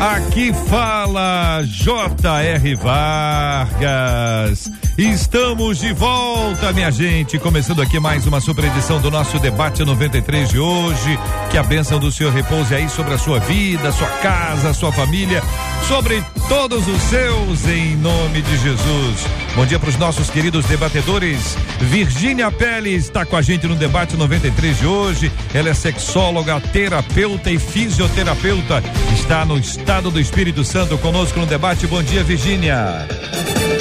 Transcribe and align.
Aqui 0.00 0.52
fala 0.52 1.60
J.R. 1.64 2.74
Vargas. 2.76 4.70
Estamos 4.98 5.78
de 5.78 5.92
volta, 5.92 6.72
minha 6.72 6.90
gente. 6.90 7.38
Começando 7.38 7.80
aqui 7.80 8.00
mais 8.00 8.26
uma 8.26 8.40
super 8.40 8.64
edição 8.64 9.00
do 9.00 9.12
nosso 9.12 9.38
debate 9.38 9.84
93 9.84 10.48
de 10.48 10.58
hoje. 10.58 11.16
Que 11.52 11.56
a 11.56 11.62
bênção 11.62 12.00
do 12.00 12.10
Senhor 12.10 12.32
repouse 12.32 12.74
aí 12.74 12.88
sobre 12.88 13.14
a 13.14 13.18
sua 13.18 13.38
vida, 13.38 13.92
sua 13.92 14.08
casa, 14.08 14.74
sua 14.74 14.90
família, 14.90 15.40
sobre 15.86 16.20
todos 16.48 16.88
os 16.88 17.00
seus, 17.02 17.64
em 17.68 17.94
nome 17.98 18.42
de 18.42 18.56
Jesus. 18.58 19.24
Bom 19.54 19.64
dia 19.64 19.78
para 19.78 19.88
os 19.88 19.96
nossos 19.96 20.30
queridos 20.30 20.66
debatedores. 20.66 21.56
Virgínia 21.78 22.50
Pérez 22.50 23.04
está 23.04 23.24
com 23.24 23.36
a 23.36 23.42
gente 23.42 23.68
no 23.68 23.76
debate 23.76 24.16
93 24.16 24.78
de 24.78 24.86
hoje. 24.86 25.30
Ela 25.54 25.68
é 25.68 25.74
sexóloga, 25.74 26.60
terapeuta 26.60 27.52
e 27.52 27.58
fisioterapeuta. 27.60 28.82
Está 29.14 29.44
no 29.44 29.58
estado 29.58 30.10
do 30.10 30.18
Espírito 30.18 30.64
Santo 30.64 30.98
conosco 30.98 31.38
no 31.38 31.46
debate. 31.46 31.86
Bom 31.86 32.02
dia, 32.02 32.24
Virgínia. 32.24 33.06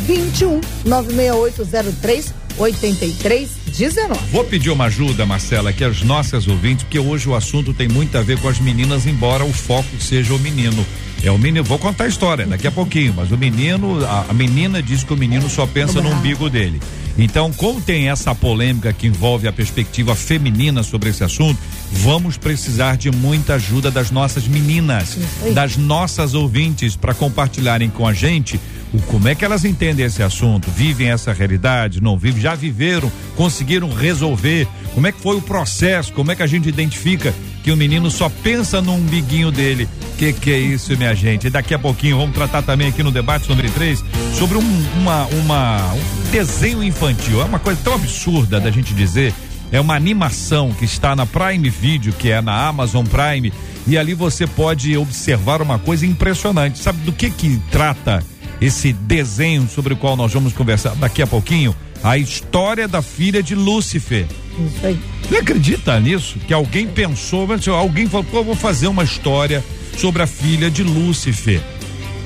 21 0.07 0.61
96803 0.85 2.40
8319. 2.59 4.19
Vou 4.31 4.45
pedir 4.45 4.71
uma 4.71 4.87
ajuda, 4.87 5.25
Marcela, 5.27 5.73
que 5.73 5.85
as 5.85 6.03
nossas 6.03 6.47
ouvintes, 6.47 6.85
porque 6.85 6.99
hoje 6.99 7.29
o 7.29 7.35
assunto 7.35 7.73
tem 7.73 7.89
muito 7.89 8.17
a 8.17 8.23
ver 8.23 8.39
com 8.41 8.49
as 8.49 8.59
meninas, 8.59 9.07
embora 9.07 9.45
o 9.45 9.53
foco 9.53 10.01
seja 10.01 10.35
o 10.35 10.39
menino. 10.39 10.85
É 11.23 11.31
o 11.31 11.37
menino, 11.37 11.63
vou 11.63 11.79
contar 11.79 12.05
a 12.05 12.09
história 12.09 12.47
daqui 12.47 12.67
a 12.67 12.71
pouquinho, 12.71 13.13
mas 13.15 13.31
o 13.31 13.37
menino, 13.37 14.05
a, 14.07 14.27
a 14.31 14.33
menina 14.33 14.83
diz 14.83 15.05
que 15.05 15.13
o 15.13 15.17
menino 15.17 15.51
só 15.51 15.67
pensa 15.67 16.01
no 16.01 16.11
umbigo 16.11 16.49
dele. 16.49 16.81
Então, 17.19 17.53
como 17.53 17.81
tem 17.81 18.09
essa 18.09 18.35
polêmica 18.35 18.93
que 18.93 19.07
envolve 19.07 19.47
a 19.47 19.53
perspectiva 19.53 20.15
feminina 20.15 20.83
sobre 20.83 21.11
esse 21.11 21.23
assunto, 21.23 21.59
vamos 21.93 22.39
precisar 22.39 22.97
de 22.97 23.11
muita 23.11 23.55
ajuda 23.55 23.91
das 23.91 24.11
nossas 24.11 24.49
meninas, 24.49 25.19
das 25.53 25.77
nossas 25.77 26.33
ouvintes, 26.33 26.97
para 26.97 27.13
compartilharem 27.13 27.91
com 27.91 28.07
a 28.07 28.15
gente 28.15 28.59
o, 28.93 28.99
como 29.03 29.29
é 29.29 29.35
que 29.35 29.45
elas 29.45 29.65
entendem 29.65 30.07
esse 30.07 30.23
assunto, 30.23 30.71
vivem 30.71 31.11
essa 31.11 31.33
realidade, 31.33 32.03
não 32.03 32.17
vivem, 32.17 32.41
já 32.41 32.55
viveram, 32.55 33.13
conseguiram 33.37 33.93
resolver, 33.93 34.67
como 34.95 35.07
é 35.07 35.13
que 35.13 35.21
foi 35.21 35.37
o 35.37 35.43
processo, 35.43 36.13
como 36.13 36.33
é 36.33 36.37
que 36.37 36.43
a 36.43 36.47
gente 36.47 36.69
identifica 36.69 37.35
que 37.63 37.71
o 37.71 37.77
menino 37.77 38.11
só 38.11 38.29
pensa 38.29 38.81
no 38.81 38.95
umbiguinho 38.95 39.51
dele. 39.51 39.89
Que 40.19 40.33
que 40.33 40.53
é 40.53 40.59
isso, 40.59 40.97
minha 40.97 41.15
gente? 41.15 41.51
Daqui 41.51 41.75
a 41.75 41.79
pouquinho 41.79 42.19
vamos 42.19 42.35
tratar 42.35 42.63
também 42.63 42.89
aqui 42.89 43.03
no 43.03 43.11
debate 43.11 43.49
número 43.49 43.71
3 43.71 44.05
sobre 44.35 44.59
um, 44.59 44.85
uma, 44.99 45.27
uma, 45.27 45.95
um 45.95 46.31
desenho 46.31 46.83
infantil. 46.83 47.41
É 47.41 47.45
uma 47.45 47.59
coisa 47.59 47.81
tão 47.83 47.95
absurda 47.95 48.61
da 48.61 48.71
gente 48.71 48.95
dizer. 48.95 49.35
É 49.73 49.81
uma 49.81 49.95
animação 49.95 50.73
que 50.73 50.85
está 50.85 51.15
na 51.15 51.25
Prime 51.25 51.69
Video, 51.71 52.13
que 52.13 52.31
é 52.31 52.41
na 52.41 52.67
Amazon 52.67 53.07
Prime, 53.07 53.53
e 53.87 53.97
ali 53.97 54.15
você 54.15 54.47
pode 54.47 54.97
observar 54.97 55.63
uma 55.63 55.79
coisa 55.79 56.05
impressionante. 56.05 56.79
Sabe 56.79 56.99
do 57.03 57.13
que 57.13 57.31
que 57.31 57.61
trata 57.71 58.23
esse 58.61 58.93
desenho 58.93 59.69
sobre 59.69 59.95
o 59.95 59.97
qual 59.97 60.17
nós 60.17 60.33
vamos 60.33 60.53
conversar 60.53 60.95
daqui 60.97 61.23
a 61.23 61.27
pouquinho? 61.27 61.75
A 62.03 62.19
história 62.19 62.89
da 62.89 63.01
filha 63.01 63.43
de 63.43 63.55
Lúcifer. 63.55 64.27
Isso 64.67 64.87
aí. 64.87 64.99
Você 65.29 65.37
acredita 65.37 65.99
nisso? 66.01 66.39
Que 66.47 66.53
alguém 66.53 66.87
pensou, 66.87 67.49
alguém 67.75 68.07
falou, 68.07 68.25
pô, 68.25 68.43
vou 68.43 68.55
fazer 68.55 68.89
uma 68.89 69.05
história 69.05 69.65
sobre 69.97 70.23
a 70.23 70.27
filha 70.27 70.71
de 70.71 70.83
Lúcifer. 70.83 71.61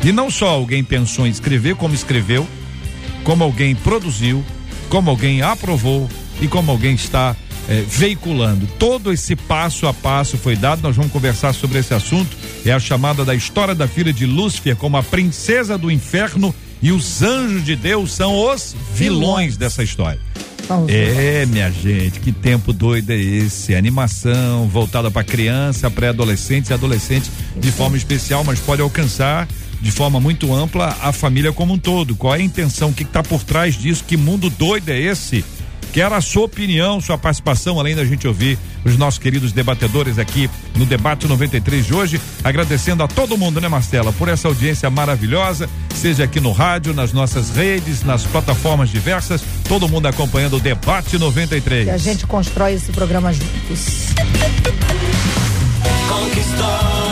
E 0.02 0.12
não 0.12 0.30
só 0.30 0.48
alguém 0.48 0.84
pensou 0.84 1.26
em 1.26 1.30
escrever, 1.30 1.76
como 1.76 1.94
escreveu, 1.94 2.46
como 3.22 3.42
alguém 3.42 3.74
produziu, 3.74 4.44
como 4.88 5.10
alguém 5.10 5.42
aprovou 5.42 6.08
e 6.40 6.46
como 6.46 6.70
alguém 6.70 6.94
está 6.94 7.34
é, 7.68 7.82
veiculando. 7.86 8.66
Todo 8.78 9.12
esse 9.12 9.34
passo 9.34 9.86
a 9.86 9.94
passo 9.94 10.36
foi 10.36 10.56
dado. 10.56 10.82
Nós 10.82 10.96
vamos 10.96 11.12
conversar 11.12 11.52
sobre 11.54 11.78
esse 11.78 11.94
assunto. 11.94 12.36
É 12.64 12.72
a 12.72 12.78
chamada 12.78 13.24
da 13.24 13.34
história 13.34 13.74
da 13.74 13.88
filha 13.88 14.12
de 14.12 14.26
Lúcifer 14.26 14.76
como 14.76 14.96
a 14.96 15.02
princesa 15.02 15.78
do 15.78 15.90
inferno 15.90 16.54
e 16.82 16.92
os 16.92 17.22
anjos 17.22 17.64
de 17.64 17.74
Deus 17.74 18.12
são 18.12 18.34
os 18.34 18.76
vilões 18.94 19.56
dessa 19.56 19.82
história. 19.82 20.20
É, 20.88 21.46
minha 21.46 21.70
gente, 21.70 22.20
que 22.20 22.32
tempo 22.32 22.72
doido 22.72 23.10
é 23.10 23.16
esse? 23.16 23.74
Animação 23.74 24.68
voltada 24.68 25.10
para 25.10 25.24
criança, 25.24 25.90
pré-adolescentes 25.90 26.70
e 26.70 26.74
adolescentes 26.74 27.30
de 27.56 27.70
forma 27.70 27.96
especial, 27.96 28.44
mas 28.44 28.60
pode 28.60 28.80
alcançar 28.80 29.48
de 29.80 29.90
forma 29.90 30.18
muito 30.18 30.54
ampla 30.54 30.96
a 31.02 31.12
família 31.12 31.52
como 31.52 31.74
um 31.74 31.78
todo. 31.78 32.16
Qual 32.16 32.34
é 32.34 32.38
a 32.38 32.42
intenção? 32.42 32.88
O 32.88 32.94
que 32.94 33.02
está 33.02 33.22
por 33.22 33.44
trás 33.44 33.74
disso? 33.74 34.04
Que 34.04 34.16
mundo 34.16 34.48
doido 34.48 34.88
é 34.88 34.98
esse? 34.98 35.44
Quero 35.94 36.12
a 36.12 36.20
sua 36.20 36.46
opinião, 36.46 37.00
sua 37.00 37.16
participação, 37.16 37.78
além 37.78 37.94
da 37.94 38.04
gente 38.04 38.26
ouvir 38.26 38.58
os 38.84 38.96
nossos 38.96 39.20
queridos 39.20 39.52
debatedores 39.52 40.18
aqui 40.18 40.50
no 40.74 40.84
debate 40.84 41.28
93 41.28 41.86
de 41.86 41.94
hoje, 41.94 42.20
agradecendo 42.42 43.04
a 43.04 43.06
todo 43.06 43.38
mundo, 43.38 43.60
né, 43.60 43.68
Marcela, 43.68 44.12
por 44.12 44.28
essa 44.28 44.48
audiência 44.48 44.90
maravilhosa, 44.90 45.70
seja 45.94 46.24
aqui 46.24 46.40
no 46.40 46.50
rádio, 46.50 46.92
nas 46.92 47.12
nossas 47.12 47.50
redes, 47.50 48.02
nas 48.02 48.24
plataformas 48.24 48.90
diversas, 48.90 49.40
todo 49.68 49.88
mundo 49.88 50.06
acompanhando 50.06 50.56
o 50.56 50.60
debate 50.60 51.16
93. 51.16 51.86
E 51.86 51.90
a 51.90 51.96
gente 51.96 52.26
constrói 52.26 52.72
esse 52.72 52.90
programa 52.90 53.32
juntos. 53.32 54.08
Conquistou 56.08 57.03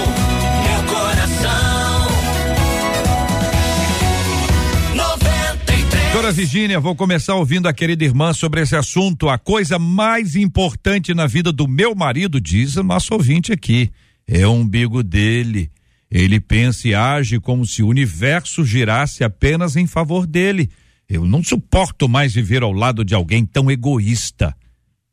Doutora 6.12 6.30
Virgínia, 6.30 6.78
vou 6.78 6.94
começar 6.94 7.36
ouvindo 7.36 7.66
a 7.66 7.72
querida 7.72 8.04
irmã 8.04 8.34
sobre 8.34 8.60
esse 8.60 8.76
assunto. 8.76 9.30
A 9.30 9.38
coisa 9.38 9.78
mais 9.78 10.36
importante 10.36 11.14
na 11.14 11.26
vida 11.26 11.50
do 11.50 11.66
meu 11.66 11.94
marido, 11.94 12.38
diz 12.38 12.76
o 12.76 12.82
nosso 12.82 13.14
ouvinte 13.14 13.50
aqui, 13.50 13.90
é 14.26 14.46
o 14.46 14.52
umbigo 14.52 15.02
dele. 15.02 15.70
Ele 16.10 16.38
pensa 16.38 16.86
e 16.86 16.94
age 16.94 17.40
como 17.40 17.64
se 17.64 17.82
o 17.82 17.88
universo 17.88 18.62
girasse 18.62 19.24
apenas 19.24 19.74
em 19.74 19.86
favor 19.86 20.26
dele. 20.26 20.68
Eu 21.08 21.24
não 21.24 21.42
suporto 21.42 22.06
mais 22.06 22.34
viver 22.34 22.62
ao 22.62 22.72
lado 22.72 23.06
de 23.06 23.14
alguém 23.14 23.46
tão 23.46 23.70
egoísta. 23.70 24.54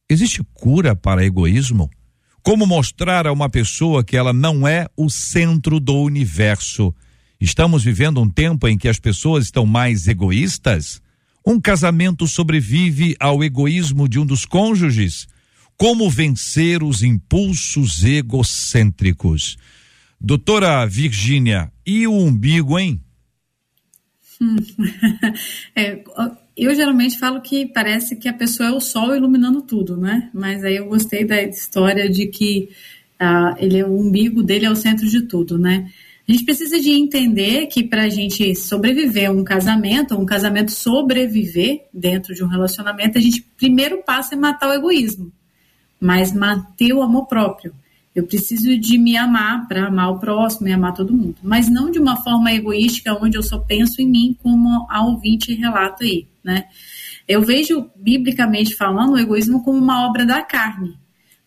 Existe 0.10 0.44
cura 0.54 0.98
para 0.98 1.26
egoísmo? 1.26 1.90
Como 2.44 2.68
mostrar 2.68 3.26
a 3.26 3.32
uma 3.32 3.50
pessoa 3.50 4.04
que 4.04 4.18
ela 4.18 4.34
não 4.34 4.68
é 4.68 4.86
o 4.98 5.10
centro 5.10 5.80
do 5.80 5.96
universo? 5.96 6.94
Estamos 7.42 7.86
vivendo 7.86 8.20
um 8.22 8.30
tempo 8.30 8.68
em 8.68 8.78
que 8.78 8.90
as 8.90 9.00
pessoas 9.00 9.46
estão 9.46 9.66
mais 9.66 10.10
egoístas? 10.10 11.02
Um 11.46 11.58
casamento 11.58 12.28
sobrevive 12.28 13.16
ao 13.18 13.42
egoísmo 13.42 14.10
de 14.10 14.20
um 14.20 14.26
dos 14.26 14.46
cônjuges? 14.46 15.26
Como 15.78 16.10
vencer 16.10 16.84
os 16.84 17.02
impulsos 17.02 18.04
egocêntricos? 18.04 19.58
Doutora 20.20 20.86
Virgínia, 20.86 21.72
e 21.86 22.06
o 22.06 22.14
umbigo, 22.14 22.78
hein? 22.78 23.02
É, 25.76 26.04
eu 26.58 26.76
geralmente 26.76 27.18
falo 27.18 27.40
que 27.40 27.66
parece 27.68 28.18
que 28.18 28.28
a 28.28 28.34
pessoa 28.34 28.68
é 28.68 28.72
o 28.74 28.82
sol 28.82 29.16
iluminando 29.16 29.62
tudo, 29.62 29.96
né? 29.96 30.30
Mas 30.34 30.62
aí 30.64 30.76
eu 30.76 30.88
gostei 30.88 31.24
da 31.24 31.42
história 31.42 32.10
de 32.10 32.28
que 32.28 32.70
ah, 33.18 33.56
ele 33.58 33.78
é 33.78 33.86
o 33.86 33.98
umbigo 33.98 34.44
dele 34.44 34.66
é 34.66 34.72
o 34.72 34.76
centro 34.76 35.08
de 35.08 35.22
tudo, 35.22 35.58
né? 35.58 35.90
A 36.30 36.32
gente 36.32 36.46
precisa 36.46 36.80
de 36.80 36.92
entender 36.92 37.66
que 37.66 37.84
para 37.84 38.04
a 38.04 38.10
gente 38.10 38.54
sobreviver 38.54 39.32
a 39.32 39.34
um 39.34 39.44
casamento, 39.44 40.16
um 40.16 40.28
casamento 40.28 40.72
sobreviver 40.72 41.88
dentro 41.92 42.36
de 42.36 42.44
um 42.44 42.48
relacionamento, 42.48 43.18
a 43.18 43.22
gente 43.22 43.42
primeiro 43.58 44.04
passa 44.04 44.36
é 44.36 44.38
matar 44.38 44.70
o 44.70 44.74
egoísmo, 44.74 45.32
mas 46.00 46.32
manter 46.32 46.94
o 46.94 47.02
amor 47.02 47.26
próprio. 47.26 47.74
Eu 48.14 48.28
preciso 48.28 48.78
de 48.78 49.00
me 49.00 49.18
amar 49.18 49.68
para 49.68 49.88
amar 49.88 50.12
o 50.12 50.20
próximo 50.20 50.68
e 50.68 50.72
amar 50.72 50.94
todo 50.94 51.18
mundo, 51.18 51.38
mas 51.42 51.68
não 51.68 51.90
de 51.90 51.98
uma 51.98 52.18
forma 52.18 52.54
egoística 52.54 53.18
onde 53.20 53.36
eu 53.36 53.42
só 53.42 53.58
penso 53.58 54.00
em 54.00 54.08
mim, 54.08 54.38
como 54.44 54.86
a 54.88 55.04
ouvinte 55.04 55.56
relata 55.56 56.04
aí, 56.04 56.28
né? 56.44 56.66
Eu 57.28 57.42
vejo 57.42 57.90
biblicamente 57.96 58.76
falando 58.76 59.14
o 59.14 59.20
egoísmo 59.20 59.64
como 59.64 59.80
uma 59.80 60.08
obra 60.08 60.28
da 60.28 60.44
carne, 60.44 60.96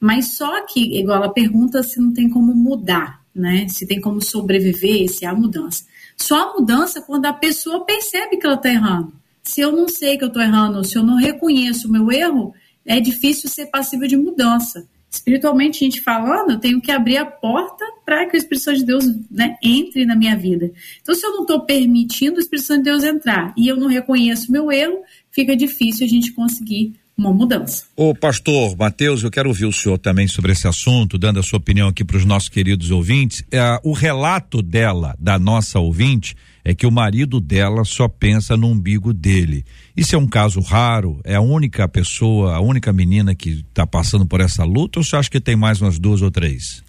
mas 0.01 0.37
só 0.37 0.67
que 0.67 0.99
igual 0.99 1.19
ela 1.19 1.33
pergunta 1.33 1.85
se 1.85 2.01
não 2.01 2.13
tem 2.13 2.29
como 2.29 2.53
mudar, 2.53 3.22
né? 3.35 3.67
Se 3.69 3.87
tem 3.87 4.01
como 4.01 4.21
sobreviver, 4.21 5.09
se 5.09 5.25
há 5.25 5.35
mudança. 5.35 5.85
Só 6.17 6.37
há 6.37 6.55
mudança 6.55 7.01
quando 7.01 7.27
a 7.27 7.33
pessoa 7.33 7.85
percebe 7.85 8.37
que 8.37 8.47
ela 8.47 8.57
está 8.57 8.69
errando. 8.69 9.13
Se 9.43 9.61
eu 9.61 9.73
não 9.73 9.89
sei 9.89 10.17
que 10.17 10.25
eu 10.25 10.29
estou 10.29 10.43
errando, 10.43 10.85
se 10.85 10.97
eu 10.97 11.03
não 11.03 11.17
reconheço 11.17 11.89
o 11.89 11.91
meu 11.91 12.11
erro, 12.13 12.55
é 12.87 13.01
difícil 13.01 13.49
ser 13.49 13.67
passível 13.67 14.07
de 14.07 14.17
mudança 14.17 14.87
espiritualmente 15.13 15.85
a 15.85 15.85
gente 15.85 16.01
falando, 16.01 16.53
eu 16.53 16.59
tenho 16.59 16.81
que 16.81 16.91
abrir 16.91 17.19
a 17.19 17.27
porta 17.27 17.85
para 18.05 18.27
que 18.27 18.35
o 18.35 18.39
Espírito 18.39 18.65
Santo 18.65 18.79
de 18.79 18.87
Deus 18.87 19.05
né, 19.31 19.57
entre 19.63 20.07
na 20.07 20.17
minha 20.17 20.35
vida. 20.35 20.73
Então, 21.03 21.15
se 21.15 21.25
eu 21.25 21.33
não 21.33 21.43
estou 21.43 21.61
permitindo 21.61 22.37
o 22.37 22.41
Espírito 22.41 22.67
Santo 22.67 22.79
de 22.79 22.85
Deus 22.85 23.05
entrar 23.05 23.53
e 23.57 23.69
eu 23.69 23.77
não 23.77 23.89
reconheço 23.89 24.49
o 24.49 24.53
meu 24.53 24.73
erro, 24.73 25.03
fica 25.31 25.55
difícil 25.55 26.07
a 26.07 26.09
gente 26.09 26.33
conseguir 26.33 26.95
uma 27.17 27.33
mudança. 27.33 27.85
Ô 27.95 28.15
pastor 28.15 28.77
Mateus, 28.77 29.23
eu 29.23 29.31
quero 29.31 29.49
ouvir 29.49 29.67
o 29.67 29.73
senhor 29.73 29.99
também 29.99 30.27
sobre 30.27 30.53
esse 30.53 30.67
assunto, 30.67 31.19
dando 31.19 31.41
a 31.41 31.43
sua 31.43 31.59
opinião 31.59 31.89
aqui 31.89 32.05
para 32.05 32.17
os 32.17 32.25
nossos 32.25 32.49
queridos 32.49 32.91
ouvintes. 32.91 33.45
É, 33.51 33.79
o 33.85 33.93
relato 33.93 34.63
dela, 34.63 35.15
da 35.19 35.39
nossa 35.39 35.79
ouvinte, 35.79 36.35
é 36.65 36.75
que 36.75 36.87
o 36.87 36.91
marido 36.91 37.41
dela 37.41 37.85
só 37.85 38.09
pensa 38.09 38.57
no 38.57 38.69
umbigo 38.69 39.13
dele. 39.13 39.65
Isso 39.97 40.15
é 40.15 40.19
um 40.19 40.27
caso 40.27 40.61
raro? 40.61 41.21
É 41.25 41.35
a 41.35 41.41
única 41.41 41.87
pessoa, 41.89 42.55
a 42.55 42.61
única 42.61 42.93
menina 42.93 43.35
que 43.35 43.65
está 43.69 43.87
passando 43.87 44.25
por 44.25 44.41
essa 44.41 44.65
luta 44.65 45.01
ou 45.01 45.05
você 45.05 45.17
acha 45.17 45.31
que 45.31 45.41
tem 45.41 45.57
mais 45.57 45.81
umas 45.81 45.99
duas 45.99 46.23
ou 46.23 46.31
três? 46.31 46.83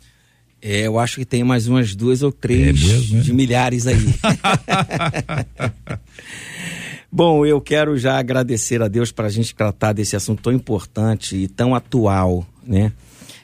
É, 0.61 0.87
eu 0.87 0.97
acho 0.97 1.17
que 1.17 1.25
tem 1.25 1.43
mais 1.43 1.67
umas 1.67 1.93
duas 1.93 2.23
ou 2.23 2.31
três 2.31 2.69
É 2.69 2.71
mesmo, 2.71 3.17
é? 3.17 3.21
de 3.21 3.33
milhares 3.33 3.85
aí. 3.85 3.97
Bom, 7.15 7.45
eu 7.45 7.61
quero 7.61 7.95
já 7.95 8.17
agradecer 8.17 8.81
a 8.81 8.87
Deus 8.87 9.11
para 9.11 9.27
a 9.27 9.29
gente 9.29 9.53
tratar 9.53 9.93
desse 9.93 10.15
assunto 10.15 10.41
tão 10.41 10.51
importante 10.51 11.35
e 11.35 11.47
tão 11.47 11.75
atual, 11.75 12.43
né? 12.65 12.91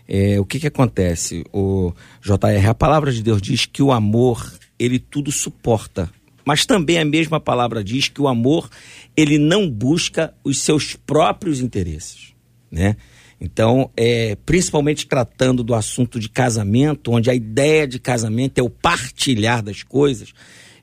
É, 0.07 0.39
o 0.39 0.43
que 0.43 0.59
que 0.59 0.65
acontece? 0.65 1.45
O 1.53 1.93
JR, 2.19 2.67
a 2.67 2.73
palavra 2.73 3.11
de 3.11 3.21
Deus 3.21 3.39
diz 3.39 3.67
que 3.67 3.83
o 3.83 3.91
amor, 3.91 4.51
ele 4.79 4.97
tudo 4.97 5.31
suporta. 5.31 6.09
Mas 6.43 6.65
também 6.65 6.97
a 6.97 7.05
mesma 7.05 7.39
palavra 7.39 7.83
diz 7.83 8.07
que 8.07 8.19
o 8.19 8.27
amor, 8.27 8.67
ele 9.15 9.37
não 9.37 9.69
busca 9.69 10.33
os 10.43 10.57
seus 10.63 10.95
próprios 10.95 11.61
interesses, 11.61 12.33
né? 12.71 12.95
Então, 13.39 13.91
é, 13.95 14.35
principalmente 14.47 15.05
tratando 15.05 15.63
do 15.63 15.75
assunto 15.75 16.19
de 16.19 16.27
casamento, 16.27 17.11
onde 17.11 17.29
a 17.29 17.35
ideia 17.35 17.87
de 17.87 17.99
casamento 17.99 18.57
é 18.57 18.63
o 18.63 18.69
partilhar 18.69 19.61
das 19.61 19.83
coisas, 19.83 20.33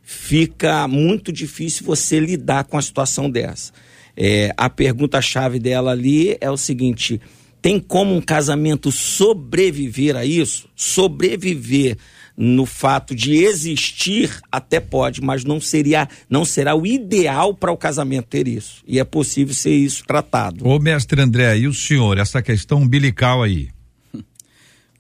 fica 0.08 0.86
muito 0.86 1.32
difícil 1.32 1.84
você 1.84 2.20
lidar 2.20 2.62
com 2.62 2.78
a 2.78 2.82
situação 2.82 3.28
dessa. 3.28 3.72
É, 4.16 4.54
a 4.56 4.70
pergunta-chave 4.70 5.58
dela 5.58 5.90
ali 5.90 6.38
é 6.40 6.48
o 6.48 6.56
seguinte: 6.56 7.20
tem 7.60 7.80
como 7.80 8.14
um 8.14 8.20
casamento 8.20 8.92
sobreviver 8.92 10.14
a 10.14 10.24
isso? 10.24 10.68
Sobreviver 10.76 11.98
no 12.36 12.66
fato 12.66 13.14
de 13.14 13.34
existir 13.34 14.30
até 14.52 14.78
pode, 14.78 15.20
mas 15.20 15.42
não 15.42 15.60
seria, 15.60 16.08
não 16.30 16.44
será 16.44 16.76
o 16.76 16.86
ideal 16.86 17.52
para 17.52 17.72
o 17.72 17.76
casamento 17.76 18.26
ter 18.26 18.46
isso. 18.46 18.84
E 18.86 19.00
é 19.00 19.04
possível 19.04 19.54
ser 19.54 19.74
isso 19.74 20.04
tratado. 20.06 20.66
Ô 20.66 20.78
mestre 20.78 21.20
André, 21.20 21.58
e 21.58 21.66
o 21.66 21.74
senhor, 21.74 22.16
essa 22.16 22.40
questão 22.40 22.82
umbilical 22.82 23.42
aí? 23.42 23.70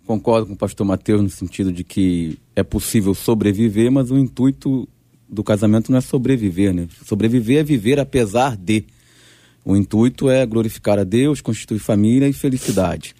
Concordo 0.04 0.46
com 0.46 0.54
o 0.54 0.56
pastor 0.56 0.86
Mateus 0.86 1.22
no 1.22 1.28
sentido 1.28 1.72
de 1.72 1.84
que 1.84 2.38
é 2.54 2.62
possível 2.62 3.14
sobreviver, 3.14 3.90
mas 3.90 4.10
o 4.10 4.18
intuito 4.18 4.88
do 5.28 5.42
casamento 5.42 5.90
não 5.90 5.98
é 5.98 6.00
sobreviver, 6.00 6.72
né? 6.72 6.88
Sobreviver 7.04 7.58
é 7.58 7.64
viver 7.64 7.98
apesar 7.98 8.56
de. 8.56 8.84
O 9.64 9.76
intuito 9.76 10.30
é 10.30 10.46
glorificar 10.46 10.98
a 10.98 11.04
Deus, 11.04 11.40
constituir 11.40 11.80
família 11.80 12.28
e 12.28 12.32
felicidade. 12.32 13.14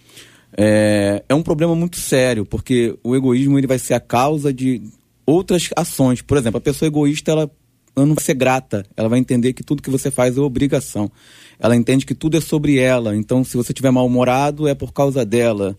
É, 0.56 1.22
é 1.28 1.34
um 1.34 1.42
problema 1.42 1.74
muito 1.74 1.96
sério, 1.96 2.46
porque 2.46 2.96
o 3.02 3.16
egoísmo 3.16 3.58
ele 3.58 3.66
vai 3.66 3.78
ser 3.78 3.94
a 3.94 4.00
causa 4.00 4.52
de 4.52 4.80
outras 5.26 5.68
ações. 5.76 6.22
Por 6.22 6.38
exemplo, 6.38 6.58
a 6.58 6.60
pessoa 6.60 6.86
egoísta 6.86 7.32
ela, 7.32 7.50
ela 7.96 8.06
não 8.06 8.14
vai 8.14 8.24
ser 8.24 8.34
grata, 8.34 8.86
ela 8.96 9.08
vai 9.08 9.18
entender 9.18 9.52
que 9.52 9.64
tudo 9.64 9.82
que 9.82 9.90
você 9.90 10.10
faz 10.10 10.36
é 10.36 10.40
obrigação. 10.40 11.10
Ela 11.58 11.74
entende 11.74 12.06
que 12.06 12.14
tudo 12.14 12.36
é 12.36 12.40
sobre 12.40 12.78
ela, 12.78 13.16
então 13.16 13.42
se 13.42 13.56
você 13.56 13.72
estiver 13.72 13.90
mal-humorado 13.90 14.68
é 14.68 14.74
por 14.74 14.92
causa 14.92 15.24
dela. 15.24 15.76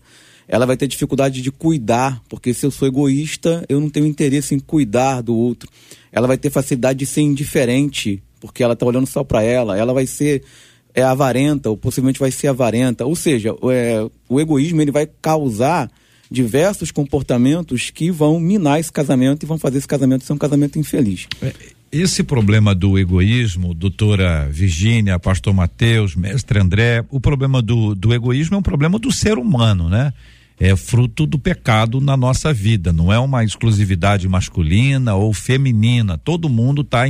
Ela 0.48 0.64
vai 0.64 0.76
ter 0.76 0.86
dificuldade 0.86 1.42
de 1.42 1.52
cuidar, 1.52 2.22
porque 2.28 2.54
se 2.54 2.64
eu 2.64 2.70
sou 2.70 2.88
egoísta, 2.88 3.64
eu 3.68 3.78
não 3.78 3.90
tenho 3.90 4.06
interesse 4.06 4.54
em 4.54 4.58
cuidar 4.58 5.20
do 5.20 5.36
outro. 5.36 5.68
Ela 6.10 6.26
vai 6.26 6.38
ter 6.38 6.48
facilidade 6.48 7.00
de 7.00 7.06
ser 7.06 7.20
indiferente, 7.20 8.22
porque 8.40 8.62
ela 8.62 8.72
está 8.72 8.86
olhando 8.86 9.06
só 9.06 9.22
para 9.22 9.42
ela. 9.42 9.76
Ela 9.76 9.92
vai 9.92 10.06
ser 10.06 10.42
é 10.94 11.02
avarenta, 11.02 11.70
ou 11.70 11.76
possivelmente 11.76 12.18
vai 12.18 12.30
ser 12.30 12.48
avarenta. 12.48 13.04
Ou 13.04 13.14
seja, 13.14 13.54
é, 13.70 14.08
o 14.28 14.40
egoísmo 14.40 14.80
ele 14.80 14.90
vai 14.90 15.08
causar 15.20 15.90
diversos 16.30 16.90
comportamentos 16.90 17.90
que 17.90 18.10
vão 18.10 18.40
minar 18.40 18.80
esse 18.80 18.92
casamento 18.92 19.44
e 19.44 19.46
vão 19.46 19.58
fazer 19.58 19.78
esse 19.78 19.88
casamento 19.88 20.24
ser 20.24 20.32
um 20.32 20.38
casamento 20.38 20.78
infeliz. 20.78 21.26
Esse 21.90 22.22
problema 22.22 22.74
do 22.74 22.98
egoísmo, 22.98 23.72
doutora 23.72 24.46
Virgínia, 24.50 25.18
pastor 25.18 25.54
Mateus, 25.54 26.14
mestre 26.14 26.58
André, 26.58 27.04
o 27.10 27.18
problema 27.18 27.62
do, 27.62 27.94
do 27.94 28.12
egoísmo 28.12 28.56
é 28.56 28.58
um 28.58 28.62
problema 28.62 28.98
do 28.98 29.10
ser 29.10 29.38
humano, 29.38 29.88
né? 29.88 30.12
É 30.60 30.74
fruto 30.74 31.24
do 31.24 31.38
pecado 31.38 32.00
na 32.00 32.16
nossa 32.16 32.52
vida, 32.52 32.92
não 32.92 33.12
é 33.12 33.18
uma 33.18 33.44
exclusividade 33.44 34.28
masculina 34.28 35.14
ou 35.14 35.32
feminina. 35.32 36.18
Todo 36.18 36.48
mundo 36.48 36.82
está 36.82 37.04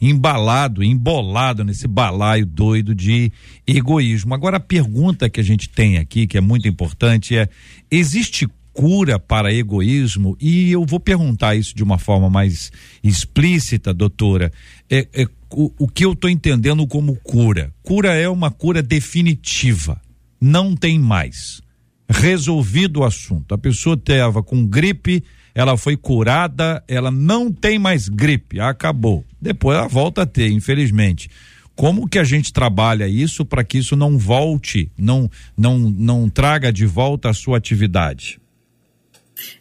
embalado, 0.00 0.82
embolado 0.82 1.64
nesse 1.64 1.88
balaio 1.88 2.46
doido 2.46 2.94
de 2.94 3.32
egoísmo. 3.66 4.32
Agora, 4.32 4.58
a 4.58 4.60
pergunta 4.60 5.28
que 5.28 5.40
a 5.40 5.44
gente 5.44 5.68
tem 5.68 5.98
aqui, 5.98 6.24
que 6.24 6.38
é 6.38 6.40
muito 6.40 6.68
importante, 6.68 7.36
é: 7.36 7.48
existe 7.90 8.46
cura 8.72 9.18
para 9.18 9.52
egoísmo? 9.52 10.36
E 10.40 10.70
eu 10.70 10.84
vou 10.84 11.00
perguntar 11.00 11.56
isso 11.56 11.74
de 11.74 11.82
uma 11.82 11.98
forma 11.98 12.30
mais 12.30 12.70
explícita, 13.02 13.92
doutora. 13.92 14.52
É, 14.88 15.08
é 15.12 15.26
o, 15.50 15.72
o 15.78 15.88
que 15.88 16.04
eu 16.04 16.12
estou 16.12 16.28
entendendo 16.30 16.86
como 16.86 17.16
cura? 17.16 17.72
Cura 17.82 18.14
é 18.14 18.28
uma 18.28 18.52
cura 18.52 18.82
definitiva. 18.82 20.00
Não 20.40 20.76
tem 20.76 20.98
mais. 20.98 21.63
Resolvido 22.08 23.00
o 23.00 23.04
assunto. 23.04 23.54
A 23.54 23.58
pessoa 23.58 23.94
estava 23.94 24.42
com 24.42 24.66
gripe, 24.66 25.22
ela 25.54 25.76
foi 25.76 25.96
curada, 25.96 26.82
ela 26.88 27.10
não 27.10 27.50
tem 27.50 27.78
mais 27.78 28.08
gripe, 28.08 28.60
acabou. 28.60 29.24
Depois 29.40 29.78
ela 29.78 29.88
volta 29.88 30.22
a 30.22 30.26
ter, 30.26 30.50
infelizmente. 30.50 31.30
Como 31.76 32.08
que 32.08 32.18
a 32.18 32.24
gente 32.24 32.52
trabalha 32.52 33.08
isso 33.08 33.44
para 33.44 33.64
que 33.64 33.78
isso 33.78 33.96
não 33.96 34.16
volte, 34.16 34.90
não, 34.96 35.28
não, 35.56 35.78
não 35.78 36.28
traga 36.28 36.72
de 36.72 36.86
volta 36.86 37.30
a 37.30 37.34
sua 37.34 37.58
atividade? 37.58 38.40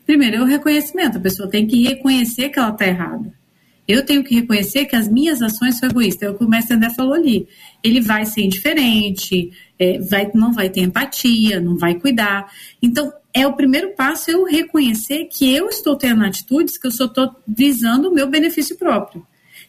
Primeiro, 0.06 0.38
é 0.38 0.42
o 0.42 0.46
reconhecimento. 0.46 1.18
A 1.18 1.22
pessoa 1.22 1.50
tem 1.50 1.66
que 1.66 1.84
reconhecer 1.84 2.50
que 2.50 2.60
ela 2.60 2.70
está 2.70 2.86
errada. 2.86 3.34
Eu 3.88 4.06
tenho 4.06 4.24
que 4.24 4.36
reconhecer 4.36 4.86
que 4.86 4.96
as 4.96 5.10
minhas 5.10 5.42
ações 5.42 5.78
são 5.78 5.90
egoístas. 5.90 6.30
É 6.30 6.32
o 6.32 6.36
que 6.36 6.44
o 6.44 6.48
mestre 6.48 6.76
André 6.76 6.90
falou 6.92 7.14
ali. 7.14 7.48
Ele 7.84 8.00
vai 8.00 8.26
ser 8.26 8.44
indiferente, 8.44 9.52
é, 9.84 10.00
vai, 10.00 10.32
não 10.34 10.54
vai 10.54 10.70
ter 10.70 10.82
empatia, 10.82 11.60
não 11.60 11.78
vai 11.78 11.96
cuidar. 11.96 12.52
Então, 12.82 13.12
é 13.34 13.48
o 13.48 13.54
primeiro 13.54 13.94
passo 13.96 14.30
eu 14.30 14.46
reconhecer 14.46 15.26
que 15.26 15.54
eu 15.54 15.68
estou 15.68 15.96
tendo 15.96 16.24
atitudes 16.24 16.78
que 16.78 16.88
eu 16.88 16.92
só 16.92 17.06
estou 17.06 17.36
visando 17.48 18.10
o 18.10 18.14
meu 18.14 18.30
benefício 18.30 18.78
próprio. 18.78 19.26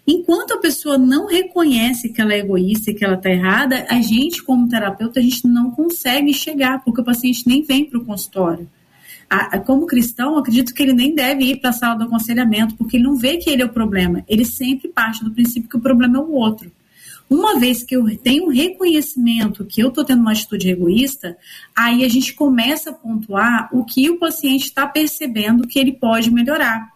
Enquanto 0.06 0.52
a 0.52 0.58
pessoa 0.58 0.98
não 0.98 1.26
reconhece 1.26 2.10
que 2.10 2.20
ela 2.20 2.34
é 2.34 2.40
egoísta 2.40 2.90
e 2.90 2.94
que 2.94 3.04
ela 3.04 3.14
está 3.14 3.30
errada, 3.30 3.86
a 3.88 4.02
gente, 4.02 4.42
como 4.42 4.68
terapeuta, 4.68 5.18
a 5.18 5.22
gente 5.22 5.46
não 5.46 5.70
consegue 5.70 6.34
chegar, 6.34 6.84
porque 6.84 7.00
o 7.00 7.04
paciente 7.04 7.44
nem 7.46 7.62
vem 7.62 7.86
para 7.86 7.98
o 7.98 8.04
consultório. 8.04 8.68
como 9.64 9.86
cristão, 9.86 10.36
acredito 10.36 10.74
que 10.74 10.82
ele 10.82 10.92
nem 10.92 11.14
deve 11.14 11.44
ir 11.44 11.56
para 11.56 11.70
a 11.70 11.72
sala 11.72 11.94
do 11.94 12.04
aconselhamento, 12.04 12.74
porque 12.74 12.98
ele 12.98 13.04
não 13.04 13.16
vê 13.16 13.38
que 13.38 13.48
ele 13.48 13.62
é 13.62 13.64
o 13.64 13.70
problema. 13.70 14.22
Ele 14.28 14.44
sempre 14.44 14.88
parte 14.88 15.24
do 15.24 15.32
princípio 15.32 15.70
que 15.70 15.76
o 15.76 15.80
problema 15.80 16.18
é 16.18 16.20
o 16.20 16.32
outro. 16.32 16.70
Uma 17.28 17.58
vez 17.58 17.82
que 17.82 17.96
eu 17.96 18.04
tenho 18.18 18.48
reconhecimento 18.48 19.64
que 19.64 19.82
eu 19.82 19.88
estou 19.88 20.04
tendo 20.04 20.20
uma 20.20 20.32
atitude 20.32 20.70
egoísta, 20.70 21.36
aí 21.76 22.04
a 22.04 22.08
gente 22.08 22.34
começa 22.34 22.90
a 22.90 22.94
pontuar 22.94 23.68
o 23.72 23.84
que 23.84 24.10
o 24.10 24.18
paciente 24.18 24.66
está 24.66 24.86
percebendo 24.86 25.66
que 25.66 25.78
ele 25.78 25.92
pode 25.92 26.30
melhorar. 26.30 26.92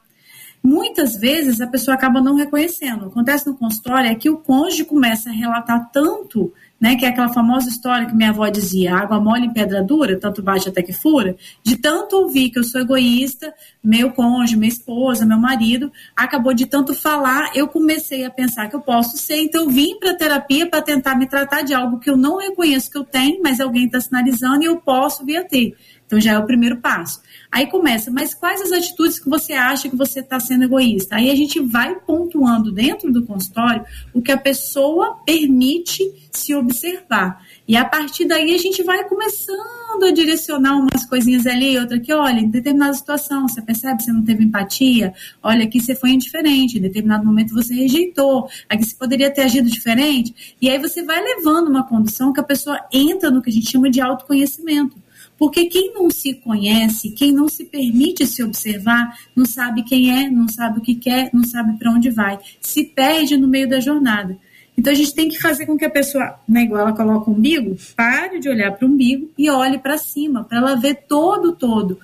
Muitas 0.62 1.16
vezes 1.16 1.60
a 1.60 1.66
pessoa 1.66 1.94
acaba 1.94 2.20
não 2.20 2.34
reconhecendo. 2.34 3.06
Acontece 3.06 3.46
no 3.46 3.56
consultório 3.56 4.10
é 4.10 4.14
que 4.14 4.28
o 4.28 4.38
cônjuge 4.38 4.84
começa 4.84 5.30
a 5.30 5.32
relatar 5.32 5.90
tanto 5.90 6.52
né, 6.80 6.94
que 6.96 7.04
é 7.04 7.08
aquela 7.08 7.28
famosa 7.28 7.68
história 7.68 8.06
que 8.06 8.14
minha 8.14 8.30
avó 8.30 8.48
dizia, 8.48 8.94
água 8.94 9.20
mole 9.20 9.46
em 9.46 9.52
pedra 9.52 9.82
dura, 9.82 10.18
tanto 10.18 10.42
bate 10.42 10.68
até 10.68 10.82
que 10.82 10.92
fura, 10.92 11.36
de 11.62 11.76
tanto 11.76 12.16
ouvir 12.16 12.50
que 12.50 12.58
eu 12.58 12.64
sou 12.64 12.80
egoísta, 12.80 13.52
meu 13.82 14.12
cônjuge, 14.12 14.56
minha 14.56 14.68
esposa, 14.68 15.26
meu 15.26 15.38
marido, 15.38 15.90
acabou 16.16 16.54
de 16.54 16.66
tanto 16.66 16.94
falar, 16.94 17.50
eu 17.54 17.66
comecei 17.66 18.24
a 18.24 18.30
pensar 18.30 18.68
que 18.68 18.76
eu 18.76 18.80
posso 18.80 19.16
ser, 19.16 19.38
então 19.38 19.64
eu 19.64 19.70
vim 19.70 19.98
para 19.98 20.14
terapia 20.14 20.68
para 20.68 20.82
tentar 20.82 21.16
me 21.16 21.26
tratar 21.26 21.62
de 21.62 21.74
algo 21.74 21.98
que 21.98 22.08
eu 22.08 22.16
não 22.16 22.38
reconheço 22.38 22.90
que 22.90 22.98
eu 22.98 23.04
tenho, 23.04 23.42
mas 23.42 23.60
alguém 23.60 23.86
está 23.86 24.00
sinalizando 24.00 24.62
e 24.62 24.66
eu 24.66 24.76
posso 24.76 25.24
vir 25.24 25.38
a 25.38 25.44
ter. 25.44 25.76
Então 26.08 26.18
já 26.18 26.32
é 26.32 26.38
o 26.38 26.46
primeiro 26.46 26.78
passo. 26.78 27.20
Aí 27.52 27.66
começa, 27.66 28.10
mas 28.10 28.32
quais 28.32 28.62
as 28.62 28.72
atitudes 28.72 29.18
que 29.18 29.28
você 29.28 29.52
acha 29.52 29.90
que 29.90 29.96
você 29.96 30.20
está 30.20 30.40
sendo 30.40 30.64
egoísta? 30.64 31.16
Aí 31.16 31.30
a 31.30 31.34
gente 31.34 31.60
vai 31.60 31.94
pontuando 32.00 32.72
dentro 32.72 33.12
do 33.12 33.26
consultório 33.26 33.84
o 34.14 34.22
que 34.22 34.32
a 34.32 34.38
pessoa 34.38 35.18
permite 35.26 36.02
se 36.32 36.54
observar. 36.54 37.44
E 37.66 37.76
a 37.76 37.84
partir 37.84 38.24
daí 38.24 38.54
a 38.54 38.58
gente 38.58 38.82
vai 38.82 39.06
começando 39.06 40.04
a 40.06 40.10
direcionar 40.10 40.76
umas 40.76 41.04
coisinhas 41.04 41.46
ali 41.46 41.78
outra 41.78 41.98
aqui. 41.98 42.10
Olha, 42.10 42.40
em 42.40 42.48
determinada 42.48 42.94
situação, 42.94 43.46
você 43.46 43.60
percebe 43.60 43.98
que 43.98 44.04
você 44.04 44.12
não 44.12 44.24
teve 44.24 44.44
empatia? 44.44 45.12
Olha, 45.42 45.64
aqui 45.64 45.78
você 45.78 45.94
foi 45.94 46.10
indiferente, 46.10 46.78
em 46.78 46.80
determinado 46.80 47.26
momento 47.26 47.52
você 47.52 47.74
rejeitou, 47.74 48.48
aqui 48.66 48.84
você 48.84 48.94
poderia 48.94 49.30
ter 49.30 49.42
agido 49.42 49.68
diferente. 49.68 50.56
E 50.58 50.70
aí 50.70 50.78
você 50.78 51.02
vai 51.02 51.22
levando 51.22 51.68
uma 51.68 51.86
condição 51.86 52.32
que 52.32 52.40
a 52.40 52.44
pessoa 52.44 52.80
entra 52.90 53.30
no 53.30 53.42
que 53.42 53.50
a 53.50 53.52
gente 53.52 53.70
chama 53.70 53.90
de 53.90 54.00
autoconhecimento. 54.00 54.96
Porque 55.38 55.66
quem 55.66 55.94
não 55.94 56.10
se 56.10 56.34
conhece, 56.34 57.10
quem 57.10 57.32
não 57.32 57.48
se 57.48 57.64
permite 57.64 58.26
se 58.26 58.42
observar, 58.42 59.16
não 59.34 59.46
sabe 59.46 59.84
quem 59.84 60.10
é, 60.10 60.28
não 60.28 60.48
sabe 60.48 60.80
o 60.80 60.82
que 60.82 60.96
quer, 60.96 61.30
não 61.32 61.44
sabe 61.44 61.78
para 61.78 61.92
onde 61.92 62.10
vai, 62.10 62.38
se 62.60 62.84
perde 62.84 63.36
no 63.36 63.46
meio 63.46 63.68
da 63.68 63.78
jornada. 63.78 64.36
Então 64.76 64.92
a 64.92 64.96
gente 64.96 65.14
tem 65.14 65.28
que 65.28 65.40
fazer 65.40 65.66
com 65.66 65.76
que 65.76 65.84
a 65.84 65.90
pessoa, 65.90 66.38
né, 66.48 66.62
igual 66.62 66.82
ela 66.82 66.92
coloca 66.92 67.30
o 67.30 67.34
umbigo, 67.34 67.76
pare 67.96 68.38
de 68.38 68.48
olhar 68.48 68.72
para 68.72 68.86
o 68.86 68.90
umbigo 68.90 69.30
e 69.38 69.48
olhe 69.48 69.78
para 69.78 69.96
cima, 69.96 70.44
para 70.44 70.58
ela 70.58 70.76
ver 70.76 71.04
todo, 71.08 71.52
todo, 71.52 71.98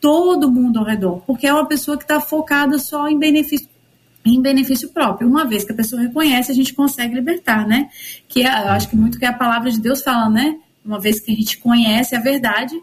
todo 0.00 0.50
mundo 0.50 0.78
ao 0.78 0.84
redor. 0.84 1.22
Porque 1.26 1.46
é 1.46 1.52
uma 1.52 1.66
pessoa 1.66 1.96
que 1.96 2.04
está 2.04 2.20
focada 2.20 2.78
só 2.78 3.08
em 3.08 3.18
benefício 3.18 3.68
em 4.24 4.40
benefício 4.40 4.90
próprio. 4.90 5.26
Uma 5.26 5.46
vez 5.46 5.64
que 5.64 5.72
a 5.72 5.74
pessoa 5.74 6.02
reconhece, 6.02 6.52
a 6.52 6.54
gente 6.54 6.74
consegue 6.74 7.14
libertar, 7.14 7.66
né? 7.66 7.88
Que 8.28 8.42
é, 8.42 8.48
eu 8.48 8.68
acho 8.68 8.88
que 8.90 8.96
muito 8.96 9.18
que 9.18 9.24
a 9.24 9.32
palavra 9.32 9.70
de 9.70 9.80
Deus 9.80 10.02
fala, 10.02 10.28
né? 10.28 10.58
Uma 10.90 11.00
vez 11.00 11.20
que 11.20 11.30
a 11.30 11.34
gente 11.34 11.58
conhece 11.58 12.16
a 12.16 12.20
verdade, 12.20 12.74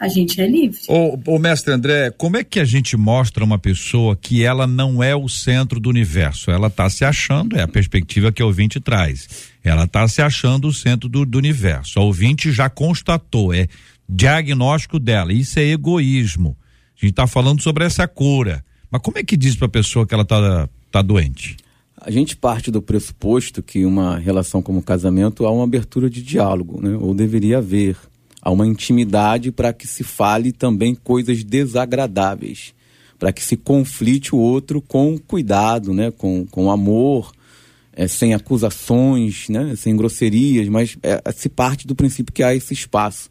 a 0.00 0.08
gente 0.08 0.40
é 0.40 0.46
livre. 0.46 0.78
Ô, 0.88 1.18
ô, 1.26 1.38
mestre 1.38 1.74
André, 1.74 2.10
como 2.10 2.38
é 2.38 2.42
que 2.42 2.58
a 2.58 2.64
gente 2.64 2.96
mostra 2.96 3.44
uma 3.44 3.58
pessoa 3.58 4.16
que 4.16 4.42
ela 4.42 4.66
não 4.66 5.02
é 5.02 5.14
o 5.14 5.28
centro 5.28 5.78
do 5.78 5.90
universo? 5.90 6.50
Ela 6.50 6.68
está 6.68 6.88
se 6.88 7.04
achando, 7.04 7.58
é 7.58 7.62
a 7.62 7.68
perspectiva 7.68 8.32
que 8.32 8.42
o 8.42 8.46
ouvinte 8.46 8.80
traz. 8.80 9.50
Ela 9.62 9.84
está 9.84 10.08
se 10.08 10.22
achando 10.22 10.68
o 10.68 10.72
centro 10.72 11.06
do, 11.06 11.26
do 11.26 11.36
universo. 11.36 12.00
O 12.00 12.04
ouvinte 12.04 12.50
já 12.50 12.70
constatou, 12.70 13.52
é 13.52 13.68
diagnóstico 14.08 14.98
dela. 14.98 15.34
Isso 15.34 15.58
é 15.58 15.64
egoísmo. 15.64 16.56
A 16.96 17.00
gente 17.04 17.10
está 17.10 17.26
falando 17.26 17.60
sobre 17.60 17.84
essa 17.84 18.08
cura. 18.08 18.64
Mas 18.90 19.02
como 19.02 19.18
é 19.18 19.22
que 19.22 19.36
diz 19.36 19.54
para 19.54 19.66
a 19.66 19.70
pessoa 19.70 20.06
que 20.06 20.14
ela 20.14 20.22
está 20.22 20.66
tá 20.90 21.02
doente? 21.02 21.58
A 22.02 22.10
gente 22.10 22.34
parte 22.34 22.70
do 22.70 22.80
pressuposto 22.80 23.62
que 23.62 23.84
uma 23.84 24.16
relação 24.16 24.62
como 24.62 24.82
casamento 24.82 25.44
há 25.44 25.50
uma 25.50 25.64
abertura 25.64 26.08
de 26.08 26.22
diálogo, 26.22 26.80
né? 26.80 26.96
ou 26.98 27.12
deveria 27.14 27.58
haver. 27.58 27.94
Há 28.40 28.50
uma 28.50 28.66
intimidade 28.66 29.52
para 29.52 29.70
que 29.70 29.86
se 29.86 30.02
fale 30.02 30.50
também 30.50 30.94
coisas 30.94 31.44
desagradáveis, 31.44 32.72
para 33.18 33.30
que 33.32 33.42
se 33.42 33.54
conflite 33.54 34.34
o 34.34 34.38
outro 34.38 34.80
com 34.80 35.18
cuidado, 35.18 35.92
né? 35.92 36.10
com, 36.10 36.46
com 36.46 36.70
amor, 36.70 37.32
é, 37.92 38.08
sem 38.08 38.32
acusações, 38.32 39.50
né? 39.50 39.74
sem 39.76 39.94
grosserias, 39.94 40.70
mas 40.70 40.96
é, 41.02 41.20
se 41.32 41.50
parte 41.50 41.86
do 41.86 41.94
princípio 41.94 42.32
que 42.32 42.42
há 42.42 42.54
esse 42.54 42.72
espaço 42.72 43.28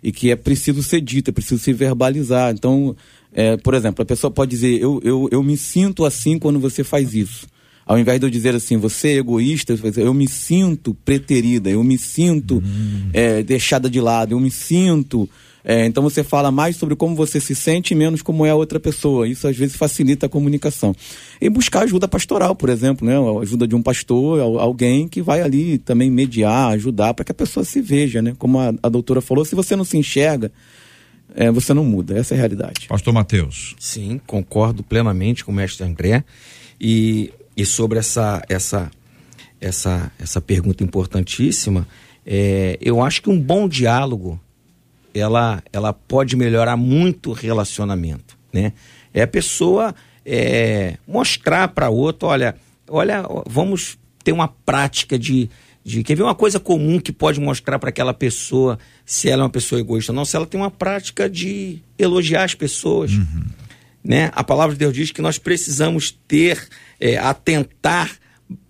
e 0.00 0.12
que 0.12 0.30
é 0.30 0.36
preciso 0.36 0.84
ser 0.84 1.00
dito, 1.00 1.30
é 1.30 1.32
preciso 1.32 1.60
se 1.60 1.72
verbalizar. 1.72 2.52
Então, 2.52 2.94
é, 3.32 3.56
por 3.56 3.74
exemplo, 3.74 4.02
a 4.02 4.06
pessoa 4.06 4.30
pode 4.30 4.52
dizer: 4.52 4.80
eu, 4.80 5.00
eu, 5.02 5.28
eu 5.32 5.42
me 5.42 5.56
sinto 5.56 6.04
assim 6.04 6.38
quando 6.38 6.60
você 6.60 6.84
faz 6.84 7.12
isso. 7.12 7.52
Ao 7.86 7.98
invés 7.98 8.18
de 8.18 8.26
eu 8.26 8.30
dizer 8.30 8.54
assim, 8.54 8.76
você 8.76 9.08
é 9.08 9.16
egoísta, 9.16 9.78
eu 9.96 10.14
me 10.14 10.26
sinto 10.26 10.94
preterida, 11.04 11.68
eu 11.70 11.84
me 11.84 11.98
sinto 11.98 12.62
hum. 12.64 13.10
é, 13.12 13.42
deixada 13.42 13.90
de 13.90 14.00
lado, 14.00 14.32
eu 14.32 14.40
me 14.40 14.50
sinto. 14.50 15.28
É, 15.66 15.86
então 15.86 16.02
você 16.02 16.22
fala 16.22 16.50
mais 16.50 16.76
sobre 16.76 16.94
como 16.94 17.16
você 17.16 17.40
se 17.40 17.54
sente 17.54 17.94
e 17.94 17.96
menos 17.96 18.20
como 18.20 18.44
é 18.44 18.50
a 18.50 18.54
outra 18.54 18.78
pessoa. 18.78 19.26
Isso 19.26 19.48
às 19.48 19.56
vezes 19.56 19.76
facilita 19.76 20.26
a 20.26 20.28
comunicação. 20.28 20.94
E 21.40 21.48
buscar 21.48 21.84
ajuda 21.84 22.06
pastoral, 22.06 22.54
por 22.54 22.68
exemplo, 22.68 23.06
né? 23.06 23.16
A 23.16 23.40
ajuda 23.40 23.66
de 23.66 23.74
um 23.74 23.82
pastor, 23.82 24.40
alguém 24.40 25.08
que 25.08 25.22
vai 25.22 25.40
ali 25.40 25.78
também 25.78 26.10
mediar, 26.10 26.72
ajudar 26.72 27.14
para 27.14 27.24
que 27.24 27.32
a 27.32 27.34
pessoa 27.34 27.64
se 27.64 27.80
veja, 27.80 28.20
né? 28.20 28.34
Como 28.38 28.58
a, 28.58 28.74
a 28.82 28.88
doutora 28.90 29.22
falou, 29.22 29.44
se 29.44 29.54
você 29.54 29.74
não 29.74 29.84
se 29.84 29.96
enxerga, 29.96 30.52
é, 31.34 31.50
você 31.50 31.72
não 31.72 31.84
muda. 31.84 32.18
Essa 32.18 32.34
é 32.34 32.36
a 32.36 32.38
realidade. 32.38 32.86
Pastor 32.86 33.14
Mateus. 33.14 33.74
Sim, 33.78 34.20
concordo 34.26 34.82
plenamente 34.82 35.44
com 35.44 35.50
o 35.50 35.54
mestre 35.54 35.86
André. 35.86 36.24
E 36.78 37.32
e 37.56 37.64
sobre 37.64 37.98
essa, 37.98 38.42
essa, 38.48 38.90
essa, 39.60 40.12
essa 40.18 40.40
pergunta 40.40 40.82
importantíssima, 40.82 41.86
é, 42.26 42.78
eu 42.80 43.02
acho 43.02 43.22
que 43.22 43.30
um 43.30 43.40
bom 43.40 43.68
diálogo 43.68 44.40
ela, 45.14 45.62
ela 45.72 45.92
pode 45.92 46.36
melhorar 46.36 46.76
muito 46.76 47.30
o 47.30 47.32
relacionamento, 47.32 48.36
né? 48.52 48.72
É 49.12 49.22
a 49.22 49.26
pessoa 49.26 49.94
é, 50.26 50.96
mostrar 51.06 51.68
para 51.68 51.88
outro, 51.88 52.28
olha, 52.28 52.56
olha, 52.88 53.24
vamos 53.46 53.96
ter 54.24 54.32
uma 54.32 54.48
prática 54.48 55.16
de, 55.16 55.48
de 55.84 56.02
quer 56.02 56.16
ver 56.16 56.22
uma 56.22 56.34
coisa 56.34 56.58
comum 56.58 56.98
que 56.98 57.12
pode 57.12 57.38
mostrar 57.40 57.78
para 57.78 57.90
aquela 57.90 58.14
pessoa 58.14 58.78
se 59.04 59.28
ela 59.28 59.42
é 59.42 59.44
uma 59.44 59.50
pessoa 59.50 59.80
egoísta 59.80 60.10
ou 60.10 60.16
não, 60.16 60.24
se 60.24 60.34
ela 60.34 60.46
tem 60.46 60.60
uma 60.60 60.70
prática 60.70 61.28
de 61.30 61.78
elogiar 61.96 62.42
as 62.42 62.54
pessoas, 62.54 63.12
uhum. 63.12 63.44
né? 64.02 64.30
A 64.34 64.42
palavra 64.42 64.74
de 64.74 64.80
Deus 64.80 64.94
diz 64.94 65.12
que 65.12 65.22
nós 65.22 65.38
precisamos 65.38 66.10
ter 66.26 66.68
é, 67.04 67.18
atentar, 67.18 68.12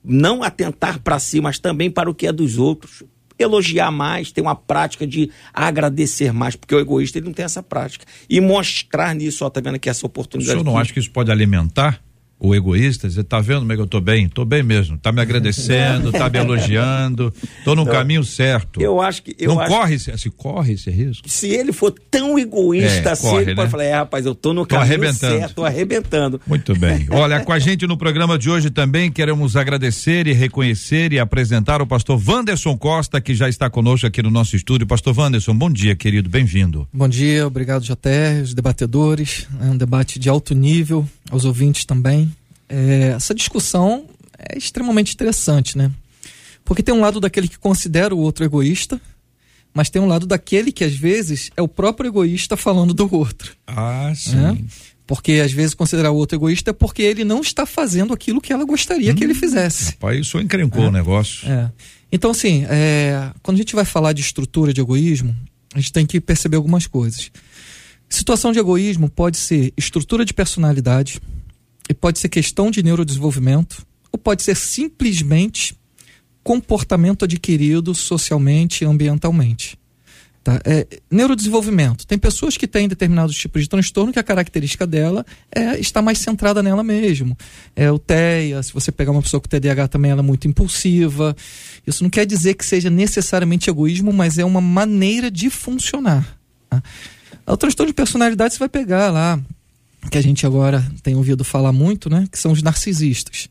não 0.03 0.43
atentar 0.43 0.99
para 0.99 1.21
si, 1.21 1.41
mas 1.41 1.61
também 1.61 1.89
para 1.89 2.11
o 2.11 2.15
que 2.15 2.27
é 2.27 2.33
dos 2.33 2.59
outros. 2.59 3.05
Elogiar 3.39 3.93
mais, 3.93 4.33
ter 4.33 4.41
uma 4.41 4.57
prática 4.57 5.07
de 5.07 5.31
agradecer 5.53 6.33
mais, 6.33 6.57
porque 6.57 6.75
o 6.75 6.81
egoísta 6.81 7.19
ele 7.19 7.27
não 7.27 7.33
tem 7.33 7.45
essa 7.45 7.63
prática. 7.63 8.05
E 8.29 8.41
mostrar 8.41 9.15
nisso, 9.15 9.45
ó, 9.45 9.51
tá 9.51 9.61
vendo 9.61 9.79
que 9.79 9.89
essa 9.89 10.05
oportunidade. 10.05 10.51
O 10.51 10.61
senhor 10.61 10.65
não 10.65 10.75
que... 10.75 10.81
acha 10.81 10.93
que 10.93 10.99
isso 10.99 11.11
pode 11.13 11.31
alimentar? 11.31 12.04
O 12.39 12.55
egoísta, 12.55 13.09
dizer, 13.09 13.25
tá 13.25 13.41
vendo 13.41 13.61
como 13.61 13.73
é 13.73 13.77
que 13.77 13.81
eu 13.83 13.87
tô 13.87 14.01
bem? 14.01 14.29
Tô 14.29 14.45
bem 14.45 14.63
mesmo. 14.63 14.99
Tá 14.99 15.11
me 15.13 15.21
agradecendo, 15.21 16.13
tá 16.13 16.29
me 16.29 16.39
elogiando, 16.39 17.33
tô 17.65 17.75
no 17.75 17.85
Não. 17.85 17.93
caminho 17.93 18.23
certo. 18.25 18.81
Eu 18.83 19.01
acho 19.01 19.23
que. 19.23 19.35
Eu 19.39 19.55
não 19.55 19.61
acho 19.61 19.71
corre, 19.73 19.95
esse, 19.95 20.19
se 20.19 20.31
corre 20.31 20.73
esse 20.75 20.91
risco. 20.91 21.29
se 21.29 21.49
ele 21.49 21.73
for 21.73 21.91
tão 22.11 22.39
egoísta 22.39 23.11
É, 23.11 23.13
assim, 23.13 23.29
corre, 23.31 23.43
ele 23.43 23.55
pode 23.55 23.67
né? 23.67 23.71
falar, 23.71 23.85
é, 23.85 23.95
rapaz, 23.95 24.27
eu 24.27 24.35
tô 24.35 24.53
no 24.53 24.63
Tô 24.67 24.75
caminho 24.77 24.85
arrebentando. 24.95 25.39
certo, 25.39 25.55
tô 25.55 25.65
arrebentando. 25.65 26.41
Muito 26.47 26.75
bem. 26.79 27.07
Olha, 27.13 27.41
com 27.41 27.53
a 27.53 27.59
gente 27.59 27.87
no 27.87 27.97
programa 27.97 28.39
de 28.39 28.51
hoje 28.51 28.69
também 28.71 29.11
queremos 29.11 29.57
agradecer 29.57 30.27
e 30.27 30.33
reconhecer 30.33 31.13
e 31.13 31.19
apresentar 31.19 31.81
o 31.81 31.87
pastor 31.87 32.21
Wanderson 32.27 32.77
Costa, 32.77 33.21
que 33.21 33.35
já 33.35 33.49
está 33.49 33.71
conosco 33.71 34.07
aqui 34.07 34.23
no 34.23 34.31
nosso 34.31 34.55
estúdio. 34.57 34.87
Pastor 34.87 35.19
Wanderson, 35.19 35.55
bom 35.55 35.71
dia, 35.71 35.95
querido, 35.97 36.29
bem-vindo. 36.29 36.87
Bom 36.93 37.09
dia, 37.09 37.47
obrigado 37.47 37.83
JR, 37.83 38.43
os 38.43 38.53
debatedores. 38.55 39.47
É 39.63 39.67
um 39.67 39.77
debate 39.77 40.19
de 40.19 40.29
alto 40.29 40.55
nível, 40.55 41.07
aos 41.31 41.45
ouvintes 41.45 41.85
também. 41.85 42.35
É, 42.69 43.15
essa 43.17 43.35
discussão 43.35 44.07
é 44.39 44.57
extremamente 44.57 45.15
interessante, 45.15 45.77
né? 45.77 45.91
Porque 46.65 46.83
tem 46.83 46.95
um 46.95 47.01
lado 47.01 47.21
daquele 47.21 47.49
que 47.49 47.59
considera 47.59 48.15
o 48.15 48.19
outro 48.19 48.45
egoísta, 48.45 49.01
mas 49.73 49.91
tem 49.91 50.01
um 50.01 50.07
lado 50.07 50.27
daquele 50.27 50.73
que 50.73 50.85
às 50.85 50.95
vezes 50.95 51.51
é 51.57 51.63
o 51.63 51.69
próprio 51.69 52.09
egoísta 52.09 52.57
falando 52.57 52.95
do 52.95 53.13
outro. 53.15 53.55
Ah, 53.67 54.13
sim. 54.15 54.37
né? 54.37 54.59
Porque 55.07 55.33
às 55.33 55.53
vezes 55.53 55.75
considerar 55.75 56.11
o 56.13 56.17
outro 56.17 56.37
egoísta 56.37 56.71
é 56.71 56.73
porque 56.73 57.03
ele 57.03 57.25
não 57.25 57.41
está 57.41 57.67
fazendo 57.67 58.15
aquilo 58.15 58.41
que 58.41 58.53
ela 58.53 58.65
gostaria 58.65 59.15
que 59.15 59.23
ele 59.23 59.35
fizesse. 59.35 59.93
Rapaz, 59.93 60.21
isso 60.21 60.41
encrencou 60.41 60.87
o 60.87 60.91
negócio. 60.91 61.47
É. 61.51 61.71
Então, 62.11 62.31
assim, 62.31 62.65
é, 62.71 63.31
quando 63.43 63.57
a 63.57 63.59
gente 63.59 63.75
vai 63.75 63.85
falar 63.85 64.13
de 64.13 64.23
estrutura 64.23 64.73
de 64.73 64.81
egoísmo, 64.81 65.35
a 65.75 65.79
gente 65.81 65.93
tem 65.93 66.07
que 66.07 66.21
perceber 66.21 66.57
algumas 66.57 66.87
coisas. 66.87 67.31
Situação 68.15 68.53
de 68.53 68.61
egoísmo 68.61 69.11
pode 69.11 69.37
ser 69.37 69.73
estrutura 69.77 70.25
de 70.25 70.33
personalidade, 70.33 71.21
e 71.91 71.93
pode 71.93 72.21
ser 72.21 72.29
questão 72.29 72.71
de 72.71 72.81
neurodesenvolvimento, 72.81 73.85
ou 74.13 74.17
pode 74.17 74.45
ser 74.45 74.55
simplesmente 74.55 75.77
comportamento 76.41 77.25
adquirido 77.25 77.93
socialmente 77.93 78.85
e 78.85 78.87
ambientalmente. 78.87 79.77
Tá? 80.45 80.61
É, 80.65 80.87
neurodesenvolvimento. 81.11 82.07
Tem 82.07 82.17
pessoas 82.17 82.57
que 82.57 82.69
têm 82.69 82.87
determinados 82.87 83.35
tipos 83.35 83.63
de 83.63 83.69
transtorno 83.69 84.13
que 84.13 84.19
a 84.21 84.23
característica 84.23 84.87
dela 84.87 85.27
é 85.53 85.81
estar 85.81 86.01
mais 86.01 86.19
centrada 86.19 86.63
nela 86.63 86.85
mesmo. 86.85 87.37
É 87.75 87.91
o 87.91 87.99
TEA, 87.99 88.63
se 88.63 88.73
você 88.73 88.93
pegar 88.93 89.11
uma 89.11 89.23
pessoa 89.23 89.41
com 89.41 89.49
TDAH 89.49 89.89
também 89.89 90.13
ela 90.13 90.21
é 90.21 90.23
muito 90.23 90.47
impulsiva. 90.47 91.35
Isso 91.85 92.05
não 92.05 92.11
quer 92.11 92.27
dizer 92.27 92.55
que 92.55 92.65
seja 92.65 92.91
necessariamente 92.91 93.69
egoísmo, 93.69 94.13
mas 94.13 94.39
é 94.39 94.45
uma 94.45 94.61
maneira 94.61 95.33
de 95.33 95.51
funcionar. 95.51 96.39
Tá? 96.71 96.81
O 97.47 97.57
transtorno 97.57 97.91
de 97.91 97.95
personalidade 97.95 98.55
você 98.55 98.59
vai 98.59 98.69
pegar 98.69 99.11
lá, 99.11 99.41
que 100.11 100.19
a 100.19 100.23
gente 100.23 100.47
agora 100.47 100.85
tem 101.03 101.15
ouvido 101.15 101.45
falar 101.45 101.73
muito, 101.73 102.09
né? 102.09 102.27
Que 102.31 102.39
são 102.39 102.53
os 102.53 102.63
narcisistas. 102.63 103.49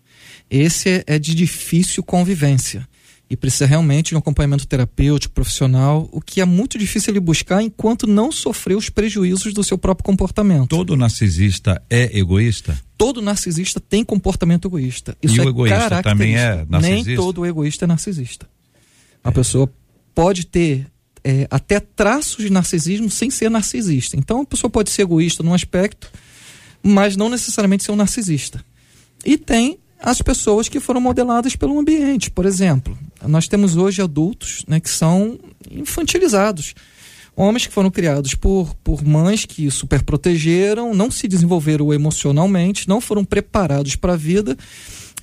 Esse 0.50 0.90
é, 0.90 1.04
é 1.08 1.20
de 1.20 1.34
difícil 1.34 2.04
convivência 2.04 2.88
e 3.30 3.36
precisa 3.36 3.66
realmente 3.66 4.10
de 4.10 4.16
um 4.16 4.20
acompanhamento 4.20 4.68
terapêutico, 4.68 5.34
profissional, 5.34 6.08
o 6.12 6.22
que 6.22 6.42
é 6.42 6.46
muito 6.46 6.78
difícil 6.78 7.12
ele 7.12 7.20
buscar 7.20 7.64
enquanto 7.64 8.06
não 8.06 8.32
sofrer 8.32 8.76
os 8.76 8.90
prejuízos 8.90 9.54
do 9.54 9.64
seu 9.64 9.78
próprio 9.78 10.04
comportamento. 10.04 10.68
Todo 10.68 10.96
narcisista 10.96 11.82
é 11.90 12.18
egoísta? 12.18 12.78
Todo 12.98 13.22
narcisista 13.22 13.80
tem 13.80 14.04
comportamento 14.04 14.68
egoísta. 14.68 15.18
Isso 15.22 15.38
E 15.38 15.40
o 15.40 15.44
é 15.44 15.48
egoísta 15.48 16.04
também 16.04 16.36
é 16.36 16.66
narcisista? 16.70 17.10
Nem 17.10 17.16
todo 17.16 17.46
egoísta 17.46 17.86
é 17.86 17.88
narcisista. 17.88 18.48
A 19.24 19.32
pessoa 19.32 19.72
pode 20.14 20.46
ter 20.46 20.86
é, 21.24 21.48
até 21.50 21.80
traços 21.80 22.44
de 22.44 22.52
narcisismo 22.52 23.10
sem 23.10 23.30
ser 23.30 23.50
narcisista. 23.50 24.18
Então 24.18 24.42
a 24.42 24.46
pessoa 24.46 24.70
pode 24.70 24.90
ser 24.90 25.04
egoísta 25.04 25.42
num 25.42 25.54
aspecto, 25.54 26.12
mas 26.82 27.16
não 27.16 27.30
necessariamente 27.30 27.84
ser 27.84 27.92
um 27.92 27.96
narcisista. 27.96 28.64
E 29.26 29.38
tem 29.38 29.80
as 30.00 30.22
pessoas 30.22 30.68
que 30.68 30.82
foram 30.82 31.00
modeladas 31.00 31.56
pelo 31.56 31.80
ambiente. 31.80 32.30
Por 32.30 32.46
exemplo, 32.46 32.98
nós 33.26 33.48
temos 33.48 33.78
hoje 33.78 34.02
adultos 34.02 34.66
né, 34.68 34.80
que 34.80 34.90
são 34.90 35.40
infantilizados. 35.72 36.76
Homens 37.36 37.66
que 37.66 37.74
foram 37.74 37.90
criados 37.90 38.36
por, 38.36 38.76
por 38.84 39.04
mães 39.04 39.46
que 39.46 39.72
super 39.72 40.04
protegeram, 40.04 40.94
não 40.94 41.10
se 41.10 41.28
desenvolveram 41.28 41.92
emocionalmente, 41.94 42.88
não 42.88 43.02
foram 43.02 43.24
preparados 43.24 43.96
para 43.96 44.14
a 44.14 44.18
vida 44.18 44.58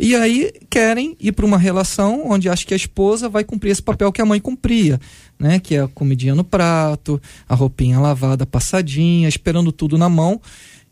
e 0.02 0.16
aí 0.16 0.50
querem 0.70 1.14
ir 1.20 1.32
para 1.32 1.44
uma 1.44 1.58
relação 1.58 2.22
onde 2.30 2.48
acha 2.48 2.64
que 2.64 2.72
a 2.72 2.76
esposa 2.76 3.28
vai 3.28 3.44
cumprir 3.44 3.70
esse 3.70 3.82
papel 3.82 4.10
que 4.10 4.22
a 4.22 4.24
mãe 4.24 4.40
cumpria, 4.40 4.98
né? 5.38 5.60
Que 5.60 5.74
é 5.74 5.82
a 5.82 5.88
comidinha 5.88 6.34
no 6.34 6.42
prato, 6.42 7.20
a 7.46 7.54
roupinha 7.54 8.00
lavada, 8.00 8.46
passadinha, 8.46 9.28
esperando 9.28 9.70
tudo 9.70 9.98
na 9.98 10.08
mão. 10.08 10.40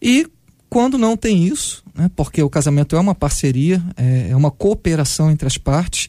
E 0.01 0.27
quando 0.69 0.99
não 0.99 1.17
tem 1.17 1.43
isso, 1.43 1.83
né? 1.95 2.11
Porque 2.15 2.43
o 2.43 2.51
casamento 2.51 2.97
é 2.97 3.01
uma 3.01 3.15
parceria, 3.15 3.83
é, 3.97 4.29
é 4.31 4.37
uma 4.37 4.51
cooperação 4.51 5.31
entre 5.31 5.47
as 5.47 5.57
partes. 5.57 6.09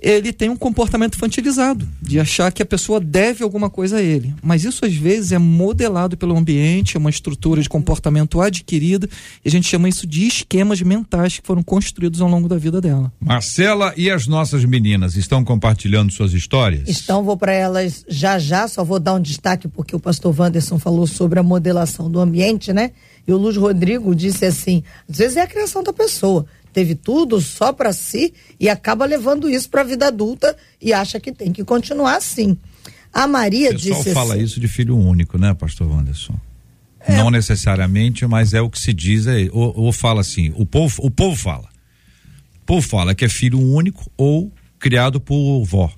Ele 0.00 0.32
tem 0.32 0.48
um 0.48 0.56
comportamento 0.56 1.16
infantilizado, 1.16 1.86
de 2.00 2.20
achar 2.20 2.52
que 2.52 2.62
a 2.62 2.66
pessoa 2.66 3.00
deve 3.00 3.42
alguma 3.42 3.68
coisa 3.68 3.96
a 3.96 4.02
ele. 4.02 4.34
Mas 4.42 4.64
isso 4.64 4.84
às 4.84 4.94
vezes 4.94 5.32
é 5.32 5.38
modelado 5.38 6.16
pelo 6.16 6.36
ambiente, 6.36 6.96
é 6.96 7.00
uma 7.00 7.10
estrutura 7.10 7.60
de 7.60 7.68
comportamento 7.68 8.40
adquirida, 8.40 9.08
e 9.44 9.48
a 9.48 9.50
gente 9.50 9.68
chama 9.68 9.88
isso 9.88 10.06
de 10.06 10.26
esquemas 10.26 10.80
mentais 10.82 11.38
que 11.38 11.46
foram 11.46 11.62
construídos 11.62 12.20
ao 12.20 12.28
longo 12.28 12.48
da 12.48 12.56
vida 12.56 12.80
dela. 12.80 13.12
Marcela 13.20 13.92
e 13.96 14.10
as 14.10 14.26
nossas 14.26 14.64
meninas 14.64 15.16
estão 15.16 15.44
compartilhando 15.44 16.12
suas 16.12 16.32
histórias? 16.32 16.88
Então 16.88 17.24
vou 17.24 17.36
para 17.36 17.52
elas 17.52 18.04
já 18.08 18.38
já, 18.38 18.68
só 18.68 18.84
vou 18.84 19.00
dar 19.00 19.14
um 19.14 19.20
destaque 19.20 19.66
porque 19.66 19.96
o 19.96 20.00
pastor 20.00 20.34
Wanderson 20.38 20.78
falou 20.78 21.06
sobre 21.06 21.38
a 21.38 21.42
modelação 21.42 22.10
do 22.10 22.20
ambiente, 22.20 22.72
né? 22.72 22.92
E 23.26 23.32
o 23.32 23.36
Luiz 23.36 23.56
Rodrigo 23.58 24.14
disse 24.14 24.46
assim: 24.46 24.82
às 25.08 25.18
vezes 25.18 25.36
é 25.36 25.42
a 25.42 25.46
criação 25.46 25.82
da 25.82 25.92
pessoa. 25.92 26.46
Teve 26.72 26.94
tudo 26.94 27.40
só 27.40 27.72
para 27.72 27.92
si 27.92 28.32
e 28.58 28.68
acaba 28.68 29.04
levando 29.04 29.48
isso 29.48 29.68
para 29.68 29.80
a 29.80 29.84
vida 29.84 30.06
adulta 30.08 30.56
e 30.80 30.92
acha 30.92 31.18
que 31.18 31.32
tem 31.32 31.52
que 31.52 31.64
continuar 31.64 32.16
assim. 32.16 32.56
A 33.12 33.26
Maria 33.26 33.70
O 33.70 33.72
pessoal 33.72 33.98
disse 33.98 34.14
fala 34.14 34.34
assim, 34.34 34.42
isso 34.44 34.60
de 34.60 34.68
filho 34.68 34.96
único, 34.96 35.38
né, 35.38 35.54
pastor 35.54 35.88
Wanderson? 35.88 36.38
Não 37.08 37.30
necessariamente, 37.30 38.26
mas 38.26 38.52
é 38.52 38.60
o 38.60 38.68
que 38.68 38.78
se 38.78 38.92
diz 38.92 39.26
aí. 39.26 39.48
Ou, 39.52 39.72
ou 39.76 39.92
fala 39.92 40.20
assim, 40.20 40.52
o 40.56 40.66
povo, 40.66 41.00
o 41.02 41.10
povo 41.10 41.34
fala. 41.36 41.68
O 42.62 42.66
povo 42.66 42.86
fala 42.86 43.14
que 43.14 43.24
é 43.24 43.28
filho 43.28 43.58
único 43.58 44.10
ou 44.16 44.52
criado 44.78 45.18
por 45.20 45.64
vó. 45.64 45.90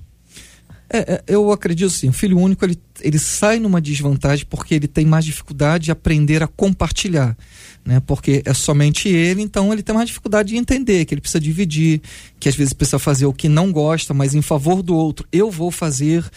É, 0.93 1.13
é, 1.13 1.23
eu 1.25 1.53
acredito 1.53 1.87
assim, 1.87 2.09
o 2.09 2.13
filho 2.13 2.37
único 2.37 2.65
ele, 2.65 2.77
ele 2.99 3.17
sai 3.17 3.59
numa 3.59 3.79
desvantagem 3.79 4.45
porque 4.49 4.75
ele 4.75 4.87
tem 4.89 5.05
mais 5.05 5.23
dificuldade 5.23 5.85
de 5.85 5.91
aprender 5.91 6.43
a 6.43 6.47
compartilhar, 6.47 7.37
né? 7.85 8.01
Porque 8.05 8.41
é 8.45 8.53
somente 8.53 9.07
ele, 9.07 9.41
então 9.41 9.71
ele 9.71 9.81
tem 9.81 9.95
mais 9.95 10.09
dificuldade 10.09 10.49
de 10.49 10.57
entender 10.57 11.05
que 11.05 11.13
ele 11.13 11.21
precisa 11.21 11.39
dividir, 11.39 12.01
que 12.37 12.49
às 12.49 12.55
vezes 12.55 12.73
precisa 12.73 12.99
fazer 12.99 13.25
o 13.25 13.31
que 13.31 13.47
não 13.47 13.71
gosta, 13.71 14.13
mas 14.13 14.35
em 14.35 14.41
favor 14.41 14.83
do 14.83 14.93
outro, 14.93 15.25
eu 15.31 15.49
vou 15.49 15.71
fazer. 15.71 16.29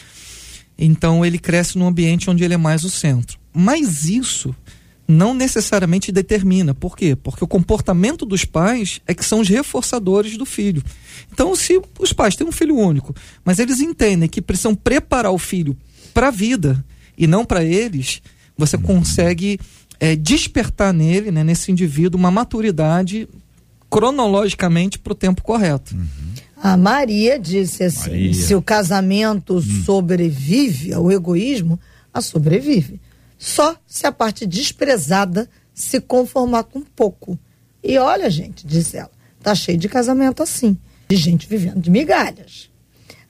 Então 0.78 1.26
ele 1.26 1.38
cresce 1.38 1.76
num 1.76 1.88
ambiente 1.88 2.30
onde 2.30 2.44
ele 2.44 2.54
é 2.54 2.58
mais 2.58 2.84
o 2.84 2.90
centro. 2.90 3.36
Mas 3.52 4.04
isso 4.04 4.54
não 5.06 5.34
necessariamente 5.34 6.10
determina. 6.10 6.74
Por 6.74 6.96
quê? 6.96 7.14
Porque 7.14 7.44
o 7.44 7.48
comportamento 7.48 8.24
dos 8.24 8.44
pais 8.44 9.00
é 9.06 9.14
que 9.14 9.24
são 9.24 9.40
os 9.40 9.48
reforçadores 9.48 10.36
do 10.36 10.46
filho. 10.46 10.82
Então, 11.32 11.54
se 11.54 11.80
os 11.98 12.12
pais 12.12 12.36
têm 12.36 12.46
um 12.46 12.52
filho 12.52 12.76
único, 12.76 13.14
mas 13.44 13.58
eles 13.58 13.80
entendem 13.80 14.28
que 14.28 14.40
precisam 14.40 14.74
preparar 14.74 15.32
o 15.32 15.38
filho 15.38 15.76
para 16.12 16.28
a 16.28 16.30
vida 16.30 16.84
e 17.16 17.26
não 17.26 17.44
para 17.44 17.62
eles, 17.62 18.22
você 18.56 18.78
consegue 18.78 19.58
é, 20.00 20.16
despertar 20.16 20.92
nele, 20.92 21.30
né, 21.30 21.44
nesse 21.44 21.70
indivíduo, 21.70 22.18
uma 22.18 22.30
maturidade 22.30 23.28
cronologicamente 23.90 24.98
para 24.98 25.12
o 25.12 25.16
tempo 25.16 25.42
correto. 25.42 25.94
a 26.60 26.76
Maria 26.76 27.38
disse 27.38 27.84
assim: 27.84 28.10
Maria. 28.10 28.30
Hum. 28.30 28.34
se 28.34 28.54
o 28.54 28.62
casamento 28.62 29.60
sobrevive 29.84 30.92
ao 30.92 31.12
egoísmo, 31.12 31.78
a 32.12 32.20
sobrevive. 32.20 33.00
Só 33.44 33.76
se 33.86 34.06
a 34.06 34.10
parte 34.10 34.46
desprezada 34.46 35.50
se 35.74 36.00
conformar 36.00 36.64
com 36.64 36.80
pouco. 36.80 37.38
E 37.82 37.98
olha, 37.98 38.30
gente, 38.30 38.66
disse 38.66 38.96
ela, 38.96 39.10
tá 39.42 39.54
cheio 39.54 39.76
de 39.76 39.86
casamento 39.86 40.42
assim, 40.42 40.78
de 41.06 41.14
gente 41.14 41.46
vivendo 41.46 41.78
de 41.78 41.90
migalhas. 41.90 42.70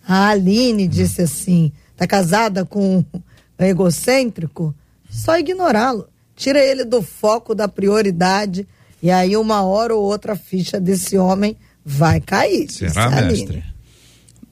A 0.07 0.29
Aline 0.29 0.87
disse 0.87 1.22
assim: 1.22 1.72
tá 1.96 2.07
casada 2.07 2.64
com 2.64 2.98
um 3.59 3.64
egocêntrico? 3.64 4.72
Só 5.11 5.37
ignorá-lo. 5.37 6.09
Tira 6.37 6.61
ele 6.61 6.85
do 6.85 7.03
foco 7.03 7.53
da 7.53 7.66
prioridade. 7.66 8.68
E 9.03 9.11
aí, 9.11 9.37
uma 9.37 9.62
hora 9.62 9.96
ou 9.96 10.05
outra, 10.05 10.35
a 10.35 10.37
ficha 10.37 10.79
desse 10.79 11.18
homem 11.18 11.57
vai 11.85 12.20
cair. 12.20 12.70
Será, 12.70 13.11
mestre? 13.11 13.64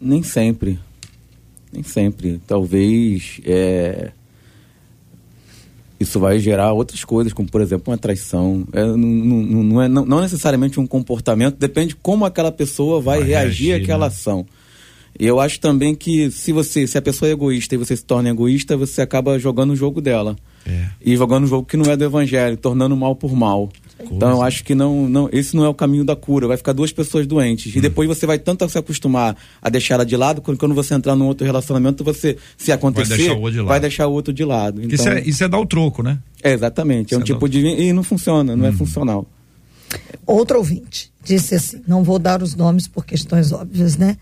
Nem 0.01 0.25
sempre. 0.25 0.81
Nem 1.73 1.85
sempre. 1.85 2.43
Talvez 2.49 3.41
é, 3.45 4.11
isso 6.03 6.21
vai 6.21 6.39
gerar 6.39 6.73
outras 6.73 7.05
coisas, 7.05 7.33
como 7.33 7.49
por 7.49 7.61
exemplo 7.61 7.93
uma 7.93 7.99
traição. 7.99 8.67
É, 8.73 8.85
não, 8.85 8.97
não, 8.97 9.63
não 9.63 9.83
é, 9.83 9.89
não, 9.89 10.05
não 10.05 10.21
necessariamente 10.21 10.79
um 10.79 10.87
comportamento, 10.87 11.57
depende 11.57 11.97
como 11.97 12.25
aquela 12.25 12.53
pessoa 12.53 13.01
vai, 13.01 13.19
Vai 13.21 13.29
reagir, 13.29 13.69
reagir, 13.69 13.83
àquela 13.85 14.07
né? 14.07 14.15
ação. 14.15 14.47
E 15.19 15.27
eu 15.27 15.41
acho 15.41 15.61
também 15.61 15.95
que 15.95 16.31
se 16.31 16.53
você, 16.53 16.87
se 16.87 16.97
a 16.97 17.03
pessoa 17.03 17.29
é 17.29 17.33
egoísta 17.33 17.75
e 17.75 17.79
você 17.79 17.97
se 17.97 18.05
torna 18.05 18.31
egoísta, 18.31 18.77
você 18.77 19.03
acaba 19.03 19.39
jogando 19.39 19.73
o 19.73 19.77
jogo 19.77 20.01
dela. 20.01 20.37
É. 20.67 20.87
E 21.05 21.17
jogando 21.17 21.45
um 21.45 21.47
jogo 21.47 21.67
que 21.67 21.77
não 21.77 21.91
é 21.91 21.97
do 21.97 22.05
evangelho, 22.05 22.57
tornando 22.57 22.97
mal 22.97 23.15
por 23.15 23.35
mal. 23.35 23.69
Então 24.11 24.31
eu 24.31 24.43
acho 24.43 24.65
que 24.65 24.75
não, 24.75 25.09
não, 25.09 25.29
esse 25.33 25.55
não 25.55 25.65
é 25.65 25.69
o 25.69 25.75
caminho 25.75 26.05
da 26.05 26.17
cura. 26.17 26.47
Vai 26.49 26.57
ficar 26.57 26.73
duas 26.73 26.91
pessoas 26.93 27.27
doentes. 27.27 27.75
E 27.75 27.79
Hum. 27.79 27.83
depois 27.83 28.09
você 28.09 28.27
vai 28.27 28.39
tanto 28.39 28.69
se 28.69 28.77
acostumar 28.79 29.37
a 29.61 29.69
deixar 29.71 29.95
ela 29.95 30.07
de 30.07 30.17
lado, 30.17 30.41
quando, 30.43 30.59
quando 30.59 30.75
você 30.75 30.95
entrar 30.95 31.15
num 31.15 31.27
outro 31.27 31.47
relacionamento, 31.47 32.03
você, 32.03 32.37
se 32.57 32.73
acontecer, 32.73 33.17
deixar 33.17 33.33
o 33.35 33.37
outro 33.41 33.53
de 33.53 33.59
lado. 33.59 33.69
vai 33.69 33.81
deixar 33.81 34.07
o 34.09 34.13
outro 34.13 34.33
de 34.33 34.45
lado. 34.45 34.81
Então, 34.83 34.95
isso, 34.95 35.09
é, 35.09 35.21
isso 35.23 35.45
é 35.45 35.49
dar 35.49 35.59
o 35.59 35.67
troco, 35.67 36.03
né? 36.03 36.19
é, 36.43 36.53
exatamente. 36.53 37.15
É 37.15 37.17
um 37.17 37.21
Isso 37.23 37.31
é 37.31 37.35
tipo 37.35 37.49
de. 37.49 37.61
E 37.61 37.93
não 37.93 38.03
funciona, 38.03 38.55
Hum. 38.55 38.57
não 38.57 38.67
é 38.67 38.73
funcional. 38.73 39.27
Outro 40.27 40.59
ouvinte 40.59 41.13
disse 41.23 41.55
assim: 41.55 41.83
não 41.87 42.03
vou 42.03 42.19
dar 42.19 42.43
os 42.43 42.55
nomes 42.55 42.89
por 42.89 43.05
questões 43.05 43.53
óbvias, 43.53 43.97
né? 43.97 44.17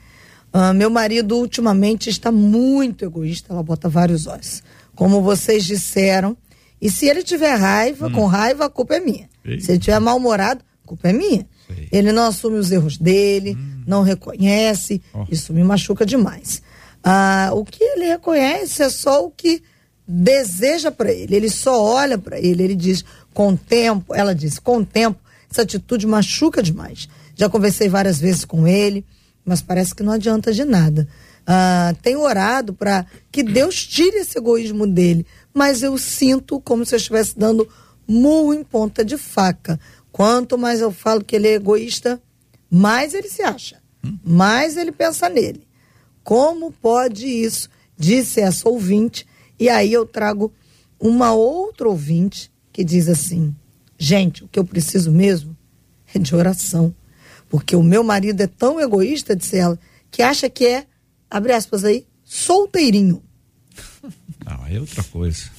Ah, 0.53 0.73
meu 0.75 0.91
marido 0.91 1.37
ultimamente 1.37 2.11
está 2.11 2.33
muito 2.33 3.05
egoísta, 3.05 3.53
ela 3.53 3.63
bota 3.63 3.89
vários 3.89 4.27
olhos. 4.27 4.63
Como 4.97 5.23
vocês 5.23 5.65
disseram, 5.65 6.37
e 6.83 6.91
se 6.91 7.07
ele 7.07 7.23
tiver 7.23 7.55
raiva, 7.55 8.11
com 8.11 8.27
raiva, 8.27 8.65
a 8.65 8.69
culpa 8.69 8.97
é 8.97 9.01
minha. 9.01 9.30
Ei. 9.45 9.61
Se 9.61 9.73
ele 9.73 9.79
tiver 9.79 9.99
mal-humorado, 9.99 10.63
a 10.85 10.89
culpa 10.89 11.09
é 11.09 11.13
minha. 11.13 11.47
Sei. 11.67 11.89
Ele 11.93 12.13
não 12.13 12.27
assume 12.27 12.59
os 12.59 12.71
erros 12.71 12.97
dele, 12.97 13.57
não 13.87 14.03
reconhece, 14.03 15.01
Ó. 15.13 15.25
isso 15.31 15.53
me 15.53 15.63
machuca 15.63 16.05
demais. 16.05 16.63
Ah, 17.03 17.51
o 17.53 17.65
que 17.65 17.83
ele 17.83 18.07
reconhece 18.07 18.83
é 18.83 18.89
só 18.89 19.25
o 19.25 19.31
que 19.31 19.63
deseja 20.07 20.91
para 20.91 21.13
ele. 21.13 21.37
Ele 21.37 21.49
só 21.49 21.83
olha 21.83 22.19
para 22.19 22.39
ele, 22.39 22.63
ele 22.63 22.75
diz 22.75 23.05
com 23.33 23.53
o 23.53 23.57
tempo, 23.57 24.15
ela 24.15 24.35
diz 24.35 24.59
com 24.59 24.79
o 24.79 24.85
tempo, 24.85 25.19
essa 25.51 25.63
atitude 25.63 26.07
machuca 26.07 26.63
demais. 26.63 27.09
Já 27.35 27.49
conversei 27.49 27.89
várias 27.89 28.19
vezes 28.19 28.45
com 28.45 28.67
ele, 28.67 29.05
mas 29.45 29.63
parece 29.63 29.95
que 29.95 30.03
não 30.03 30.13
adianta 30.13 30.53
de 30.53 30.65
nada. 30.65 31.09
Ah, 31.47 31.95
tenho 32.03 32.21
orado 32.21 32.75
para 32.75 33.07
que 33.33 33.43
Deus 33.43 33.87
tire 33.87 34.19
esse 34.19 34.37
egoísmo 34.37 34.87
dele, 34.87 35.25
mas 35.55 35.83
eu 35.83 35.97
sinto 35.97 36.61
como 36.61 36.85
se 36.85 36.95
eu 36.95 36.99
estivesse 36.99 37.39
dando 37.39 37.67
murro 38.11 38.53
em 38.53 38.65
ponta 38.65 39.05
de 39.05 39.17
faca. 39.17 39.79
Quanto 40.11 40.59
mais 40.59 40.81
eu 40.81 40.91
falo 40.91 41.25
que 41.25 41.37
ele 41.37 41.47
é 41.47 41.55
egoísta, 41.55 42.21
mais 42.69 43.15
ele 43.15 43.29
se 43.29 43.43
acha, 43.43 43.81
mais 44.25 44.77
ele 44.77 44.91
pensa 44.91 45.29
nele. 45.29 45.67
Como 46.25 46.73
pode 46.73 47.27
isso? 47.27 47.69
Disse 47.97 48.41
essa 48.41 48.69
ouvinte. 48.69 49.27
E 49.59 49.69
aí 49.69 49.93
eu 49.93 50.05
trago 50.05 50.53
uma 50.99 51.33
outra 51.33 51.89
ouvinte 51.89 52.51
que 52.73 52.83
diz 52.83 53.09
assim: 53.09 53.55
gente, 53.97 54.45
o 54.45 54.49
que 54.49 54.59
eu 54.59 54.65
preciso 54.65 55.13
mesmo 55.13 55.57
é 56.13 56.19
de 56.19 56.35
oração. 56.35 56.95
Porque 57.49 57.75
o 57.75 57.83
meu 57.83 58.03
marido 58.03 58.41
é 58.41 58.47
tão 58.47 58.81
egoísta, 58.81 59.35
disse 59.37 59.57
ela, 59.57 59.79
que 60.11 60.23
acha 60.23 60.49
que 60.49 60.67
é, 60.67 60.87
abre 61.29 61.53
aspas 61.53 61.85
aí, 61.85 62.07
solteirinho. 62.25 63.23
Não, 64.45 64.67
é 64.67 64.79
outra 64.81 65.03
coisa. 65.03 65.51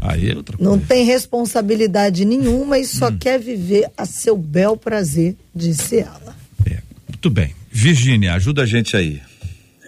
Aí 0.00 0.30
é 0.30 0.36
outra 0.36 0.56
Não 0.60 0.72
coisa. 0.72 0.86
tem 0.86 1.04
responsabilidade 1.04 2.24
nenhuma 2.24 2.78
e 2.78 2.84
só 2.86 3.10
quer 3.12 3.38
viver 3.40 3.88
a 3.96 4.04
seu 4.06 4.36
bel 4.36 4.76
prazer, 4.76 5.36
disse 5.54 5.98
ela. 5.98 6.36
É. 6.66 6.78
Muito 7.08 7.30
bem. 7.30 7.54
Virgínia, 7.70 8.34
ajuda 8.34 8.62
a 8.62 8.66
gente 8.66 8.96
aí. 8.96 9.20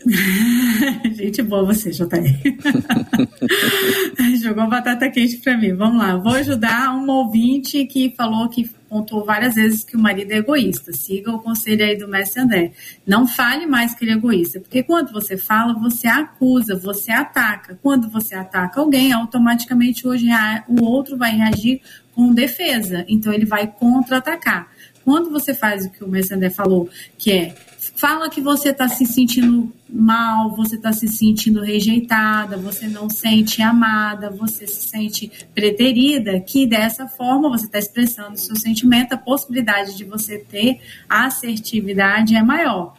Gente 1.15 1.43
boa 1.43 1.65
você, 1.65 1.91
JR. 1.91 2.07
Jogou 4.43 4.69
batata 4.69 5.09
quente 5.11 5.39
pra 5.39 5.57
mim. 5.57 5.73
Vamos 5.73 5.99
lá. 5.99 6.17
Vou 6.17 6.35
ajudar 6.35 6.95
uma 6.95 7.19
ouvinte 7.19 7.85
que 7.87 8.15
falou 8.17 8.49
que 8.49 8.69
pontuou 8.89 9.25
várias 9.25 9.55
vezes 9.55 9.85
que 9.85 9.97
o 9.97 10.01
marido 10.01 10.33
é 10.33 10.37
egoísta. 10.37 10.93
Siga 10.93 11.33
o 11.33 11.39
conselho 11.39 11.85
aí 11.85 11.97
do 11.97 12.09
mestre 12.09 12.43
André. 12.43 12.73
Não 13.07 13.27
fale 13.27 13.67
mais 13.67 13.95
que 13.95 14.05
ele 14.05 14.13
é 14.13 14.15
egoísta, 14.15 14.61
porque 14.61 14.83
quando 14.83 15.13
você 15.13 15.37
fala, 15.37 15.75
você 15.75 16.07
acusa, 16.07 16.77
você 16.77 17.11
ataca. 17.11 17.79
Quando 17.83 18.11
você 18.11 18.35
ataca 18.35 18.81
alguém, 18.81 19.13
automaticamente 19.13 20.07
hoje 20.07 20.27
o 20.69 20.85
outro 20.85 21.17
vai 21.17 21.35
reagir 21.35 21.81
com 22.15 22.35
defesa. 22.35 23.05
Então 23.09 23.33
ele 23.33 23.47
vai 23.47 23.67
contra-atacar. 23.67 24.71
Quando 25.05 25.31
você 25.31 25.55
faz 25.55 25.87
o 25.87 25.91
que 25.91 26.05
o 26.05 26.09
mestre 26.09 26.37
André 26.37 26.51
falou, 26.51 26.89
que 27.19 27.33
é 27.33 27.55
fala 28.03 28.29
que 28.29 28.41
você 28.41 28.71
está 28.71 28.89
se 28.89 29.07
sentindo 29.07 29.73
mal, 29.89 30.57
você 30.57 30.75
está 30.75 30.93
se 30.93 31.07
sentindo 31.07 31.61
rejeitada, 31.61 32.57
você 32.57 32.89
não 32.89 33.09
sente 33.09 33.63
amada, 33.63 34.29
você 34.29 34.67
se 34.67 34.89
sente 34.89 35.31
preterida, 35.55 36.41
que 36.41 36.67
dessa 36.67 37.07
forma 37.07 37.49
você 37.49 37.67
está 37.67 37.79
expressando 37.79 38.33
o 38.33 38.39
seu 38.39 38.57
sentimento, 38.57 39.13
a 39.13 39.17
possibilidade 39.17 39.97
de 39.97 40.03
você 40.03 40.37
ter 40.37 40.81
assertividade 41.09 42.35
é 42.35 42.43
maior. 42.43 42.93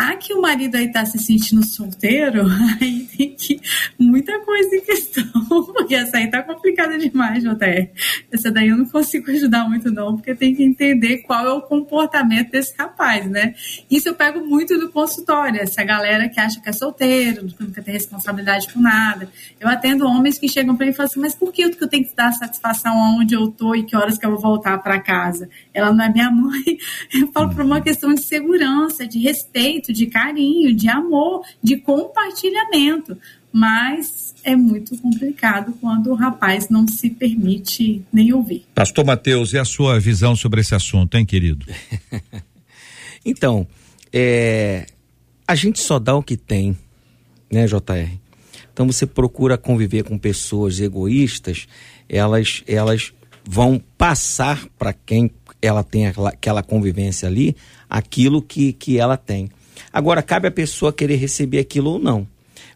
Ah, 0.00 0.14
que 0.14 0.32
o 0.32 0.40
marido 0.40 0.76
aí 0.76 0.92
tá 0.92 1.04
se 1.04 1.18
sentindo 1.18 1.66
solteiro, 1.66 2.46
aí 2.80 3.08
tem 3.16 3.34
que. 3.34 3.60
Muita 3.98 4.38
coisa 4.44 4.76
em 4.76 4.80
questão, 4.80 5.24
porque 5.48 5.92
essa 5.96 6.18
aí 6.18 6.30
tá 6.30 6.40
complicada 6.40 6.96
demais, 6.96 7.42
JR. 7.42 7.90
Essa 8.30 8.48
daí 8.48 8.68
eu 8.68 8.76
não 8.76 8.86
consigo 8.86 9.28
ajudar 9.28 9.68
muito, 9.68 9.90
não, 9.90 10.14
porque 10.14 10.36
tem 10.36 10.54
que 10.54 10.62
entender 10.62 11.18
qual 11.22 11.44
é 11.44 11.52
o 11.52 11.62
comportamento 11.62 12.52
desse 12.52 12.72
rapaz, 12.78 13.28
né? 13.28 13.56
Isso 13.90 14.08
eu 14.08 14.14
pego 14.14 14.38
muito 14.46 14.78
do 14.78 14.88
consultório, 14.88 15.60
essa 15.60 15.82
galera 15.82 16.28
que 16.28 16.38
acha 16.38 16.60
que 16.60 16.68
é 16.68 16.72
solteiro, 16.72 17.48
que 17.48 17.60
nunca 17.60 17.82
tem 17.82 17.94
responsabilidade 17.94 18.72
com 18.72 18.80
nada. 18.80 19.28
Eu 19.58 19.68
atendo 19.68 20.06
homens 20.06 20.38
que 20.38 20.48
chegam 20.48 20.76
para 20.76 20.86
mim 20.86 20.92
e 20.92 20.94
falam 20.94 21.10
assim, 21.10 21.20
mas 21.20 21.34
por 21.34 21.52
que 21.52 21.62
eu 21.62 21.88
tenho 21.88 22.06
que 22.06 22.14
dar 22.14 22.30
satisfação 22.34 22.92
aonde 22.96 23.34
eu 23.34 23.48
tô 23.48 23.74
e 23.74 23.82
que 23.82 23.96
horas 23.96 24.16
que 24.16 24.24
eu 24.24 24.30
vou 24.30 24.40
voltar 24.40 24.78
para 24.78 25.00
casa? 25.00 25.50
Ela 25.74 25.92
não 25.92 26.04
é 26.04 26.08
minha 26.08 26.30
mãe. 26.30 26.78
Eu 27.12 27.32
falo 27.32 27.54
por 27.54 27.64
uma 27.64 27.80
questão 27.80 28.12
de 28.12 28.22
segurança, 28.22 29.06
de 29.06 29.18
respeito, 29.18 29.87
de 29.92 30.06
carinho, 30.06 30.74
de 30.74 30.88
amor, 30.88 31.44
de 31.62 31.76
compartilhamento. 31.76 33.16
Mas 33.52 34.34
é 34.44 34.54
muito 34.54 34.96
complicado 34.98 35.74
quando 35.80 36.10
o 36.10 36.14
rapaz 36.14 36.68
não 36.68 36.86
se 36.86 37.10
permite 37.10 38.02
nem 38.12 38.32
ouvir. 38.32 38.66
Pastor 38.74 39.04
Mateus, 39.04 39.52
e 39.52 39.58
a 39.58 39.64
sua 39.64 39.98
visão 39.98 40.36
sobre 40.36 40.60
esse 40.60 40.74
assunto, 40.74 41.16
hein, 41.16 41.24
querido? 41.24 41.66
Então, 43.24 43.66
é, 44.12 44.86
a 45.46 45.54
gente 45.54 45.80
só 45.80 45.98
dá 45.98 46.14
o 46.14 46.22
que 46.22 46.36
tem, 46.36 46.76
né, 47.50 47.66
JR? 47.66 48.18
Então 48.72 48.86
você 48.86 49.04
procura 49.04 49.58
conviver 49.58 50.04
com 50.04 50.16
pessoas 50.16 50.80
egoístas, 50.80 51.66
elas, 52.08 52.62
elas 52.66 53.12
vão 53.44 53.82
passar 53.98 54.66
para 54.78 54.92
quem 54.92 55.30
ela 55.60 55.82
tem 55.82 56.06
aquela, 56.06 56.28
aquela 56.28 56.62
convivência 56.62 57.28
ali, 57.28 57.56
aquilo 57.90 58.40
que, 58.40 58.72
que 58.72 58.98
ela 58.98 59.16
tem. 59.16 59.50
Agora, 59.92 60.22
cabe 60.22 60.48
a 60.48 60.50
pessoa 60.50 60.92
querer 60.92 61.16
receber 61.16 61.58
aquilo 61.58 61.90
ou 61.92 61.98
não. 61.98 62.26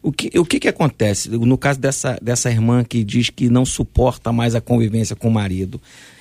O 0.02 0.10
que, 0.10 0.36
o 0.38 0.44
que 0.44 0.58
que 0.58 0.68
acontece? 0.68 1.30
No 1.30 1.56
caso 1.56 1.78
dessa, 1.78 2.18
dessa 2.20 2.50
irmã 2.50 2.82
que 2.82 3.04
diz 3.04 3.30
que 3.30 3.48
não 3.48 3.64
suporta 3.64 4.32
mais 4.32 4.54
a 4.54 4.60
convivência 4.60 5.14
com 5.14 5.28
o 5.28 5.32
marido, 5.32 5.80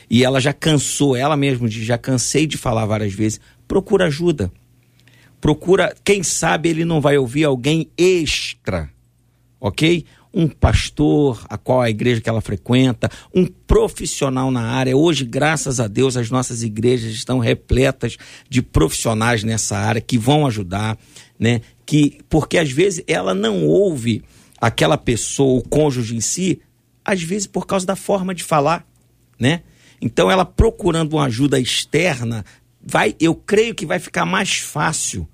e 0.09 0.23
ela 0.23 0.39
já 0.39 0.53
cansou, 0.53 1.15
ela 1.15 1.35
mesma 1.35 1.67
diz, 1.67 1.85
já 1.85 1.97
cansei 1.97 2.45
de 2.45 2.57
falar 2.57 2.85
várias 2.85 3.13
vezes, 3.13 3.39
procura 3.67 4.05
ajuda. 4.05 4.51
Procura, 5.39 5.95
quem 6.03 6.21
sabe 6.21 6.69
ele 6.69 6.85
não 6.85 7.01
vai 7.01 7.17
ouvir 7.17 7.45
alguém 7.45 7.89
extra, 7.97 8.89
ok? 9.59 10.05
Um 10.33 10.47
pastor, 10.47 11.45
a 11.49 11.57
qual 11.57 11.81
a 11.81 11.89
igreja 11.89 12.21
que 12.21 12.29
ela 12.29 12.41
frequenta, 12.41 13.09
um 13.35 13.45
profissional 13.45 14.49
na 14.49 14.61
área. 14.61 14.95
Hoje, 14.95 15.25
graças 15.25 15.79
a 15.79 15.87
Deus, 15.87 16.15
as 16.15 16.29
nossas 16.29 16.63
igrejas 16.63 17.11
estão 17.11 17.39
repletas 17.39 18.17
de 18.49 18.61
profissionais 18.61 19.43
nessa 19.43 19.77
área 19.77 19.99
que 19.99 20.17
vão 20.17 20.47
ajudar, 20.47 20.97
né? 21.37 21.61
Que, 21.85 22.19
porque 22.29 22.57
às 22.57 22.71
vezes 22.71 23.03
ela 23.07 23.33
não 23.33 23.65
ouve 23.65 24.23
aquela 24.59 24.97
pessoa, 24.97 25.59
o 25.59 25.67
cônjuge 25.67 26.15
em 26.15 26.21
si, 26.21 26.61
às 27.03 27.21
vezes 27.21 27.47
por 27.47 27.65
causa 27.65 27.85
da 27.85 27.95
forma 27.95 28.33
de 28.33 28.43
falar, 28.43 28.85
né? 29.39 29.63
Então 30.01 30.31
ela 30.31 30.45
procurando 30.45 31.13
uma 31.13 31.25
ajuda 31.25 31.59
externa, 31.59 32.45
vai, 32.81 33.15
eu 33.19 33.35
creio 33.35 33.75
que 33.75 33.85
vai 33.85 33.99
ficar 33.99 34.25
mais 34.25 34.57
fácil 34.57 35.27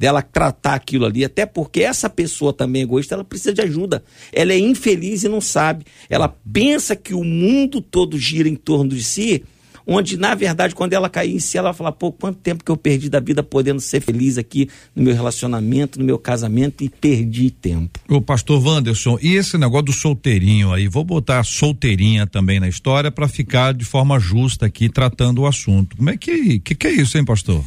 dela 0.00 0.22
tratar 0.22 0.76
aquilo 0.76 1.04
ali, 1.04 1.26
até 1.26 1.44
porque 1.44 1.82
essa 1.82 2.08
pessoa 2.08 2.54
também 2.54 2.80
egoísta, 2.80 3.14
ela 3.14 3.22
precisa 3.22 3.52
de 3.52 3.60
ajuda. 3.60 4.02
Ela 4.32 4.54
é 4.54 4.58
infeliz 4.58 5.24
e 5.24 5.28
não 5.28 5.42
sabe. 5.42 5.84
Ela 6.08 6.34
pensa 6.50 6.96
que 6.96 7.12
o 7.12 7.22
mundo 7.22 7.82
todo 7.82 8.18
gira 8.18 8.48
em 8.48 8.56
torno 8.56 8.88
de 8.88 9.04
si, 9.04 9.44
onde 9.86 10.16
na 10.16 10.34
verdade 10.34 10.74
quando 10.74 10.94
ela 10.94 11.10
cair 11.10 11.34
em 11.34 11.38
si, 11.38 11.58
ela 11.58 11.72
vai 11.72 11.76
falar, 11.76 11.92
pô, 11.92 12.10
quanto 12.10 12.38
tempo 12.38 12.64
que 12.64 12.70
eu 12.70 12.78
perdi 12.78 13.10
da 13.10 13.20
vida 13.20 13.42
podendo 13.42 13.78
ser 13.78 14.00
feliz 14.00 14.38
aqui 14.38 14.70
no 14.96 15.02
meu 15.02 15.14
relacionamento, 15.14 15.98
no 15.98 16.04
meu 16.06 16.18
casamento 16.18 16.82
e 16.82 16.88
perdi 16.88 17.50
tempo. 17.50 18.00
O 18.08 18.22
pastor 18.22 18.66
Wanderson, 18.66 19.18
e 19.20 19.34
esse 19.34 19.58
negócio 19.58 19.84
do 19.84 19.92
solteirinho 19.92 20.72
aí? 20.72 20.88
Vou 20.88 21.04
botar 21.04 21.44
solteirinha 21.44 22.26
também 22.26 22.58
na 22.58 22.70
história 22.70 23.10
para 23.10 23.28
ficar 23.28 23.74
de 23.74 23.84
forma 23.84 24.18
justa 24.18 24.64
aqui 24.64 24.88
tratando 24.88 25.42
o 25.42 25.46
assunto. 25.46 25.94
Como 25.98 26.08
é 26.08 26.16
que, 26.16 26.58
que 26.60 26.74
que 26.74 26.86
é 26.86 26.90
isso, 26.90 27.18
hein, 27.18 27.24
pastor? 27.26 27.62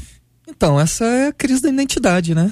Então, 0.64 0.80
essa 0.80 1.04
é 1.04 1.28
a 1.28 1.34
crise 1.34 1.62
da 1.62 1.68
identidade, 1.68 2.34
né? 2.34 2.50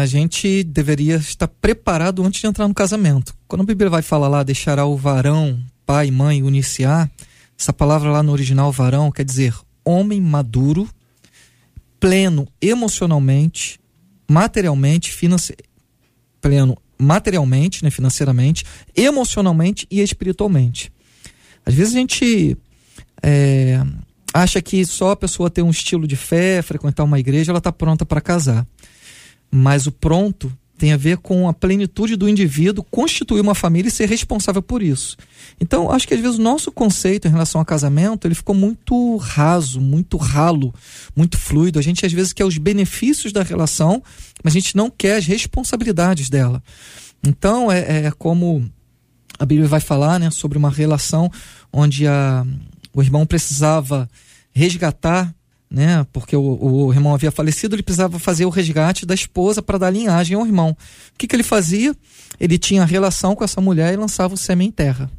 A 0.00 0.04
gente 0.04 0.64
deveria 0.64 1.14
estar 1.14 1.46
preparado 1.46 2.24
antes 2.24 2.40
de 2.40 2.46
entrar 2.48 2.66
no 2.66 2.74
casamento. 2.74 3.32
Quando 3.46 3.60
a 3.60 3.64
Bíblia 3.64 3.88
vai 3.88 4.02
falar 4.02 4.26
lá, 4.26 4.42
deixará 4.42 4.84
o 4.84 4.96
varão, 4.96 5.56
pai, 5.86 6.10
mãe, 6.10 6.42
uniciar, 6.42 7.08
essa 7.56 7.72
palavra 7.72 8.10
lá 8.10 8.20
no 8.20 8.32
original, 8.32 8.72
varão, 8.72 9.12
quer 9.12 9.24
dizer 9.24 9.54
homem 9.84 10.20
maduro, 10.20 10.90
pleno 12.00 12.48
emocionalmente, 12.60 13.78
materialmente, 14.28 15.12
finance... 15.12 15.54
pleno 16.40 16.76
materialmente, 16.98 17.84
né, 17.84 17.92
financeiramente, 17.92 18.64
emocionalmente 18.96 19.86
e 19.88 20.00
espiritualmente. 20.00 20.90
Às 21.64 21.74
vezes 21.74 21.94
a 21.94 21.98
gente 21.98 22.56
é, 23.22 23.80
acha 24.42 24.60
que 24.60 24.84
só 24.84 25.12
a 25.12 25.16
pessoa 25.16 25.50
ter 25.50 25.62
um 25.62 25.70
estilo 25.70 26.06
de 26.06 26.16
fé, 26.16 26.60
frequentar 26.62 27.04
uma 27.04 27.18
igreja, 27.18 27.50
ela 27.50 27.58
está 27.58 27.72
pronta 27.72 28.04
para 28.04 28.20
casar. 28.20 28.66
Mas 29.50 29.86
o 29.86 29.92
pronto 29.92 30.52
tem 30.76 30.92
a 30.92 30.96
ver 30.96 31.16
com 31.18 31.48
a 31.48 31.54
plenitude 31.54 32.16
do 32.16 32.28
indivíduo 32.28 32.84
constituir 32.90 33.40
uma 33.40 33.54
família 33.54 33.88
e 33.88 33.90
ser 33.90 34.06
responsável 34.06 34.60
por 34.60 34.82
isso. 34.82 35.16
Então, 35.58 35.90
acho 35.90 36.06
que 36.06 36.12
às 36.12 36.20
vezes 36.20 36.38
o 36.38 36.42
nosso 36.42 36.70
conceito 36.70 37.26
em 37.26 37.30
relação 37.30 37.60
a 37.60 37.64
casamento, 37.64 38.26
ele 38.26 38.34
ficou 38.34 38.54
muito 38.54 39.16
raso, 39.16 39.80
muito 39.80 40.18
ralo, 40.18 40.74
muito 41.14 41.38
fluido. 41.38 41.78
A 41.78 41.82
gente 41.82 42.04
às 42.04 42.12
vezes 42.12 42.34
quer 42.34 42.44
os 42.44 42.58
benefícios 42.58 43.32
da 43.32 43.42
relação, 43.42 44.02
mas 44.44 44.52
a 44.54 44.58
gente 44.58 44.76
não 44.76 44.90
quer 44.90 45.16
as 45.16 45.26
responsabilidades 45.26 46.28
dela. 46.28 46.62
Então, 47.26 47.72
é, 47.72 48.06
é 48.06 48.10
como 48.10 48.70
a 49.38 49.46
Bíblia 49.46 49.68
vai 49.68 49.80
falar, 49.80 50.20
né, 50.20 50.30
sobre 50.30 50.58
uma 50.58 50.70
relação 50.70 51.30
onde 51.72 52.06
a, 52.06 52.46
o 52.92 53.02
irmão 53.02 53.24
precisava 53.24 54.08
resgatar 54.56 55.34
né? 55.68 56.06
Porque 56.12 56.36
o, 56.36 56.58
o, 56.86 56.92
irmão 56.92 57.14
havia 57.14 57.30
falecido, 57.30 57.74
ele 57.74 57.82
precisava 57.82 58.18
fazer 58.18 58.44
o 58.46 58.50
resgate 58.50 59.04
da 59.04 59.14
esposa 59.14 59.60
para 59.60 59.78
dar 59.78 59.90
linhagem 59.90 60.36
ao 60.36 60.46
irmão. 60.46 60.70
O 60.70 61.18
que, 61.18 61.26
que 61.26 61.34
ele 61.34 61.42
fazia? 61.42 61.94
Ele 62.38 62.56
tinha 62.56 62.84
relação 62.84 63.34
com 63.34 63.42
essa 63.44 63.60
mulher 63.60 63.92
e 63.92 63.96
lançava 63.96 64.34
o 64.34 64.36
sêmen 64.36 64.68
em 64.68 64.70
terra. 64.70 65.10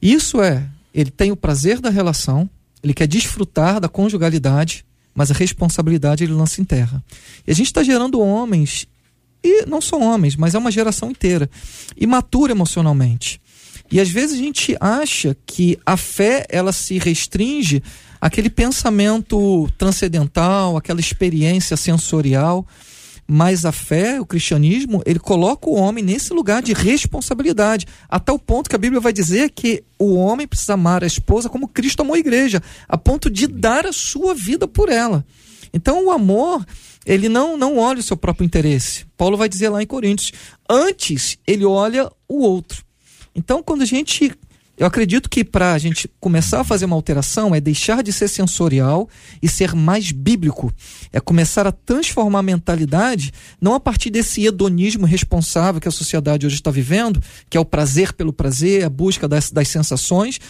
Isso 0.00 0.40
é, 0.40 0.64
ele 0.94 1.10
tem 1.10 1.32
o 1.32 1.36
prazer 1.36 1.80
da 1.80 1.90
relação, 1.90 2.48
ele 2.82 2.94
quer 2.94 3.06
desfrutar 3.06 3.80
da 3.80 3.88
conjugalidade, 3.88 4.84
mas 5.14 5.30
a 5.30 5.34
responsabilidade 5.34 6.24
ele 6.24 6.32
lança 6.32 6.60
em 6.60 6.64
terra. 6.64 7.02
E 7.46 7.50
a 7.50 7.54
gente 7.54 7.66
está 7.66 7.82
gerando 7.82 8.20
homens, 8.20 8.86
e 9.42 9.66
não 9.66 9.80
só 9.80 9.98
homens, 10.00 10.36
mas 10.36 10.54
é 10.54 10.58
uma 10.58 10.70
geração 10.70 11.10
inteira, 11.10 11.50
imatura 11.96 12.52
emocionalmente. 12.52 13.40
E 13.90 14.00
às 14.00 14.08
vezes 14.08 14.36
a 14.36 14.42
gente 14.42 14.76
acha 14.80 15.36
que 15.44 15.78
a 15.84 15.96
fé 15.96 16.46
ela 16.48 16.72
se 16.72 16.98
restringe 16.98 17.82
aquele 18.22 18.48
pensamento 18.48 19.68
transcendental, 19.76 20.76
aquela 20.76 21.00
experiência 21.00 21.76
sensorial. 21.76 22.64
Mas 23.26 23.64
a 23.64 23.72
fé, 23.72 24.20
o 24.20 24.26
cristianismo, 24.26 25.02
ele 25.06 25.18
coloca 25.18 25.68
o 25.68 25.74
homem 25.74 26.04
nesse 26.04 26.32
lugar 26.32 26.62
de 26.62 26.72
responsabilidade, 26.72 27.86
a 28.08 28.20
tal 28.20 28.38
ponto 28.38 28.68
que 28.68 28.76
a 28.76 28.78
Bíblia 28.78 29.00
vai 29.00 29.12
dizer 29.12 29.50
que 29.50 29.82
o 29.98 30.14
homem 30.14 30.46
precisa 30.46 30.74
amar 30.74 31.02
a 31.02 31.06
esposa 31.06 31.48
como 31.48 31.68
Cristo 31.68 32.02
amou 32.02 32.14
a 32.14 32.18
igreja, 32.18 32.62
a 32.88 32.98
ponto 32.98 33.30
de 33.30 33.46
dar 33.46 33.86
a 33.86 33.92
sua 33.92 34.34
vida 34.34 34.68
por 34.68 34.88
ela. 34.88 35.24
Então 35.72 36.04
o 36.04 36.10
amor, 36.10 36.64
ele 37.06 37.28
não 37.28 37.56
não 37.56 37.78
olha 37.78 38.00
o 38.00 38.02
seu 38.02 38.16
próprio 38.16 38.44
interesse. 38.44 39.06
Paulo 39.16 39.36
vai 39.36 39.48
dizer 39.48 39.68
lá 39.68 39.82
em 39.82 39.86
Coríntios, 39.86 40.32
antes 40.68 41.38
ele 41.46 41.64
olha 41.64 42.10
o 42.28 42.40
outro. 42.40 42.84
Então 43.34 43.62
quando 43.62 43.82
a 43.82 43.86
gente 43.86 44.32
eu 44.82 44.86
acredito 44.88 45.30
que 45.30 45.44
para 45.44 45.74
a 45.74 45.78
gente 45.78 46.10
começar 46.18 46.60
a 46.60 46.64
fazer 46.64 46.86
uma 46.86 46.96
alteração 46.96 47.54
é 47.54 47.60
deixar 47.60 48.02
de 48.02 48.12
ser 48.12 48.26
sensorial 48.26 49.08
e 49.40 49.48
ser 49.48 49.76
mais 49.76 50.10
bíblico. 50.10 50.74
É 51.12 51.20
começar 51.20 51.68
a 51.68 51.70
transformar 51.70 52.40
a 52.40 52.42
mentalidade, 52.42 53.32
não 53.60 53.74
a 53.74 53.80
partir 53.80 54.10
desse 54.10 54.44
hedonismo 54.44 55.06
responsável 55.06 55.80
que 55.80 55.86
a 55.86 55.92
sociedade 55.92 56.46
hoje 56.46 56.56
está 56.56 56.72
vivendo, 56.72 57.22
que 57.48 57.56
é 57.56 57.60
o 57.60 57.64
prazer 57.64 58.12
pelo 58.12 58.32
prazer, 58.32 58.82
a 58.82 58.90
busca 58.90 59.28
das, 59.28 59.52
das 59.52 59.68
sensações, 59.68 60.40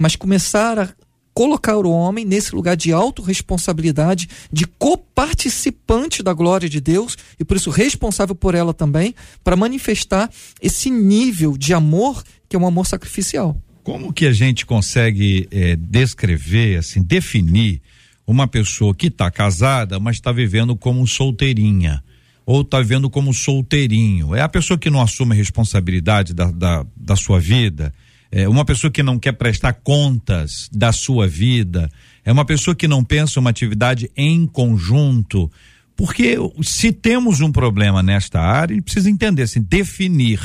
mas 0.00 0.16
começar 0.16 0.78
a 0.78 0.88
colocar 1.34 1.76
o 1.76 1.90
homem 1.90 2.24
nesse 2.24 2.54
lugar 2.54 2.78
de 2.78 2.94
autorresponsabilidade, 2.94 4.26
de 4.50 4.66
coparticipante 4.66 6.22
da 6.22 6.32
glória 6.32 6.66
de 6.66 6.80
Deus 6.80 7.14
e 7.38 7.44
por 7.44 7.58
isso 7.58 7.68
responsável 7.68 8.34
por 8.34 8.54
ela 8.54 8.72
também, 8.72 9.14
para 9.44 9.54
manifestar 9.54 10.30
esse 10.62 10.88
nível 10.88 11.58
de 11.58 11.74
amor 11.74 12.24
que 12.48 12.56
é 12.56 12.58
um 12.58 12.66
amor 12.66 12.86
sacrificial. 12.86 13.54
Como 13.82 14.12
que 14.12 14.26
a 14.26 14.32
gente 14.32 14.64
consegue 14.64 15.48
é, 15.50 15.76
descrever, 15.76 16.78
assim, 16.78 17.02
definir 17.02 17.80
uma 18.26 18.46
pessoa 18.46 18.94
que 18.94 19.08
está 19.08 19.30
casada, 19.30 19.98
mas 19.98 20.16
está 20.16 20.30
vivendo 20.30 20.76
como 20.76 21.06
solteirinha? 21.06 22.02
Ou 22.46 22.62
está 22.62 22.80
vivendo 22.80 23.10
como 23.10 23.32
solteirinho? 23.34 24.34
É 24.34 24.40
a 24.40 24.48
pessoa 24.48 24.78
que 24.78 24.90
não 24.90 25.00
assume 25.00 25.32
a 25.32 25.36
responsabilidade 25.36 26.32
da, 26.32 26.50
da, 26.50 26.86
da 26.96 27.16
sua 27.16 27.40
vida? 27.40 27.92
É 28.30 28.48
uma 28.48 28.64
pessoa 28.64 28.90
que 28.90 29.02
não 29.02 29.18
quer 29.18 29.32
prestar 29.32 29.74
contas 29.74 30.68
da 30.72 30.92
sua 30.92 31.28
vida? 31.28 31.90
É 32.24 32.32
uma 32.32 32.44
pessoa 32.44 32.74
que 32.74 32.88
não 32.88 33.04
pensa 33.04 33.38
uma 33.38 33.50
atividade 33.50 34.10
em 34.16 34.46
conjunto? 34.46 35.50
Porque 35.96 36.36
se 36.62 36.92
temos 36.92 37.40
um 37.40 37.52
problema 37.52 38.02
nesta 38.02 38.40
área, 38.40 38.72
a 38.72 38.76
gente 38.76 38.84
precisa 38.84 39.10
entender, 39.10 39.42
assim, 39.42 39.60
definir 39.60 40.40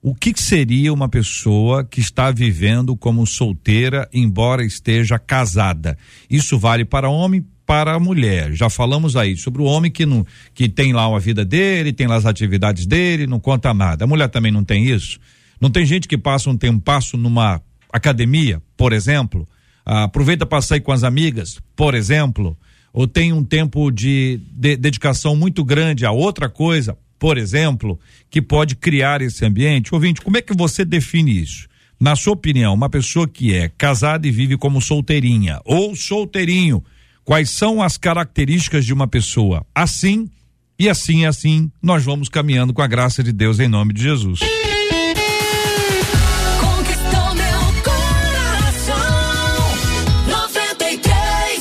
o 0.00 0.14
que, 0.14 0.32
seria 0.40 0.92
uma 0.92 1.08
pessoa 1.08 1.84
que 1.84 2.00
está 2.00 2.30
vivendo 2.30 2.96
como 2.96 3.26
solteira, 3.26 4.08
embora 4.12 4.64
esteja 4.64 5.18
casada? 5.18 5.98
Isso 6.30 6.58
vale 6.58 6.84
para 6.84 7.10
homem, 7.10 7.44
para 7.66 7.98
mulher. 7.98 8.52
Já 8.52 8.70
falamos 8.70 9.16
aí 9.16 9.36
sobre 9.36 9.60
o 9.60 9.64
homem 9.64 9.90
que 9.90 10.06
não 10.06 10.24
que 10.54 10.68
tem 10.68 10.92
lá 10.92 11.04
a 11.04 11.18
vida 11.18 11.44
dele, 11.44 11.92
tem 11.92 12.06
lá 12.06 12.14
as 12.14 12.26
atividades 12.26 12.86
dele, 12.86 13.26
não 13.26 13.40
conta 13.40 13.74
nada. 13.74 14.04
A 14.04 14.06
mulher 14.06 14.28
também 14.28 14.52
não 14.52 14.64
tem 14.64 14.86
isso. 14.86 15.18
Não 15.60 15.68
tem 15.68 15.84
gente 15.84 16.06
que 16.06 16.16
passa 16.16 16.48
um 16.48 16.56
tempasso 16.56 17.16
numa 17.16 17.60
academia, 17.92 18.62
por 18.76 18.92
exemplo, 18.92 19.48
ah, 19.84 20.04
aproveita 20.04 20.46
para 20.46 20.62
sair 20.62 20.80
com 20.80 20.92
as 20.92 21.02
amigas, 21.02 21.58
por 21.74 21.94
exemplo, 21.94 22.56
ou 22.92 23.08
tem 23.08 23.32
um 23.32 23.42
tempo 23.42 23.90
de, 23.90 24.40
de 24.52 24.76
dedicação 24.76 25.34
muito 25.34 25.64
grande 25.64 26.06
a 26.06 26.12
outra 26.12 26.48
coisa, 26.48 26.96
por 27.18 27.36
exemplo, 27.36 27.98
que 28.30 28.40
pode 28.40 28.76
criar 28.76 29.20
esse 29.20 29.44
ambiente? 29.44 29.94
Ouvinte, 29.94 30.20
como 30.20 30.36
é 30.36 30.42
que 30.42 30.54
você 30.54 30.84
define 30.84 31.40
isso? 31.40 31.68
Na 32.00 32.14
sua 32.14 32.34
opinião, 32.34 32.74
uma 32.74 32.88
pessoa 32.88 33.26
que 33.26 33.52
é 33.52 33.68
casada 33.68 34.26
e 34.26 34.30
vive 34.30 34.56
como 34.56 34.80
solteirinha 34.80 35.60
ou 35.64 35.96
solteirinho, 35.96 36.82
quais 37.24 37.50
são 37.50 37.82
as 37.82 37.96
características 37.96 38.86
de 38.86 38.92
uma 38.94 39.08
pessoa 39.08 39.66
assim 39.74 40.30
e 40.78 40.88
assim 40.88 41.26
assim 41.26 41.70
nós 41.82 42.04
vamos 42.04 42.28
caminhando 42.28 42.72
com 42.72 42.80
a 42.80 42.86
graça 42.86 43.22
de 43.22 43.32
Deus 43.32 43.58
em 43.58 43.68
nome 43.68 43.92
de 43.92 44.02
Jesus. 44.02 44.40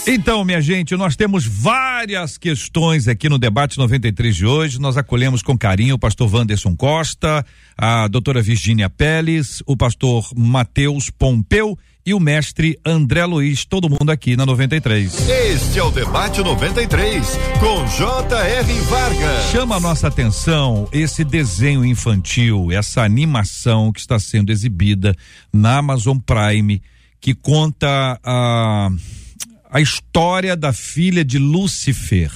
Então, 0.10 0.46
minha 0.46 0.62
gente, 0.62 0.96
nós 0.96 1.18
temos 1.18 1.46
várias 1.46 2.38
questões 2.38 3.10
aqui 3.10 3.28
no 3.28 3.38
debate 3.38 3.78
93 3.78 4.34
de 4.34 4.46
hoje. 4.46 4.80
Nós 4.80 4.96
acolhemos 4.96 5.42
com 5.42 5.58
carinho 5.58 5.96
o 5.96 6.00
pastor 6.00 6.34
Wanderson 6.34 6.78
Costa, 6.78 7.46
a 7.78 8.08
doutora 8.08 8.42
Virgínia 8.42 8.90
Peles, 8.90 9.62
o 9.66 9.76
pastor 9.76 10.30
Matheus 10.34 11.10
Pompeu 11.10 11.78
e 12.06 12.14
o 12.14 12.22
mestre 12.22 12.80
André 12.86 13.26
Luiz, 13.26 13.66
todo 13.66 13.90
mundo 13.90 14.10
aqui 14.10 14.38
na 14.38 14.46
93. 14.46 15.28
Este 15.28 15.78
é 15.78 15.84
o 15.84 15.92
debate 15.92 16.42
93 16.42 17.28
com 17.60 17.86
J.R. 17.86 18.74
Vargas. 18.84 19.52
Chama 19.52 19.76
a 19.76 19.80
nossa 19.82 20.08
atenção 20.08 20.88
esse 20.94 21.26
desenho 21.26 21.84
infantil, 21.84 22.72
essa 22.72 23.04
animação 23.04 23.92
que 23.92 24.00
está 24.00 24.18
sendo 24.18 24.54
exibida 24.54 25.14
na 25.52 25.80
Amazon 25.80 26.18
Prime, 26.18 26.82
que 27.20 27.36
conta 27.36 28.18
a 28.24 28.90
a 29.78 29.82
história 29.82 30.58
da 30.58 30.74
filha 30.74 31.24
de 31.24 31.38
Lúcifer 31.38 32.32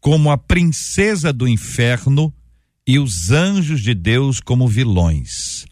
como 0.00 0.28
a 0.28 0.36
princesa 0.36 1.32
do 1.32 1.46
inferno 1.46 2.34
e 2.84 2.98
os 2.98 3.30
anjos 3.30 3.80
de 3.80 3.94
Deus 3.94 4.40
como 4.40 4.66
vilões. 4.66 5.66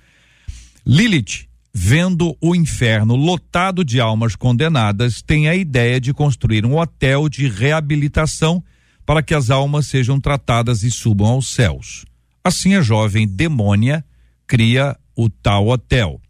Lilith, 0.87 1.49
vendo 1.75 2.37
o 2.41 2.55
inferno 2.55 3.17
lotado 3.17 3.85
de 3.85 3.99
almas 4.01 4.37
condenadas, 4.37 5.21
tem 5.23 5.49
a 5.49 5.57
ideia 5.57 6.01
de 6.01 6.15
construir 6.15 6.65
um 6.65 6.79
hotel 6.79 7.29
de 7.29 7.49
reabilitação 7.49 8.63
para 9.05 9.25
que 9.25 9.35
as 9.35 9.51
almas 9.51 9.89
sejam 9.89 10.21
tratadas 10.21 10.85
e 10.85 10.91
subam 10.91 11.27
aos 11.27 11.49
céus. 11.53 12.05
Assim, 12.45 12.77
a 12.77 12.81
jovem 12.81 13.27
demônia 13.27 14.05
cria 14.47 14.97
o 15.17 15.29
tal 15.29 15.67
hotel. 15.67 16.21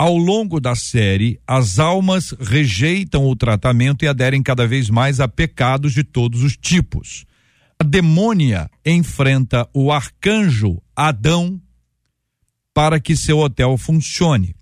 Ao 0.00 0.16
longo 0.16 0.60
da 0.60 0.76
série, 0.76 1.40
as 1.44 1.80
almas 1.80 2.30
rejeitam 2.38 3.26
o 3.26 3.34
tratamento 3.34 4.04
e 4.04 4.08
aderem 4.08 4.40
cada 4.40 4.64
vez 4.64 4.88
mais 4.88 5.18
a 5.18 5.26
pecados 5.26 5.92
de 5.92 6.04
todos 6.04 6.44
os 6.44 6.56
tipos. 6.56 7.26
A 7.80 7.82
demônia 7.82 8.70
enfrenta 8.86 9.68
o 9.74 9.90
arcanjo 9.90 10.80
Adão 10.94 11.60
para 12.72 13.00
que 13.00 13.16
seu 13.16 13.38
hotel 13.38 13.76
funcione. 13.76 14.54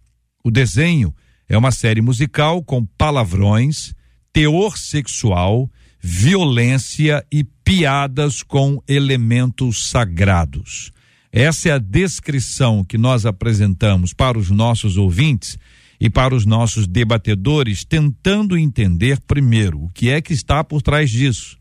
O 0.42 0.50
desenho 0.50 1.14
é 1.46 1.58
uma 1.58 1.70
série 1.70 2.00
musical 2.00 2.64
com 2.64 2.86
palavrões, 2.86 3.94
teor 4.32 4.78
sexual, 4.78 5.70
violência 6.00 7.22
e 7.30 7.44
piadas 7.44 8.42
com 8.42 8.82
elementos 8.88 9.90
sagrados. 9.90 10.92
Essa 11.38 11.68
é 11.68 11.72
a 11.72 11.78
descrição 11.78 12.82
que 12.82 12.96
nós 12.96 13.26
apresentamos 13.26 14.14
para 14.14 14.38
os 14.38 14.50
nossos 14.50 14.96
ouvintes 14.96 15.58
e 16.00 16.08
para 16.08 16.34
os 16.34 16.46
nossos 16.46 16.86
debatedores, 16.86 17.84
tentando 17.84 18.56
entender, 18.56 19.20
primeiro, 19.20 19.84
o 19.84 19.90
que 19.90 20.08
é 20.08 20.22
que 20.22 20.32
está 20.32 20.64
por 20.64 20.80
trás 20.80 21.10
disso. 21.10 21.58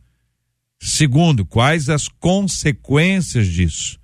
Segundo, 0.81 1.45
quais 1.45 1.89
as 1.89 2.07
consequências 2.07 3.47
disso. 3.47 3.99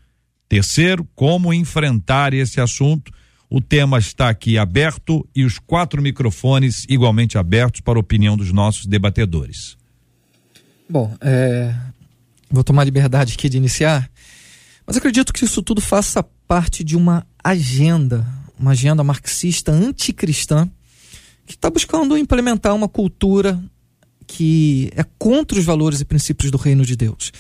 Terceiro, 0.49 1.07
como 1.15 1.53
enfrentar 1.53 2.33
esse 2.33 2.59
assunto 2.59 3.09
O 3.49 3.61
tema 3.61 3.97
está 3.97 4.29
aqui 4.29 4.57
aberto 4.57 5.27
e 5.33 5.45
os 5.45 5.57
quatro 5.57 6.01
microfones 6.01 6.85
igualmente 6.89 7.37
abertos 7.37 7.79
para 7.79 7.97
a 7.97 7.99
opinião 7.99 8.35
dos 8.35 8.51
nossos 8.51 8.85
debatedores. 8.85 9.77
Bom, 10.89 11.15
é, 11.19 11.73
vou 12.49 12.63
tomar 12.63 12.83
liberdade 12.83 13.33
aqui 13.33 13.47
de 13.47 13.57
iniciar, 13.57 14.09
mas 14.85 14.97
acredito 14.97 15.33
que 15.33 15.45
isso 15.45 15.61
tudo 15.61 15.81
faça 15.81 16.23
parte 16.47 16.83
de 16.83 16.97
uma 16.97 17.25
agenda, 17.43 18.27
uma 18.59 18.71
agenda 18.71 19.03
marxista 19.03 19.71
anticristã, 19.71 20.69
que 21.45 21.53
está 21.53 21.69
buscando 21.69 22.17
implementar 22.17 22.75
uma 22.75 22.87
cultura 22.87 23.61
que 24.27 24.91
é 24.95 25.03
contra 25.17 25.59
os 25.59 25.65
valores 25.65 25.99
e 25.99 26.05
princípios 26.05 26.51
do 26.51 26.57
reino 26.57 26.85
de 26.85 26.95
Deus. 26.95 27.31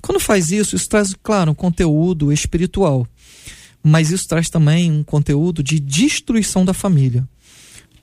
Quando 0.00 0.18
faz 0.18 0.50
isso, 0.50 0.74
isso 0.74 0.88
traz, 0.88 1.14
claro, 1.22 1.50
um 1.50 1.54
conteúdo 1.54 2.32
espiritual, 2.32 3.06
mas 3.82 4.10
isso 4.10 4.26
traz 4.26 4.48
também 4.48 4.90
um 4.90 5.02
conteúdo 5.02 5.62
de 5.62 5.78
destruição 5.78 6.64
da 6.64 6.72
família. 6.72 7.28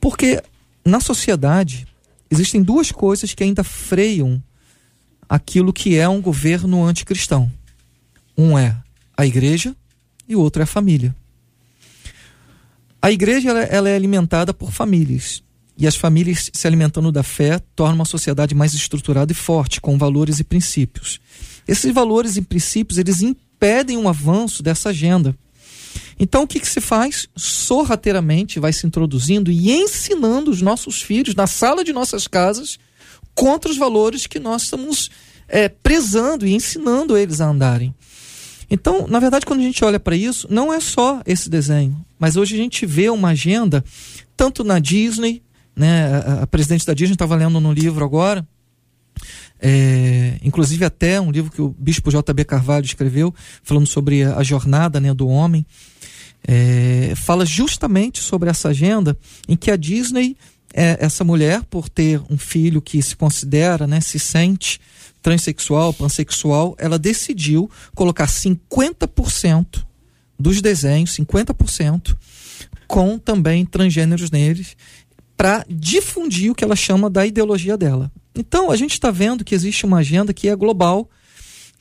Porque 0.00 0.42
na 0.84 1.00
sociedade 1.00 1.86
existem 2.30 2.62
duas 2.62 2.92
coisas 2.92 3.34
que 3.34 3.42
ainda 3.42 3.64
freiam 3.64 4.42
aquilo 5.28 5.72
que 5.72 5.96
é 5.96 6.08
um 6.08 6.20
governo 6.20 6.84
anticristão. 6.84 7.50
Um 8.38 8.56
é 8.56 8.76
a 9.16 9.26
igreja 9.26 9.74
e 10.28 10.36
o 10.36 10.40
outro 10.40 10.62
é 10.62 10.64
a 10.64 10.66
família. 10.66 11.14
A 13.02 13.10
igreja 13.10 13.50
ela, 13.50 13.62
ela 13.64 13.88
é 13.88 13.96
alimentada 13.96 14.54
por 14.54 14.70
famílias. 14.70 15.42
E 15.76 15.86
as 15.86 15.96
famílias 15.96 16.48
se 16.52 16.66
alimentando 16.66 17.10
da 17.10 17.24
fé 17.24 17.60
tornam 17.74 17.96
uma 17.96 18.04
sociedade 18.04 18.54
mais 18.54 18.74
estruturada 18.74 19.32
e 19.32 19.34
forte, 19.34 19.80
com 19.80 19.98
valores 19.98 20.38
e 20.38 20.44
princípios. 20.44 21.20
Esses 21.66 21.92
valores 21.92 22.36
e 22.36 22.42
princípios, 22.42 22.98
eles 22.98 23.22
impedem 23.22 23.96
o 23.96 24.08
avanço 24.08 24.62
dessa 24.62 24.90
agenda. 24.90 25.36
Então, 26.18 26.42
o 26.42 26.46
que, 26.46 26.60
que 26.60 26.66
se 26.66 26.80
faz? 26.80 27.28
Sorrateiramente 27.36 28.58
vai 28.58 28.72
se 28.72 28.86
introduzindo 28.86 29.50
e 29.50 29.70
ensinando 29.70 30.50
os 30.50 30.62
nossos 30.62 31.00
filhos 31.00 31.34
na 31.34 31.46
sala 31.46 31.84
de 31.84 31.92
nossas 31.92 32.26
casas 32.26 32.78
contra 33.34 33.70
os 33.70 33.76
valores 33.76 34.26
que 34.26 34.40
nós 34.40 34.62
estamos 34.62 35.10
é, 35.46 35.68
prezando 35.68 36.46
e 36.46 36.54
ensinando 36.54 37.16
eles 37.16 37.40
a 37.40 37.48
andarem. 37.48 37.94
Então, 38.70 39.06
na 39.08 39.18
verdade, 39.18 39.46
quando 39.46 39.60
a 39.60 39.64
gente 39.64 39.82
olha 39.84 39.98
para 39.98 40.14
isso, 40.14 40.46
não 40.50 40.72
é 40.72 40.80
só 40.80 41.22
esse 41.26 41.48
desenho, 41.48 42.04
mas 42.18 42.36
hoje 42.36 42.54
a 42.54 42.58
gente 42.58 42.84
vê 42.84 43.08
uma 43.08 43.30
agenda, 43.30 43.82
tanto 44.36 44.62
na 44.62 44.78
Disney, 44.78 45.42
né? 45.74 46.06
A, 46.14 46.42
a 46.42 46.46
presidente 46.46 46.84
da 46.84 46.92
Disney 46.92 47.14
estava 47.14 47.36
lendo 47.36 47.60
no 47.60 47.72
livro 47.72 48.04
agora, 48.04 48.46
é, 49.60 50.38
inclusive 50.42 50.84
até 50.84 51.20
um 51.20 51.30
livro 51.30 51.50
que 51.50 51.62
o 51.62 51.74
bispo 51.78 52.10
J.B. 52.10 52.44
Carvalho 52.44 52.84
escreveu, 52.84 53.34
falando 53.62 53.86
sobre 53.86 54.22
a, 54.22 54.42
jornada 54.42 55.00
né, 55.00 55.12
do 55.12 55.28
homem, 55.28 55.64
é, 56.46 57.14
fala 57.16 57.44
justamente 57.44 58.22
sobre 58.22 58.48
essa 58.48 58.68
agenda 58.68 59.16
em 59.48 59.56
que 59.56 59.70
a 59.70 59.76
Disney, 59.76 60.36
é, 60.72 60.96
essa 61.00 61.24
mulher, 61.24 61.62
por 61.64 61.88
ter 61.88 62.20
um 62.30 62.38
filho 62.38 62.80
que 62.80 63.02
se 63.02 63.16
considera, 63.16 63.86
né, 63.86 64.00
se 64.00 64.18
sente 64.18 64.80
transexual, 65.22 65.92
pansexual, 65.92 66.74
ela 66.78 66.98
decidiu 66.98 67.70
colocar 67.94 68.26
50% 68.26 69.84
dos 70.38 70.62
desenhos, 70.62 71.16
50%, 71.16 72.16
com 72.86 73.18
também 73.18 73.66
transgêneros 73.66 74.30
neles, 74.30 74.76
para 75.36 75.64
difundir 75.68 76.50
o 76.50 76.54
que 76.54 76.64
ela 76.64 76.76
chama 76.76 77.08
da 77.10 77.26
ideologia 77.26 77.76
dela. 77.76 78.10
Então, 78.34 78.70
a 78.70 78.76
gente 78.76 78.92
está 78.92 79.10
vendo 79.10 79.44
que 79.44 79.54
existe 79.54 79.84
uma 79.84 79.98
agenda 79.98 80.32
que 80.32 80.48
é 80.48 80.54
global, 80.56 81.08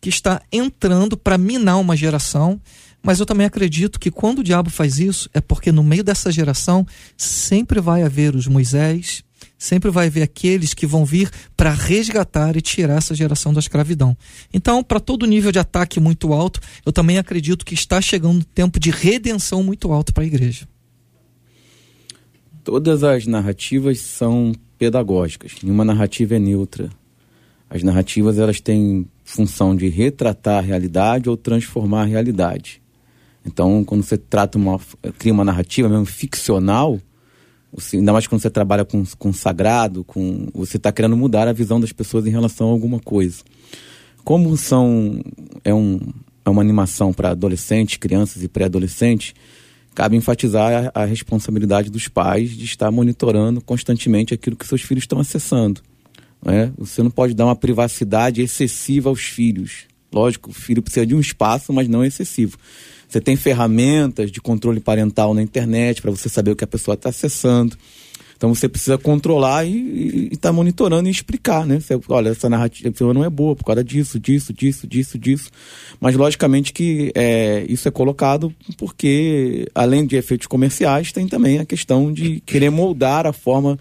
que 0.01 0.09
está 0.09 0.41
entrando 0.51 1.17
para 1.17 1.37
minar 1.37 1.79
uma 1.79 1.95
geração, 1.95 2.59
mas 3.01 3.19
eu 3.19 3.25
também 3.25 3.45
acredito 3.45 3.99
que 3.99 4.11
quando 4.11 4.39
o 4.39 4.43
diabo 4.43 4.69
faz 4.69 4.99
isso, 4.99 5.29
é 5.33 5.39
porque 5.39 5.71
no 5.71 5.83
meio 5.83 6.03
dessa 6.03 6.31
geração 6.31 6.85
sempre 7.15 7.79
vai 7.79 8.03
haver 8.03 8.35
os 8.35 8.47
Moisés, 8.47 9.23
sempre 9.57 9.89
vai 9.89 10.07
haver 10.07 10.21
aqueles 10.21 10.73
que 10.73 10.85
vão 10.85 11.03
vir 11.03 11.29
para 11.55 11.71
resgatar 11.71 12.55
e 12.55 12.61
tirar 12.61 12.97
essa 12.97 13.15
geração 13.15 13.53
da 13.53 13.59
escravidão. 13.59 14.15
Então, 14.53 14.83
para 14.83 14.99
todo 14.99 15.25
nível 15.25 15.51
de 15.51 15.59
ataque 15.59 15.99
muito 15.99 16.33
alto, 16.33 16.59
eu 16.85 16.91
também 16.93 17.17
acredito 17.17 17.65
que 17.65 17.73
está 17.73 17.99
chegando 17.99 18.39
um 18.39 18.41
tempo 18.41 18.79
de 18.79 18.91
redenção 18.91 19.63
muito 19.63 19.91
alto 19.91 20.13
para 20.13 20.23
a 20.23 20.27
igreja. 20.27 20.67
Todas 22.63 23.03
as 23.03 23.25
narrativas 23.25 23.99
são 23.99 24.53
pedagógicas. 24.77 25.53
Nenhuma 25.63 25.85
narrativa 25.85 26.35
é 26.35 26.39
neutra. 26.39 26.89
As 27.69 27.83
narrativas 27.83 28.37
elas 28.37 28.59
têm 28.59 29.07
função 29.23 29.75
de 29.75 29.87
retratar 29.89 30.59
a 30.59 30.61
realidade 30.61 31.29
ou 31.29 31.35
transformar 31.35 32.03
a 32.03 32.05
realidade. 32.05 32.81
Então, 33.45 33.83
quando 33.83 34.03
você 34.03 34.17
trata 34.17 34.57
uma 34.57 34.79
cria 35.17 35.33
uma 35.33 35.43
narrativa 35.45 35.87
mesmo 35.87 36.05
ficcional, 36.05 36.99
ainda 37.93 38.13
mais 38.13 38.27
quando 38.27 38.41
você 38.41 38.49
trabalha 38.49 38.85
com, 38.85 39.03
com 39.17 39.33
sagrado, 39.33 40.03
com 40.03 40.47
você 40.53 40.77
está 40.77 40.91
querendo 40.91 41.17
mudar 41.17 41.47
a 41.47 41.53
visão 41.53 41.79
das 41.79 41.91
pessoas 41.91 42.25
em 42.25 42.31
relação 42.31 42.69
a 42.69 42.71
alguma 42.71 42.99
coisa. 42.99 43.43
Como 44.23 44.55
são 44.57 45.21
é, 45.63 45.73
um, 45.73 45.99
é 46.45 46.49
uma 46.49 46.61
animação 46.61 47.13
para 47.13 47.31
adolescentes, 47.31 47.97
crianças 47.97 48.43
e 48.43 48.47
pré-adolescentes, 48.47 49.33
cabe 49.93 50.15
enfatizar 50.15 50.91
a, 50.93 51.03
a, 51.03 51.05
responsabilidade 51.05 51.89
dos 51.89 52.07
pais 52.07 52.51
de 52.51 52.65
estar 52.65 52.91
monitorando 52.91 53.61
constantemente 53.61 54.33
aquilo 54.33 54.55
que 54.55 54.67
seus 54.67 54.81
filhos 54.81 55.03
estão 55.03 55.19
acessando. 55.19 55.81
Não 56.43 56.53
é? 56.53 56.71
Você 56.77 57.01
não 57.01 57.09
pode 57.09 57.33
dar 57.33 57.45
uma 57.45 57.55
privacidade 57.55 58.41
excessiva 58.41 59.09
aos 59.09 59.21
filhos. 59.21 59.85
Lógico, 60.13 60.51
o 60.51 60.53
filho 60.53 60.81
precisa 60.81 61.05
de 61.05 61.15
um 61.15 61.19
espaço, 61.19 61.73
mas 61.73 61.87
não 61.87 62.03
excessivo. 62.05 62.57
Você 63.07 63.21
tem 63.21 63.35
ferramentas 63.35 64.31
de 64.31 64.41
controle 64.41 64.79
parental 64.79 65.33
na 65.33 65.41
internet 65.41 66.01
para 66.01 66.11
você 66.11 66.27
saber 66.27 66.51
o 66.51 66.55
que 66.55 66.63
a 66.63 66.67
pessoa 66.67 66.95
está 66.95 67.09
acessando. 67.09 67.77
Então 68.37 68.53
você 68.53 68.69
precisa 68.69 68.99
controlar 68.99 69.65
e 69.65 70.29
estar 70.31 70.49
tá 70.49 70.53
monitorando 70.53 71.09
e 71.09 71.11
explicar, 71.11 71.65
né? 71.65 71.79
Você, 71.79 71.99
olha, 72.07 72.29
essa 72.29 72.47
narrativa 72.47 73.13
não 73.13 73.25
é 73.25 73.29
boa 73.29 73.55
por 73.55 73.65
causa 73.65 73.83
disso, 73.83 74.19
disso, 74.19 74.53
disso, 74.53 74.85
disso, 74.85 75.17
disso. 75.17 75.49
Mas 75.99 76.15
logicamente 76.15 76.71
que 76.71 77.11
é, 77.15 77.65
isso 77.67 77.87
é 77.87 77.91
colocado 77.91 78.53
porque, 78.77 79.67
além 79.73 80.05
de 80.05 80.15
efeitos 80.15 80.45
comerciais, 80.45 81.11
tem 81.11 81.27
também 81.27 81.57
a 81.57 81.65
questão 81.65 82.13
de 82.13 82.39
querer 82.41 82.69
moldar 82.69 83.25
a 83.25 83.33
forma 83.33 83.79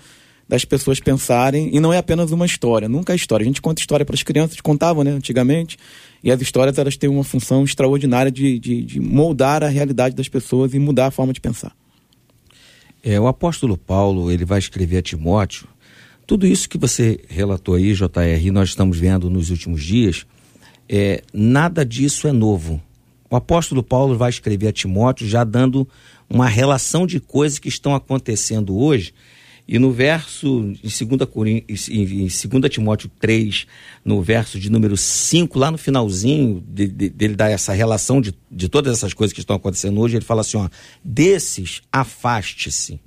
das 0.49 0.65
pessoas 0.65 1.01
pensarem. 1.01 1.69
E 1.75 1.79
não 1.79 1.93
é 1.93 1.99
apenas 1.99 2.31
uma 2.31 2.47
história, 2.47 2.89
nunca 2.89 3.13
é 3.13 3.17
história. 3.17 3.45
A 3.45 3.47
gente 3.47 3.61
conta 3.61 3.81
história 3.83 4.07
para 4.07 4.15
as 4.15 4.23
crianças, 4.23 4.59
contavam, 4.63 5.05
né, 5.05 5.11
antigamente. 5.11 5.77
E 6.27 6.33
as 6.33 6.41
histórias 6.41 6.77
elas 6.77 6.97
têm 6.97 7.09
uma 7.09 7.23
função 7.23 7.63
extraordinária 7.63 8.33
de, 8.33 8.59
de, 8.59 8.83
de 8.83 8.99
moldar 8.99 9.63
a 9.63 9.69
realidade 9.69 10.17
das 10.17 10.29
pessoas 10.29 10.75
e 10.75 10.79
mudar 10.81 11.07
a 11.07 11.11
forma 11.13 11.33
de 11.33 11.41
pensar. 11.41 11.73
É, 13.01 13.21
o 13.21 13.29
apóstolo 13.29 13.79
Paulo, 13.79 14.29
ele 14.29 14.45
vai 14.45 14.59
escrever 14.59 14.97
a 14.97 15.03
Timóteo, 15.03 15.69
tudo 16.27 16.45
isso 16.45 16.69
que 16.69 16.77
você 16.77 17.21
relatou 17.29 17.77
aí, 17.77 17.95
JR, 17.95 18.51
nós 18.53 18.71
estamos 18.71 18.99
vendo 18.99 19.31
nos 19.31 19.51
últimos 19.51 19.85
dias, 19.85 20.27
é, 20.89 21.23
nada 21.33 21.87
disso 21.87 22.27
é 22.27 22.33
novo. 22.33 22.83
O 23.31 23.37
apóstolo 23.37 23.81
Paulo 23.81 24.19
vai 24.19 24.31
escrever 24.31 24.67
a 24.67 24.73
Timóteo 24.73 25.29
já 25.29 25.45
dando 25.45 25.89
uma 26.29 26.49
relação 26.49 27.07
de 27.07 27.21
coisas 27.21 27.61
que 27.61 27.69
estão 27.69 27.95
acontecendo 27.95 28.77
hoje. 28.77 29.15
E 29.69 29.79
no 29.79 29.91
verso, 29.91 30.73
em 30.83 31.07
2, 31.17 31.89
em 31.89 32.29
2 32.29 32.71
Timóteo 32.71 33.11
3, 33.19 33.67
no 34.05 34.23
verso 34.23 34.61
de 34.61 34.71
número 34.71 34.97
5, 34.97 35.59
lá 35.59 35.73
no 35.73 35.79
finalzinho 35.79 36.63
de, 36.69 36.87
de, 36.87 37.09
dele 37.09 37.35
dar 37.35 37.51
essa 37.51 37.73
relação 37.73 38.21
de, 38.21 38.33
de 38.51 38.69
todas 38.69 38.97
essas 38.97 39.13
coisas 39.13 39.33
que 39.33 39.41
estão 39.41 39.57
acontecendo 39.57 40.01
hoje, 40.01 40.17
ele 40.17 40.25
fala 40.25 40.43
assim: 40.43 40.57
ó, 40.57 40.69
desses 41.05 41.83
afaste-se 41.93 43.01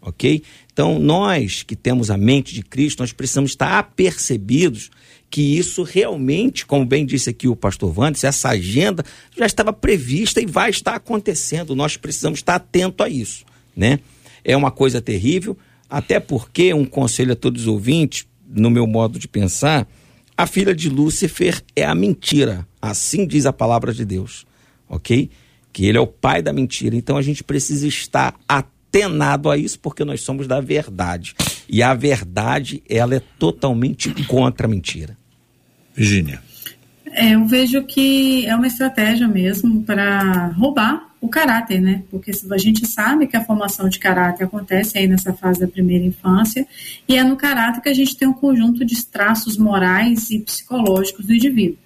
ok? 0.00 0.42
Então, 0.72 0.98
nós 0.98 1.62
que 1.62 1.76
temos 1.76 2.10
a 2.10 2.16
mente 2.16 2.54
de 2.54 2.62
Cristo, 2.62 3.00
nós 3.00 3.12
precisamos 3.12 3.50
estar 3.50 3.78
apercebidos 3.78 4.90
que 5.30 5.58
isso 5.58 5.82
realmente, 5.82 6.64
como 6.64 6.86
bem 6.86 7.04
disse 7.04 7.28
aqui 7.28 7.48
o 7.48 7.56
pastor 7.56 7.92
Vandes, 7.92 8.24
essa 8.24 8.48
agenda 8.48 9.04
já 9.36 9.44
estava 9.44 9.72
prevista 9.72 10.40
e 10.40 10.46
vai 10.46 10.70
estar 10.70 10.94
acontecendo. 10.94 11.76
Nós 11.76 11.96
precisamos 11.96 12.38
estar 12.38 12.54
atento 12.54 13.02
a 13.02 13.08
isso, 13.08 13.44
né? 13.76 14.00
É 14.42 14.56
uma 14.56 14.70
coisa 14.70 15.02
terrível, 15.02 15.56
até 15.88 16.20
porque 16.20 16.74
um 16.74 16.84
conselho 16.84 17.32
a 17.32 17.36
todos 17.36 17.62
os 17.62 17.68
ouvintes, 17.68 18.26
no 18.48 18.70
meu 18.70 18.86
modo 18.86 19.18
de 19.18 19.28
pensar, 19.28 19.86
a 20.36 20.46
filha 20.46 20.74
de 20.74 20.88
Lúcifer 20.88 21.62
é 21.74 21.84
a 21.84 21.94
mentira. 21.94 22.66
Assim 22.80 23.26
diz 23.26 23.46
a 23.46 23.52
palavra 23.52 23.92
de 23.92 24.04
Deus, 24.04 24.46
ok? 24.88 25.30
Que 25.72 25.86
ele 25.86 25.98
é 25.98 26.00
o 26.00 26.06
pai 26.06 26.42
da 26.42 26.52
mentira. 26.52 26.94
Então 26.94 27.16
a 27.16 27.22
gente 27.22 27.42
precisa 27.42 27.86
estar 27.86 28.34
atenado 28.48 29.50
a 29.50 29.56
isso 29.56 29.78
porque 29.80 30.04
nós 30.04 30.20
somos 30.20 30.46
da 30.46 30.60
verdade. 30.60 31.34
E 31.68 31.82
a 31.82 31.94
verdade, 31.94 32.82
ela 32.88 33.14
é 33.14 33.22
totalmente 33.38 34.10
contra 34.24 34.66
a 34.66 34.70
mentira. 34.70 35.16
Virginia. 35.94 36.40
É, 37.12 37.34
eu 37.34 37.46
vejo 37.46 37.82
que 37.84 38.46
é 38.46 38.54
uma 38.54 38.66
estratégia 38.66 39.26
mesmo 39.26 39.82
para 39.82 40.48
roubar 40.48 41.07
o 41.20 41.28
caráter, 41.28 41.80
né? 41.80 42.02
Porque 42.10 42.30
a 42.50 42.58
gente 42.58 42.86
sabe 42.86 43.26
que 43.26 43.36
a 43.36 43.44
formação 43.44 43.88
de 43.88 43.98
caráter 43.98 44.44
acontece 44.44 44.98
aí 44.98 45.06
nessa 45.06 45.32
fase 45.32 45.60
da 45.60 45.66
primeira 45.66 46.04
infância, 46.04 46.66
e 47.08 47.16
é 47.16 47.24
no 47.24 47.36
caráter 47.36 47.80
que 47.80 47.88
a 47.88 47.94
gente 47.94 48.16
tem 48.16 48.28
um 48.28 48.32
conjunto 48.32 48.84
de 48.84 49.04
traços 49.06 49.56
morais 49.56 50.30
e 50.30 50.38
psicológicos 50.38 51.26
do 51.26 51.34
indivíduo. 51.34 51.78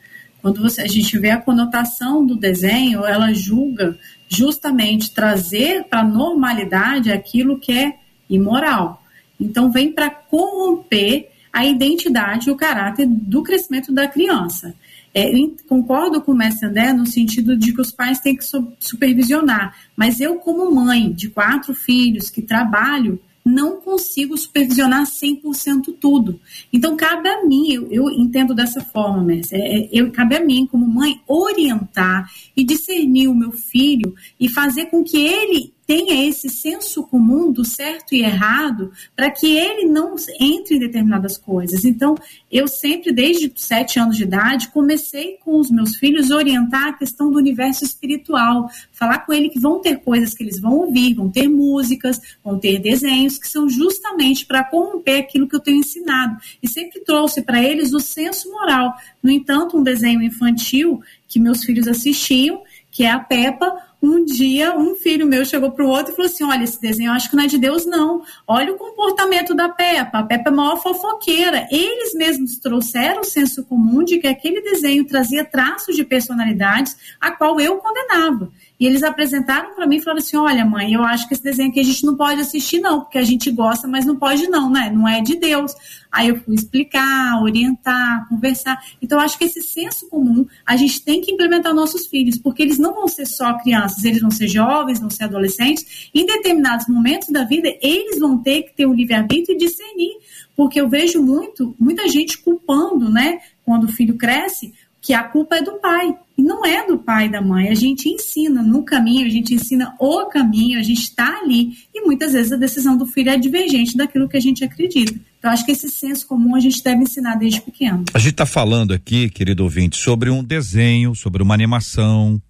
Quando 0.42 0.60
você, 0.60 0.82
a 0.82 0.88
gente 0.88 1.16
vê 1.18 1.30
a 1.30 1.40
conotação 1.40 2.26
do 2.26 2.34
desenho, 2.34 3.04
ela 3.06 3.32
julga 3.32 3.96
justamente 4.28 5.14
trazer 5.14 5.84
para 5.84 6.00
a 6.00 6.04
normalidade 6.04 7.12
aquilo 7.12 7.58
que 7.58 7.72
é 7.72 7.94
imoral. 8.28 9.02
Então, 9.38 9.70
vem 9.70 9.92
para 9.92 10.10
corromper 10.10 11.28
a 11.52 11.64
identidade 11.64 12.48
e 12.48 12.52
o 12.52 12.56
caráter 12.56 13.06
do 13.06 13.42
crescimento 13.42 13.92
da 13.92 14.08
criança. 14.08 14.74
É, 15.14 15.30
concordo 15.68 16.22
com 16.22 16.32
o 16.32 16.36
mestre 16.36 16.68
André 16.68 16.92
no 16.92 17.06
sentido 17.06 17.56
de 17.56 17.72
que 17.72 17.80
os 17.80 17.92
pais 17.92 18.18
têm 18.20 18.36
que 18.36 18.44
supervisionar, 18.80 19.76
mas 19.94 20.20
eu, 20.20 20.36
como 20.36 20.74
mãe 20.74 21.12
de 21.12 21.28
quatro 21.28 21.74
filhos 21.74 22.30
que 22.30 22.40
trabalho, 22.40 23.20
não 23.44 23.80
consigo 23.80 24.36
supervisionar 24.36 25.04
100% 25.04 25.96
tudo. 26.00 26.40
Então, 26.72 26.96
cabe 26.96 27.28
a 27.28 27.44
mim, 27.44 27.72
eu, 27.72 27.88
eu 27.90 28.10
entendo 28.10 28.54
dessa 28.54 28.80
forma, 28.80 29.22
mestre, 29.22 29.58
é, 29.58 29.80
é, 29.80 29.88
eu, 29.92 30.10
cabe 30.12 30.36
a 30.36 30.44
mim, 30.44 30.66
como 30.66 30.86
mãe, 30.86 31.20
orientar 31.26 32.30
e 32.56 32.64
discernir 32.64 33.28
o 33.28 33.34
meu 33.34 33.52
filho 33.52 34.14
e 34.38 34.48
fazer 34.48 34.86
com 34.86 35.02
que 35.02 35.16
ele 35.18 35.72
tenha 35.92 36.26
esse 36.26 36.48
senso 36.48 37.02
comum 37.02 37.52
do 37.52 37.66
certo 37.66 38.14
e 38.14 38.22
errado 38.22 38.90
para 39.14 39.30
que 39.30 39.58
ele 39.58 39.84
não 39.84 40.16
entre 40.40 40.76
em 40.76 40.78
determinadas 40.78 41.36
coisas. 41.36 41.84
Então, 41.84 42.14
eu 42.50 42.66
sempre, 42.66 43.12
desde 43.12 43.52
sete 43.56 44.00
anos 44.00 44.16
de 44.16 44.22
idade, 44.22 44.68
comecei 44.68 45.36
com 45.44 45.60
os 45.60 45.70
meus 45.70 45.96
filhos 45.96 46.30
orientar 46.30 46.86
a 46.86 46.92
questão 46.94 47.30
do 47.30 47.36
universo 47.36 47.84
espiritual, 47.84 48.70
falar 48.90 49.18
com 49.18 49.34
ele 49.34 49.50
que 49.50 49.60
vão 49.60 49.82
ter 49.82 49.98
coisas 49.98 50.32
que 50.32 50.42
eles 50.42 50.58
vão 50.58 50.72
ouvir, 50.78 51.12
vão 51.12 51.28
ter 51.28 51.46
músicas, 51.46 52.18
vão 52.42 52.58
ter 52.58 52.78
desenhos 52.78 53.36
que 53.36 53.46
são 53.46 53.68
justamente 53.68 54.46
para 54.46 54.64
corromper 54.64 55.20
aquilo 55.20 55.46
que 55.46 55.56
eu 55.56 55.60
tenho 55.60 55.80
ensinado. 55.80 56.38
E 56.62 56.68
sempre 56.68 57.00
trouxe 57.00 57.42
para 57.42 57.62
eles 57.62 57.92
o 57.92 58.00
senso 58.00 58.50
moral. 58.50 58.96
No 59.22 59.30
entanto, 59.30 59.76
um 59.76 59.82
desenho 59.82 60.22
infantil 60.22 61.02
que 61.28 61.38
meus 61.38 61.62
filhos 61.62 61.86
assistiam, 61.86 62.62
que 62.90 63.04
é 63.04 63.10
a 63.10 63.18
Peppa, 63.18 63.91
um 64.02 64.24
dia 64.24 64.76
um 64.76 64.96
filho 64.96 65.26
meu 65.26 65.44
chegou 65.44 65.70
para 65.70 65.84
o 65.84 65.88
outro 65.88 66.12
e 66.12 66.16
falou 66.16 66.30
assim: 66.30 66.44
Olha, 66.44 66.64
esse 66.64 66.80
desenho 66.80 67.12
acho 67.12 67.30
que 67.30 67.36
não 67.36 67.44
é 67.44 67.46
de 67.46 67.56
Deus, 67.56 67.86
não. 67.86 68.22
Olha 68.46 68.72
o 68.72 68.76
comportamento 68.76 69.54
da 69.54 69.68
Peppa. 69.68 70.18
A 70.18 70.22
Peppa 70.24 70.50
é 70.50 70.52
maior 70.52 70.82
fofoqueira. 70.82 71.68
Eles 71.70 72.12
mesmos 72.14 72.58
trouxeram 72.58 73.20
o 73.20 73.24
senso 73.24 73.64
comum 73.64 74.02
de 74.02 74.18
que 74.18 74.26
aquele 74.26 74.60
desenho 74.60 75.06
trazia 75.06 75.44
traços 75.44 75.94
de 75.94 76.04
personalidades 76.04 76.96
a 77.20 77.30
qual 77.30 77.60
eu 77.60 77.76
condenava. 77.76 78.50
E 78.82 78.86
eles 78.86 79.04
apresentaram 79.04 79.76
para 79.76 79.86
mim 79.86 79.98
e 79.98 80.00
falaram 80.00 80.18
assim: 80.18 80.36
Olha, 80.36 80.64
mãe, 80.64 80.92
eu 80.92 81.04
acho 81.04 81.28
que 81.28 81.34
esse 81.34 81.42
desenho 81.44 81.70
aqui 81.70 81.78
a 81.78 81.84
gente 81.84 82.04
não 82.04 82.16
pode 82.16 82.40
assistir, 82.40 82.80
não, 82.80 83.02
porque 83.02 83.16
a 83.16 83.22
gente 83.22 83.48
gosta, 83.52 83.86
mas 83.86 84.04
não 84.04 84.16
pode, 84.16 84.48
não, 84.48 84.68
né? 84.68 84.90
Não 84.92 85.06
é 85.06 85.20
de 85.20 85.36
Deus. 85.36 85.72
Aí 86.10 86.30
eu 86.30 86.40
fui 86.40 86.56
explicar, 86.56 87.40
orientar, 87.40 88.28
conversar. 88.28 88.82
Então, 89.00 89.20
acho 89.20 89.38
que 89.38 89.44
esse 89.44 89.62
senso 89.62 90.08
comum 90.08 90.44
a 90.66 90.74
gente 90.74 91.00
tem 91.00 91.20
que 91.20 91.30
implementar 91.30 91.72
nossos 91.72 92.08
filhos, 92.08 92.36
porque 92.38 92.60
eles 92.60 92.76
não 92.76 92.92
vão 92.92 93.06
ser 93.06 93.24
só 93.24 93.56
crianças, 93.56 94.02
eles 94.02 94.20
vão 94.20 94.32
ser 94.32 94.48
jovens, 94.48 94.98
vão 94.98 95.10
ser 95.10 95.24
adolescentes. 95.24 96.10
Em 96.12 96.26
determinados 96.26 96.88
momentos 96.88 97.28
da 97.28 97.44
vida, 97.44 97.68
eles 97.80 98.18
vão 98.18 98.42
ter 98.42 98.62
que 98.62 98.74
ter 98.74 98.86
o 98.86 98.92
livre-arbítrio 98.92 99.54
e 99.54 99.58
discernir. 99.58 100.10
Porque 100.56 100.80
eu 100.80 100.88
vejo 100.88 101.22
muito, 101.22 101.72
muita 101.78 102.08
gente 102.08 102.36
culpando, 102.36 103.08
né? 103.08 103.38
Quando 103.64 103.84
o 103.84 103.92
filho 103.92 104.16
cresce, 104.16 104.74
que 105.02 105.12
a 105.12 105.24
culpa 105.24 105.56
é 105.56 105.62
do 105.62 105.72
pai. 105.74 106.16
Não 106.42 106.66
é 106.66 106.86
do 106.86 106.98
pai 106.98 107.26
e 107.26 107.28
da 107.30 107.40
mãe. 107.40 107.68
A 107.68 107.74
gente 107.74 108.08
ensina 108.08 108.62
no 108.62 108.82
caminho, 108.84 109.26
a 109.26 109.30
gente 109.30 109.54
ensina 109.54 109.94
o 109.98 110.26
caminho, 110.26 110.78
a 110.78 110.82
gente 110.82 111.02
está 111.02 111.38
ali. 111.38 111.72
E 111.94 112.02
muitas 112.02 112.32
vezes 112.32 112.50
a 112.50 112.56
decisão 112.56 112.96
do 112.96 113.06
filho 113.06 113.30
é 113.30 113.38
divergente 113.38 113.96
daquilo 113.96 114.28
que 114.28 114.36
a 114.36 114.40
gente 114.40 114.64
acredita. 114.64 115.14
Então, 115.38 115.50
acho 115.50 115.64
que 115.64 115.72
esse 115.72 115.88
senso 115.88 116.26
comum 116.26 116.54
a 116.56 116.60
gente 116.60 116.82
deve 116.82 117.02
ensinar 117.02 117.36
desde 117.36 117.60
pequeno. 117.60 118.04
A 118.12 118.18
gente 118.18 118.32
está 118.32 118.46
falando 118.46 118.92
aqui, 118.92 119.30
querido 119.30 119.62
ouvinte, 119.62 119.96
sobre 119.96 120.30
um 120.30 120.42
desenho, 120.42 121.14
sobre 121.14 121.42
uma 121.42 121.54
animação 121.54 122.40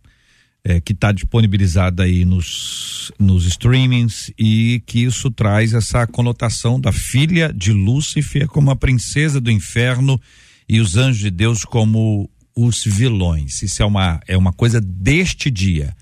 é, 0.64 0.80
que 0.80 0.92
está 0.92 1.12
disponibilizada 1.12 2.04
aí 2.04 2.24
nos, 2.24 3.12
nos 3.18 3.46
streamings 3.46 4.32
e 4.38 4.82
que 4.86 5.04
isso 5.04 5.30
traz 5.30 5.74
essa 5.74 6.06
conotação 6.06 6.80
da 6.80 6.92
filha 6.92 7.52
de 7.52 7.72
Lúcifer 7.72 8.46
como 8.46 8.70
a 8.70 8.76
princesa 8.76 9.40
do 9.40 9.50
inferno 9.50 10.20
e 10.68 10.80
os 10.80 10.96
anjos 10.96 11.18
de 11.18 11.30
Deus 11.30 11.64
como 11.64 12.30
os 12.54 12.84
vilões. 12.84 13.62
Isso 13.62 13.82
é 13.82 13.86
uma, 13.86 14.20
é 14.26 14.36
uma 14.36 14.52
coisa 14.52 14.80
deste 14.80 15.50
dia, 15.50 15.94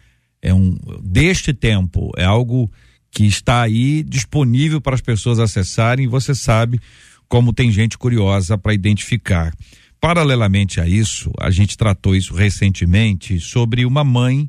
é 0.43 0.53
um 0.53 0.77
deste 1.03 1.53
tempo, 1.53 2.11
é 2.17 2.25
algo 2.25 2.71
que 3.11 3.25
está 3.25 3.63
aí 3.63 4.03
disponível 4.03 4.81
para 4.81 4.95
as 4.95 5.01
pessoas 5.01 5.39
acessarem. 5.39 6.05
E 6.05 6.09
você 6.09 6.35
sabe 6.35 6.81
como 7.29 7.53
tem 7.53 7.71
gente 7.71 7.99
curiosa 7.99 8.57
para 8.57 8.75
identificar. 8.75 9.55
Paralelamente 10.01 10.81
a 10.81 10.89
isso, 10.89 11.31
a 11.39 11.51
gente 11.51 11.77
tratou 11.77 12.17
isso 12.17 12.35
recentemente 12.35 13.39
sobre 13.39 13.85
uma 13.85 14.03
mãe 14.03 14.49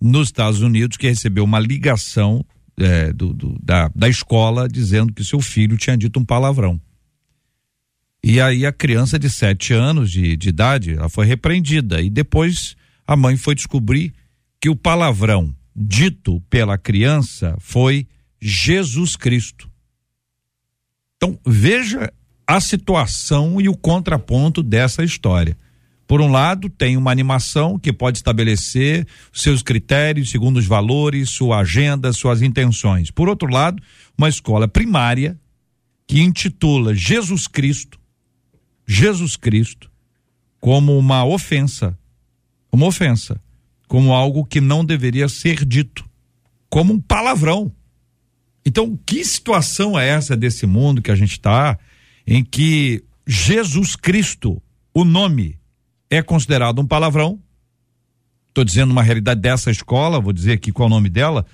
nos 0.00 0.28
Estados 0.28 0.60
Unidos 0.60 0.96
que 0.96 1.08
recebeu 1.08 1.44
uma 1.44 1.58
ligação 1.58 2.44
é, 2.78 3.12
do, 3.12 3.32
do, 3.32 3.58
da, 3.62 3.90
da 3.94 4.08
escola 4.08 4.68
dizendo 4.68 5.12
que 5.12 5.24
seu 5.24 5.40
filho 5.40 5.76
tinha 5.76 5.96
dito 5.96 6.18
um 6.20 6.24
palavrão. 6.24 6.80
E 8.22 8.40
aí 8.40 8.66
a 8.66 8.72
criança 8.72 9.18
de 9.18 9.30
sete 9.30 9.72
anos 9.72 10.10
de, 10.10 10.36
de 10.36 10.50
idade, 10.50 10.92
ela 10.94 11.08
foi 11.08 11.26
repreendida 11.26 12.00
e 12.02 12.10
depois 12.10 12.76
a 13.06 13.16
mãe 13.16 13.36
foi 13.36 13.54
descobrir 13.54 14.12
que 14.60 14.68
o 14.68 14.76
palavrão 14.76 15.54
dito 15.74 16.40
pela 16.50 16.76
criança 16.76 17.56
foi 17.58 18.06
Jesus 18.40 19.16
Cristo. 19.16 19.70
Então 21.16 21.38
veja 21.46 22.12
a 22.46 22.60
situação 22.60 23.60
e 23.60 23.68
o 23.68 23.76
contraponto 23.76 24.62
dessa 24.62 25.02
história. 25.02 25.56
Por 26.06 26.20
um 26.20 26.28
lado, 26.28 26.68
tem 26.68 26.96
uma 26.96 27.12
animação 27.12 27.78
que 27.78 27.92
pode 27.92 28.18
estabelecer 28.18 29.06
seus 29.32 29.62
critérios 29.62 30.30
segundo 30.30 30.56
os 30.56 30.66
valores, 30.66 31.30
sua 31.30 31.60
agenda, 31.60 32.12
suas 32.12 32.42
intenções. 32.42 33.12
Por 33.12 33.28
outro 33.28 33.48
lado, 33.48 33.80
uma 34.18 34.28
escola 34.28 34.66
primária 34.66 35.38
que 36.08 36.20
intitula 36.20 36.92
Jesus 36.92 37.46
Cristo 37.46 37.99
Jesus 38.92 39.36
Cristo 39.36 39.88
como 40.58 40.98
uma 40.98 41.24
ofensa, 41.24 41.96
uma 42.72 42.86
ofensa, 42.86 43.40
como 43.86 44.12
algo 44.12 44.44
que 44.44 44.60
não 44.60 44.84
deveria 44.84 45.28
ser 45.28 45.64
dito, 45.64 46.04
como 46.68 46.94
um 46.94 47.00
palavrão. 47.00 47.72
Então, 48.66 48.98
que 49.06 49.24
situação 49.24 49.96
é 49.96 50.08
essa 50.08 50.36
desse 50.36 50.66
mundo 50.66 51.00
que 51.00 51.10
a 51.12 51.14
gente 51.14 51.30
está, 51.30 51.78
em 52.26 52.44
que 52.44 53.04
Jesus 53.24 53.94
Cristo, 53.94 54.60
o 54.92 55.04
nome, 55.04 55.56
é 56.10 56.20
considerado 56.20 56.80
um 56.80 56.86
palavrão? 56.86 57.38
Estou 58.48 58.64
dizendo 58.64 58.90
uma 58.90 59.04
realidade 59.04 59.40
dessa 59.40 59.70
escola, 59.70 60.20
vou 60.20 60.32
dizer 60.32 60.54
aqui 60.54 60.72
qual 60.72 60.88
é 60.88 60.90
o 60.90 60.94
nome 60.94 61.08
dela. 61.08 61.46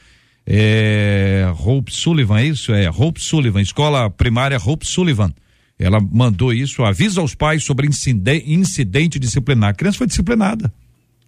É 0.47 1.53
Hope 1.59 1.93
Sullivan, 1.93 2.39
é 2.39 2.47
isso? 2.47 2.72
É 2.72 2.89
Hope 2.89 3.20
Sullivan, 3.20 3.61
escola 3.61 4.09
primária 4.09 4.57
Hope 4.57 4.89
Sullivan 4.89 5.34
ela 5.79 6.01
mandou 6.01 6.53
isso, 6.53 6.85
avisa 6.85 7.20
aos 7.20 7.35
pais 7.35 7.62
sobre 7.62 7.87
incidente 7.87 9.18
disciplinar. 9.18 9.70
A 9.70 9.74
criança 9.74 9.99
foi 9.99 10.07
disciplinada. 10.07 10.72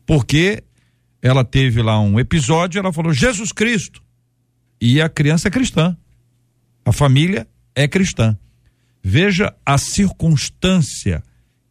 Porque 0.06 0.62
ela 1.20 1.44
teve 1.44 1.82
lá 1.82 2.00
um 2.00 2.18
episódio, 2.18 2.78
ela 2.78 2.92
falou 2.92 3.12
Jesus 3.12 3.52
Cristo. 3.52 4.02
E 4.80 5.00
a 5.02 5.08
criança 5.08 5.48
é 5.48 5.50
cristã. 5.50 5.96
A 6.84 6.92
família 6.92 7.46
é 7.74 7.86
cristã. 7.86 8.38
Veja 9.02 9.54
a 9.66 9.76
circunstância 9.76 11.22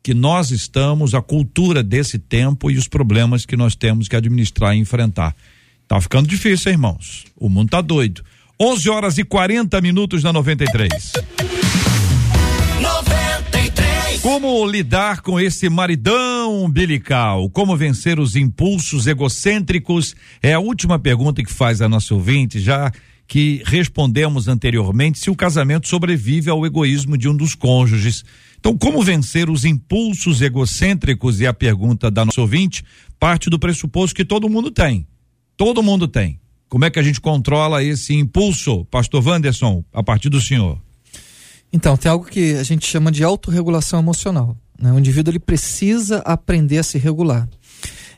que 0.03 0.13
nós 0.13 0.51
estamos, 0.51 1.13
a 1.13 1.21
cultura 1.21 1.83
desse 1.83 2.19
tempo 2.19 2.69
e 2.69 2.77
os 2.77 2.87
problemas 2.87 3.45
que 3.45 3.57
nós 3.57 3.75
temos 3.75 4.07
que 4.07 4.15
administrar 4.15 4.75
e 4.75 4.79
enfrentar. 4.79 5.35
Tá 5.87 5.99
ficando 5.99 6.27
difícil, 6.27 6.69
hein, 6.69 6.75
irmãos. 6.75 7.25
O 7.35 7.49
mundo 7.49 7.69
tá 7.69 7.81
doido. 7.81 8.23
11 8.59 8.89
horas 8.89 9.17
e 9.17 9.23
40 9.23 9.79
minutos 9.81 10.23
na 10.23 10.31
93. 10.31 11.13
Como 14.21 14.65
lidar 14.65 15.21
com 15.21 15.39
esse 15.39 15.69
maridão 15.69 16.63
umbilical? 16.63 17.49
Como 17.49 17.77
vencer 17.77 18.19
os 18.19 18.35
impulsos 18.35 19.07
egocêntricos? 19.07 20.15
É 20.41 20.53
a 20.53 20.59
última 20.59 20.97
pergunta 20.97 21.43
que 21.43 21.51
faz 21.51 21.81
a 21.81 21.89
nossa 21.89 22.13
ouvinte, 22.13 22.59
já 22.59 22.91
que 23.27 23.61
respondemos 23.65 24.47
anteriormente 24.47 25.19
se 25.19 25.29
o 25.29 25.35
casamento 25.35 25.87
sobrevive 25.87 26.49
ao 26.49 26.65
egoísmo 26.65 27.17
de 27.17 27.27
um 27.27 27.35
dos 27.35 27.53
cônjuges. 27.53 28.23
Então, 28.59 28.77
como 28.77 29.03
vencer 29.03 29.49
os 29.49 29.65
impulsos 29.65 30.41
egocêntricos? 30.41 31.39
E 31.41 31.45
a 31.45 31.53
pergunta 31.53 32.09
da 32.09 32.25
nossa 32.25 32.41
ouvinte 32.41 32.83
parte 33.19 33.49
do 33.49 33.59
pressuposto 33.59 34.15
que 34.15 34.25
todo 34.25 34.49
mundo 34.49 34.71
tem. 34.71 35.05
Todo 35.57 35.83
mundo 35.83 36.07
tem. 36.07 36.39
Como 36.69 36.85
é 36.85 36.89
que 36.89 36.99
a 36.99 37.03
gente 37.03 37.21
controla 37.21 37.83
esse 37.83 38.13
impulso, 38.13 38.85
Pastor 38.85 39.25
Wanderson, 39.25 39.83
a 39.93 40.03
partir 40.03 40.29
do 40.29 40.41
senhor? 40.41 40.81
Então, 41.71 41.97
tem 41.97 42.11
algo 42.11 42.25
que 42.25 42.53
a 42.55 42.63
gente 42.63 42.85
chama 42.85 43.11
de 43.11 43.23
autorregulação 43.23 43.99
emocional. 43.99 44.55
Né? 44.79 44.91
O 44.91 44.99
indivíduo 44.99 45.31
ele 45.31 45.39
precisa 45.39 46.19
aprender 46.19 46.77
a 46.77 46.83
se 46.83 46.97
regular. 46.97 47.47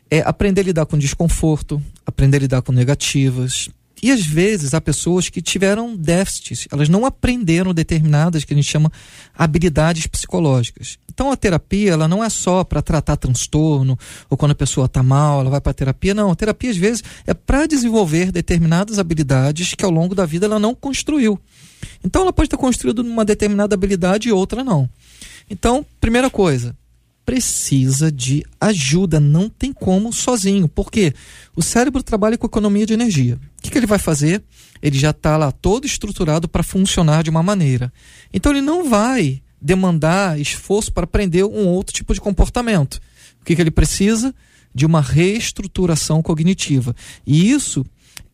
É 0.10 0.22
aprender 0.22 0.62
a 0.62 0.64
lidar 0.66 0.86
com 0.86 0.97
desconforto, 0.97 1.82
aprender 2.06 2.38
a 2.38 2.39
lidar 2.41 2.62
com 2.62 2.72
negativas, 2.72 3.70
E 4.02 4.12
às 4.12 4.26
vezes 4.26 4.74
há 4.74 4.80
pessoas 4.80 5.30
que 5.30 5.41
tiveram 5.41 5.95
déficits, 5.95 6.68
elas 6.72 6.88
não 6.88 7.06
aprenderam 7.06 7.74
determinadas 7.74 8.45
que 8.45 8.54
a 8.54 8.56
gente 8.56 8.70
chama 8.70 8.91
habilidades 9.38 10.08
psicológicas. 10.08 10.97
Então 11.10 11.32
a 11.32 11.36
terapia, 11.36 11.91
ela 11.91 12.08
não 12.08 12.24
é 12.24 12.30
só 12.30 12.64
para 12.64 12.82
tratar 12.82 13.18
transtorno 13.18 13.97
ou 14.30 14.38
quando 14.38 14.52
a 14.52 14.56
pessoa 14.56 14.86
está 14.86 15.04
mal, 15.04 15.41
ela 15.41 15.50
vai 15.50 15.60
para 15.62 15.74
terapia. 15.74 16.14
Não, 16.14 16.32
a 16.32 16.36
terapia 16.36 16.72
às 16.72 16.78
vezes 16.78 17.04
é 17.28 17.34
para 17.34 17.68
desenvolver 17.68 18.32
determinadas 18.32 19.00
habilidades 19.00 19.74
que 19.74 19.84
ao 19.84 19.91
longo 19.91 20.16
da 20.16 20.26
vida 20.26 20.45
ela 20.45 20.60
não 20.60 20.74
construiu. 20.74 21.39
Então 22.04 22.22
ela 22.22 22.34
pode 22.34 22.50
ter 22.50 22.58
construído 22.58 23.00
uma 23.00 23.26
determinada 23.26 23.76
habilidade 23.76 24.30
e 24.30 24.32
outra 24.32 24.64
não. 24.64 24.90
Então, 25.50 25.86
primeira 26.00 26.30
coisa, 26.30 26.76
precisa 27.26 28.12
de 28.12 28.44
ajuda, 28.60 29.20
não 29.20 29.50
tem 29.50 29.72
como 29.72 30.12
sozinho. 30.12 30.68
Por 30.68 30.92
quê? 30.92 31.14
O 31.56 31.62
cérebro 31.62 32.02
trabalha 32.02 32.38
com 32.38 32.48
economia 32.48 32.86
de 32.86 32.94
energia. 32.94 33.36
O 33.36 33.62
que, 33.62 33.70
que 33.70 33.78
ele 33.78 33.86
vai 33.86 34.00
fazer? 34.00 34.42
Ele 34.82 34.98
já 34.98 35.12
está 35.12 35.38
lá 35.38 35.52
todo 35.52 35.86
estruturado 35.86 36.48
para 36.48 36.64
funcionar 36.64 37.24
de 37.24 37.30
uma 37.30 37.44
maneira. 37.44 37.94
Então 38.34 38.52
ele 38.52 38.62
não 38.62 38.90
vai 38.90 39.42
demandar 39.62 40.40
esforço 40.40 40.92
para 40.92 41.04
aprender 41.04 41.44
um 41.44 41.68
outro 41.68 41.94
tipo 41.94 42.14
de 42.14 42.22
comportamento. 42.22 42.96
O 43.42 43.46
que, 43.46 43.56
que 43.56 43.62
ele 43.62 43.70
precisa? 43.70 44.34
De 44.74 44.86
uma 44.86 45.02
reestruturação 45.02 46.24
cognitiva. 46.24 46.96
E 47.28 47.52
isso 47.52 47.86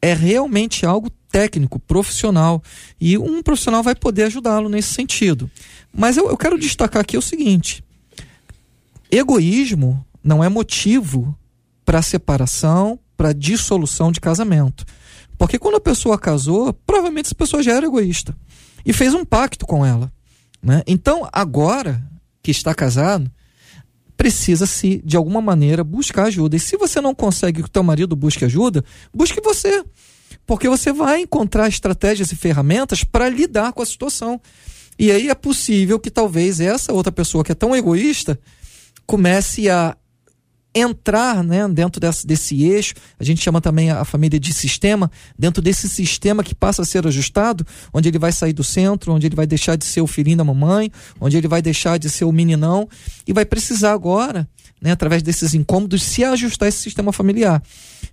é 0.02 0.14
realmente 0.14 0.86
algo 0.86 1.12
técnico, 1.36 1.80
profissional. 1.80 2.64
E 3.00 3.18
um 3.18 3.44
profissional 3.44 3.84
vai 3.84 3.94
poder 3.94 4.24
ajudá-lo 4.24 4.70
nesse 4.70 4.94
sentido. 4.94 5.52
Mas 5.94 6.16
eu, 6.16 6.30
eu 6.30 6.38
quero 6.38 6.58
destacar 6.58 7.02
aqui 7.02 7.18
o 7.18 7.22
seguinte: 7.22 7.84
egoísmo 9.12 10.06
não 10.24 10.42
é 10.42 10.48
motivo 10.48 11.38
para 11.84 12.02
separação, 12.02 12.98
para 13.18 13.34
dissolução 13.34 14.14
de 14.14 14.22
casamento. 14.22 14.86
Porque 15.38 15.60
quando 15.60 15.76
a 15.76 15.82
pessoa 15.82 16.18
casou, 16.18 16.72
provavelmente 16.72 17.26
essa 17.26 17.36
pessoa 17.36 17.62
já 17.62 17.74
era 17.74 17.86
egoísta 17.86 18.34
e 18.86 18.94
fez 18.94 19.14
um 19.14 19.26
pacto 19.26 19.66
com 19.66 19.86
ela. 19.86 20.10
Né? 20.64 20.84
Então, 20.88 21.28
agora 21.34 22.02
que 22.42 22.50
está 22.50 22.74
casado, 22.74 23.30
precisa-se, 24.16 25.02
de 25.04 25.18
alguma 25.18 25.42
maneira, 25.42 25.84
buscar 25.84 26.28
ajuda. 26.28 26.56
E 26.56 26.60
se 26.62 26.78
você 26.78 27.02
não 27.02 27.14
consegue 27.14 27.62
que 27.62 27.68
o 27.68 27.72
teu 27.72 27.84
marido 27.84 28.16
busque 28.16 28.46
ajuda, 28.46 28.86
busque 29.14 29.42
você. 29.42 29.84
Porque 30.46 30.70
você 30.70 30.92
vai 30.92 31.22
encontrar 31.22 31.68
estratégias 31.68 32.32
e 32.32 32.36
ferramentas 32.36 33.04
para 33.04 33.30
lidar 33.30 33.74
com 33.74 33.82
a 33.82 33.86
situação. 33.86 34.40
E 34.98 35.12
aí 35.12 35.30
é 35.30 35.36
possível 35.36 36.00
que 36.00 36.10
talvez 36.10 36.60
essa 36.60 36.94
outra 36.94 37.12
pessoa 37.12 37.44
que 37.44 37.52
é 37.52 37.56
tão 37.56 37.76
egoísta 37.76 38.40
comece 39.06 39.70
a 39.70 39.96
entrar 40.76 41.42
né, 41.42 41.66
dentro 41.70 42.02
desse, 42.02 42.28
desse 42.28 42.64
eixo, 42.64 42.94
a 43.18 43.24
gente 43.24 43.42
chama 43.42 43.62
também 43.62 43.90
a 43.90 44.04
família 44.04 44.38
de 44.38 44.54
sistema, 44.54 45.10
dentro 45.40 45.62
desse 45.62 45.88
sistema 45.88 46.44
que 46.44 46.54
passa 46.54 46.82
a 46.82 46.86
ser 46.86 47.08
ajustado, 47.08 47.66
onde 47.94 48.10
ele 48.10 48.20
vai 48.20 48.34
sair 48.34 48.52
do 48.52 48.64
centro, 48.64 49.14
onde 49.14 49.26
ele 49.26 49.38
vai 49.38 49.48
deixar 49.48 49.78
de 49.78 49.86
ser 49.86 50.02
o 50.02 50.08
filhinho 50.08 50.38
da 50.38 50.44
mamãe, 50.44 50.92
onde 51.20 51.38
ele 51.38 51.48
vai 51.48 51.62
deixar 51.62 51.98
de 51.98 52.10
ser 52.10 52.26
o 52.26 52.32
meninão, 52.32 52.90
e 53.26 53.32
vai 53.32 53.46
precisar 53.46 53.94
agora, 53.94 54.48
né, 54.82 54.92
através 54.92 55.24
desses 55.24 55.54
incômodos, 55.54 56.04
se 56.04 56.26
ajustar 56.26 56.68
esse 56.68 56.80
sistema 56.80 57.14
familiar. 57.14 57.64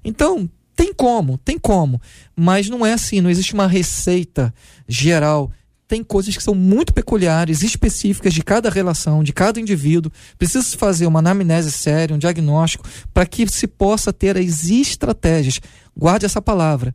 Então, 0.05 0.49
tem 0.75 0.93
como, 0.93 1.39
tem 1.39 1.59
como, 1.59 2.01
mas 2.35 2.69
não 2.69 2.85
é 2.85 2.93
assim, 2.93 3.21
não 3.21 3.31
existe 3.31 3.55
uma 3.55 3.67
receita 3.67 4.53
geral 4.89 5.51
tem 5.93 6.03
coisas 6.03 6.35
que 6.35 6.43
são 6.43 6.55
muito 6.55 6.95
peculiares, 6.95 7.63
específicas 7.63 8.33
de 8.33 8.43
cada 8.43 8.71
relação, 8.71 9.23
de 9.23 9.31
cada 9.31 9.61
indivíduo. 9.61 10.11
Precisa 10.39 10.63
se 10.65 10.75
fazer 10.75 11.07
uma 11.07 11.19
anamnese 11.19 11.71
séria, 11.71 12.17
um 12.17 12.19
diagnóstico, 12.19 12.89
para 13.13 13.27
que 13.27 13.47
se 13.47 13.67
possa 13.67 14.11
ter 14.11 14.39
as 14.39 14.71
estratégias. 14.71 15.61
Guarde 15.95 16.25
essa 16.25 16.41
palavra. 16.41 16.95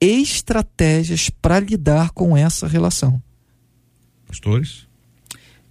Estratégias 0.00 1.28
para 1.28 1.60
lidar 1.60 2.12
com 2.12 2.34
essa 2.34 2.66
relação. 2.66 3.22
Pastores? 4.26 4.88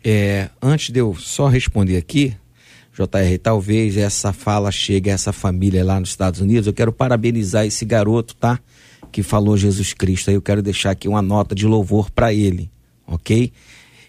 É, 0.04 0.52
antes 0.62 0.92
de 0.92 1.00
eu 1.00 1.16
só 1.16 1.48
responder 1.48 1.98
aqui, 1.98 2.38
JR, 3.06 3.40
talvez 3.42 3.96
essa 3.96 4.34
fala 4.34 4.72
chegue 4.72 5.10
a 5.10 5.14
essa 5.14 5.32
família 5.32 5.84
lá 5.86 6.00
nos 6.00 6.10
Estados 6.10 6.42
Unidos. 6.42 6.68
Eu 6.68 6.74
quero 6.74 6.92
parabenizar 6.92 7.66
esse 7.66 7.86
garoto, 7.86 8.36
tá? 8.36 8.60
que 9.12 9.24
falou 9.24 9.58
Jesus 9.58 9.94
Cristo. 9.94 10.30
Aí 10.30 10.36
eu 10.36 10.42
quero 10.42 10.62
deixar 10.62 10.92
aqui 10.92 11.08
uma 11.08 11.22
nota 11.22 11.54
de 11.54 11.66
louvor 11.66 12.10
para 12.12 12.34
ele, 12.34 12.70
ok? 13.06 13.52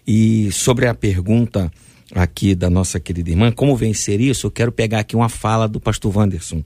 E 0.05 0.51
sobre 0.51 0.87
a 0.87 0.93
pergunta 0.93 1.71
aqui 2.13 2.55
da 2.55 2.69
nossa 2.69 2.99
querida 2.99 3.29
irmã, 3.29 3.51
como 3.51 3.75
vencer 3.75 4.19
isso? 4.19 4.47
Eu 4.47 4.51
quero 4.51 4.71
pegar 4.71 4.99
aqui 4.99 5.15
uma 5.15 5.29
fala 5.29 5.67
do 5.67 5.79
pastor 5.79 6.15
Wanderson. 6.15 6.63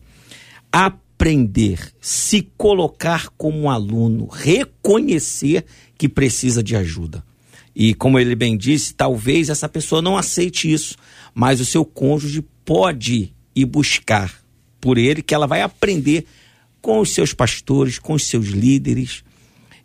Aprender, 0.72 1.80
se 2.02 2.50
colocar 2.58 3.30
como 3.38 3.62
um 3.62 3.70
aluno, 3.70 4.28
reconhecer 4.28 5.66
que 5.98 6.10
precisa 6.10 6.62
de 6.62 6.76
ajuda. 6.76 7.24
E 7.76 7.94
como 7.94 8.18
ele 8.18 8.36
bem 8.36 8.58
disse, 8.58 8.94
talvez 8.94 9.50
essa 9.50 9.68
pessoa 9.68 10.02
não 10.02 10.18
aceite 10.18 10.72
isso, 10.72 10.96
mas 11.36 11.60
o 11.60 11.66
seu 11.66 11.84
cônjuge 11.84 12.42
pode 12.64 13.34
ir 13.54 13.66
buscar 13.66 14.34
por 14.80 14.98
ele 14.98 15.22
que 15.22 15.36
ela 15.36 15.46
vai 15.46 15.62
aprender 15.62 16.26
com 16.82 17.00
os 17.00 17.10
seus 17.10 17.34
pastores, 17.34 18.00
com 18.00 18.14
os 18.14 18.26
seus 18.26 18.48
líderes, 18.48 19.24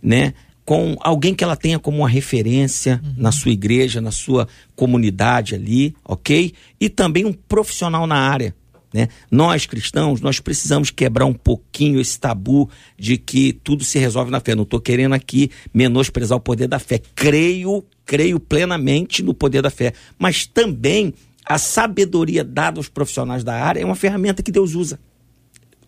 né? 0.02 0.32
Com 0.64 0.96
alguém 1.00 1.34
que 1.34 1.42
ela 1.42 1.56
tenha 1.56 1.78
como 1.78 1.98
uma 1.98 2.08
referência 2.08 3.00
uhum. 3.02 3.14
na 3.16 3.32
sua 3.32 3.50
igreja, 3.50 4.00
na 4.00 4.12
sua 4.12 4.46
comunidade 4.76 5.54
ali, 5.54 5.96
ok? 6.04 6.52
E 6.78 6.88
também 6.88 7.24
um 7.24 7.32
profissional 7.32 8.06
na 8.06 8.16
área. 8.16 8.54
Né? 8.92 9.08
Nós 9.30 9.66
cristãos, 9.66 10.20
nós 10.20 10.40
precisamos 10.40 10.90
quebrar 10.90 11.24
um 11.24 11.32
pouquinho 11.32 12.00
esse 12.00 12.18
tabu 12.18 12.68
de 12.98 13.16
que 13.16 13.52
tudo 13.52 13.84
se 13.84 13.98
resolve 13.98 14.30
na 14.30 14.40
fé. 14.40 14.54
Não 14.54 14.64
estou 14.64 14.80
querendo 14.80 15.14
aqui 15.14 15.50
menosprezar 15.72 16.36
o 16.36 16.40
poder 16.40 16.66
da 16.66 16.78
fé. 16.78 17.00
Creio, 17.14 17.84
creio 18.04 18.40
plenamente 18.40 19.22
no 19.22 19.32
poder 19.32 19.62
da 19.62 19.70
fé. 19.70 19.92
Mas 20.18 20.44
também 20.44 21.14
a 21.50 21.58
sabedoria 21.58 22.42
dada 22.42 22.78
aos 22.78 22.88
profissionais 22.88 23.44
da 23.44 23.54
área 23.54 23.80
é 23.80 23.84
uma 23.84 23.96
ferramenta 23.96 24.42
que 24.42 24.52
Deus 24.52 24.74
usa 24.74 24.98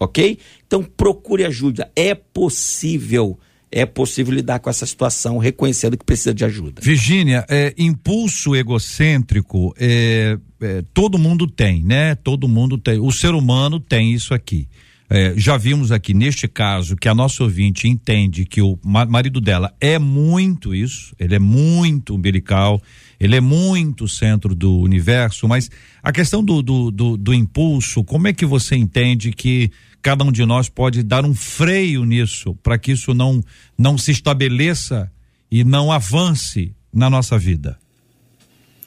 ok? 0.03 0.39
Então 0.67 0.83
procure 0.83 1.45
ajuda. 1.45 1.91
É 1.95 2.15
possível, 2.15 3.39
é 3.71 3.87
possível 3.87 4.35
lidar 4.35 4.59
com 4.59 4.69
essa 4.69 4.85
situação, 4.85 5.39
reconhecendo 5.39 5.97
que 5.97 6.05
precisa 6.05 6.35
de 6.35 6.45
ajuda. 6.45 6.83
Virgínia, 6.83 7.45
é, 7.49 7.75
impulso 7.79 8.57
egocêntrico, 8.57 9.75
é, 9.79 10.39
é, 10.61 10.83
todo 10.93 11.19
mundo 11.19 11.47
tem, 11.47 11.83
né? 11.85 12.15
Todo 12.15 12.49
mundo 12.49 12.77
tem. 12.77 12.99
O 12.99 13.13
ser 13.13 13.35
humano 13.35 13.79
tem 13.79 14.13
isso 14.13 14.35
aqui. 14.35 14.69
É, 15.15 15.35
já 15.37 15.59
vimos 15.59 15.93
aqui 15.93 16.15
neste 16.15 16.49
caso 16.49 16.97
que 16.97 17.07
a 17.07 17.15
nossa 17.15 17.43
ouvinte 17.43 17.87
entende 17.87 18.47
que 18.47 18.63
o 18.63 18.79
marido 18.83 19.43
dela 19.43 19.71
é 19.79 19.99
muito 19.99 20.75
isso, 20.75 21.15
ele 21.19 21.35
é 21.35 21.39
muito 21.39 22.15
umbilical, 22.15 22.81
ele 23.21 23.37
é 23.37 23.41
muito 23.41 24.09
centro 24.09 24.55
do 24.55 24.79
universo, 24.79 25.47
mas 25.47 25.71
a 26.03 26.11
questão 26.13 26.43
do, 26.43 26.63
do, 26.63 26.91
do, 26.91 27.17
do 27.19 27.35
impulso, 27.35 28.03
como 28.03 28.27
é 28.27 28.33
que 28.33 28.47
você 28.47 28.75
entende 28.75 29.33
que 29.33 29.71
cada 30.01 30.25
um 30.25 30.33
de 30.33 30.47
nós 30.47 30.71
pode 30.71 31.03
dar 31.03 31.27
um 31.27 31.35
freio 31.35 32.07
nisso, 32.07 32.55
para 32.63 32.79
que 32.79 32.93
isso 32.93 33.13
não, 33.13 33.45
não 33.77 33.99
se 33.99 34.13
estabeleça 34.13 35.13
e 35.51 35.63
não 35.63 35.93
avance 35.93 36.75
na 36.91 37.11
nossa 37.11 37.39
vida? 37.39 37.79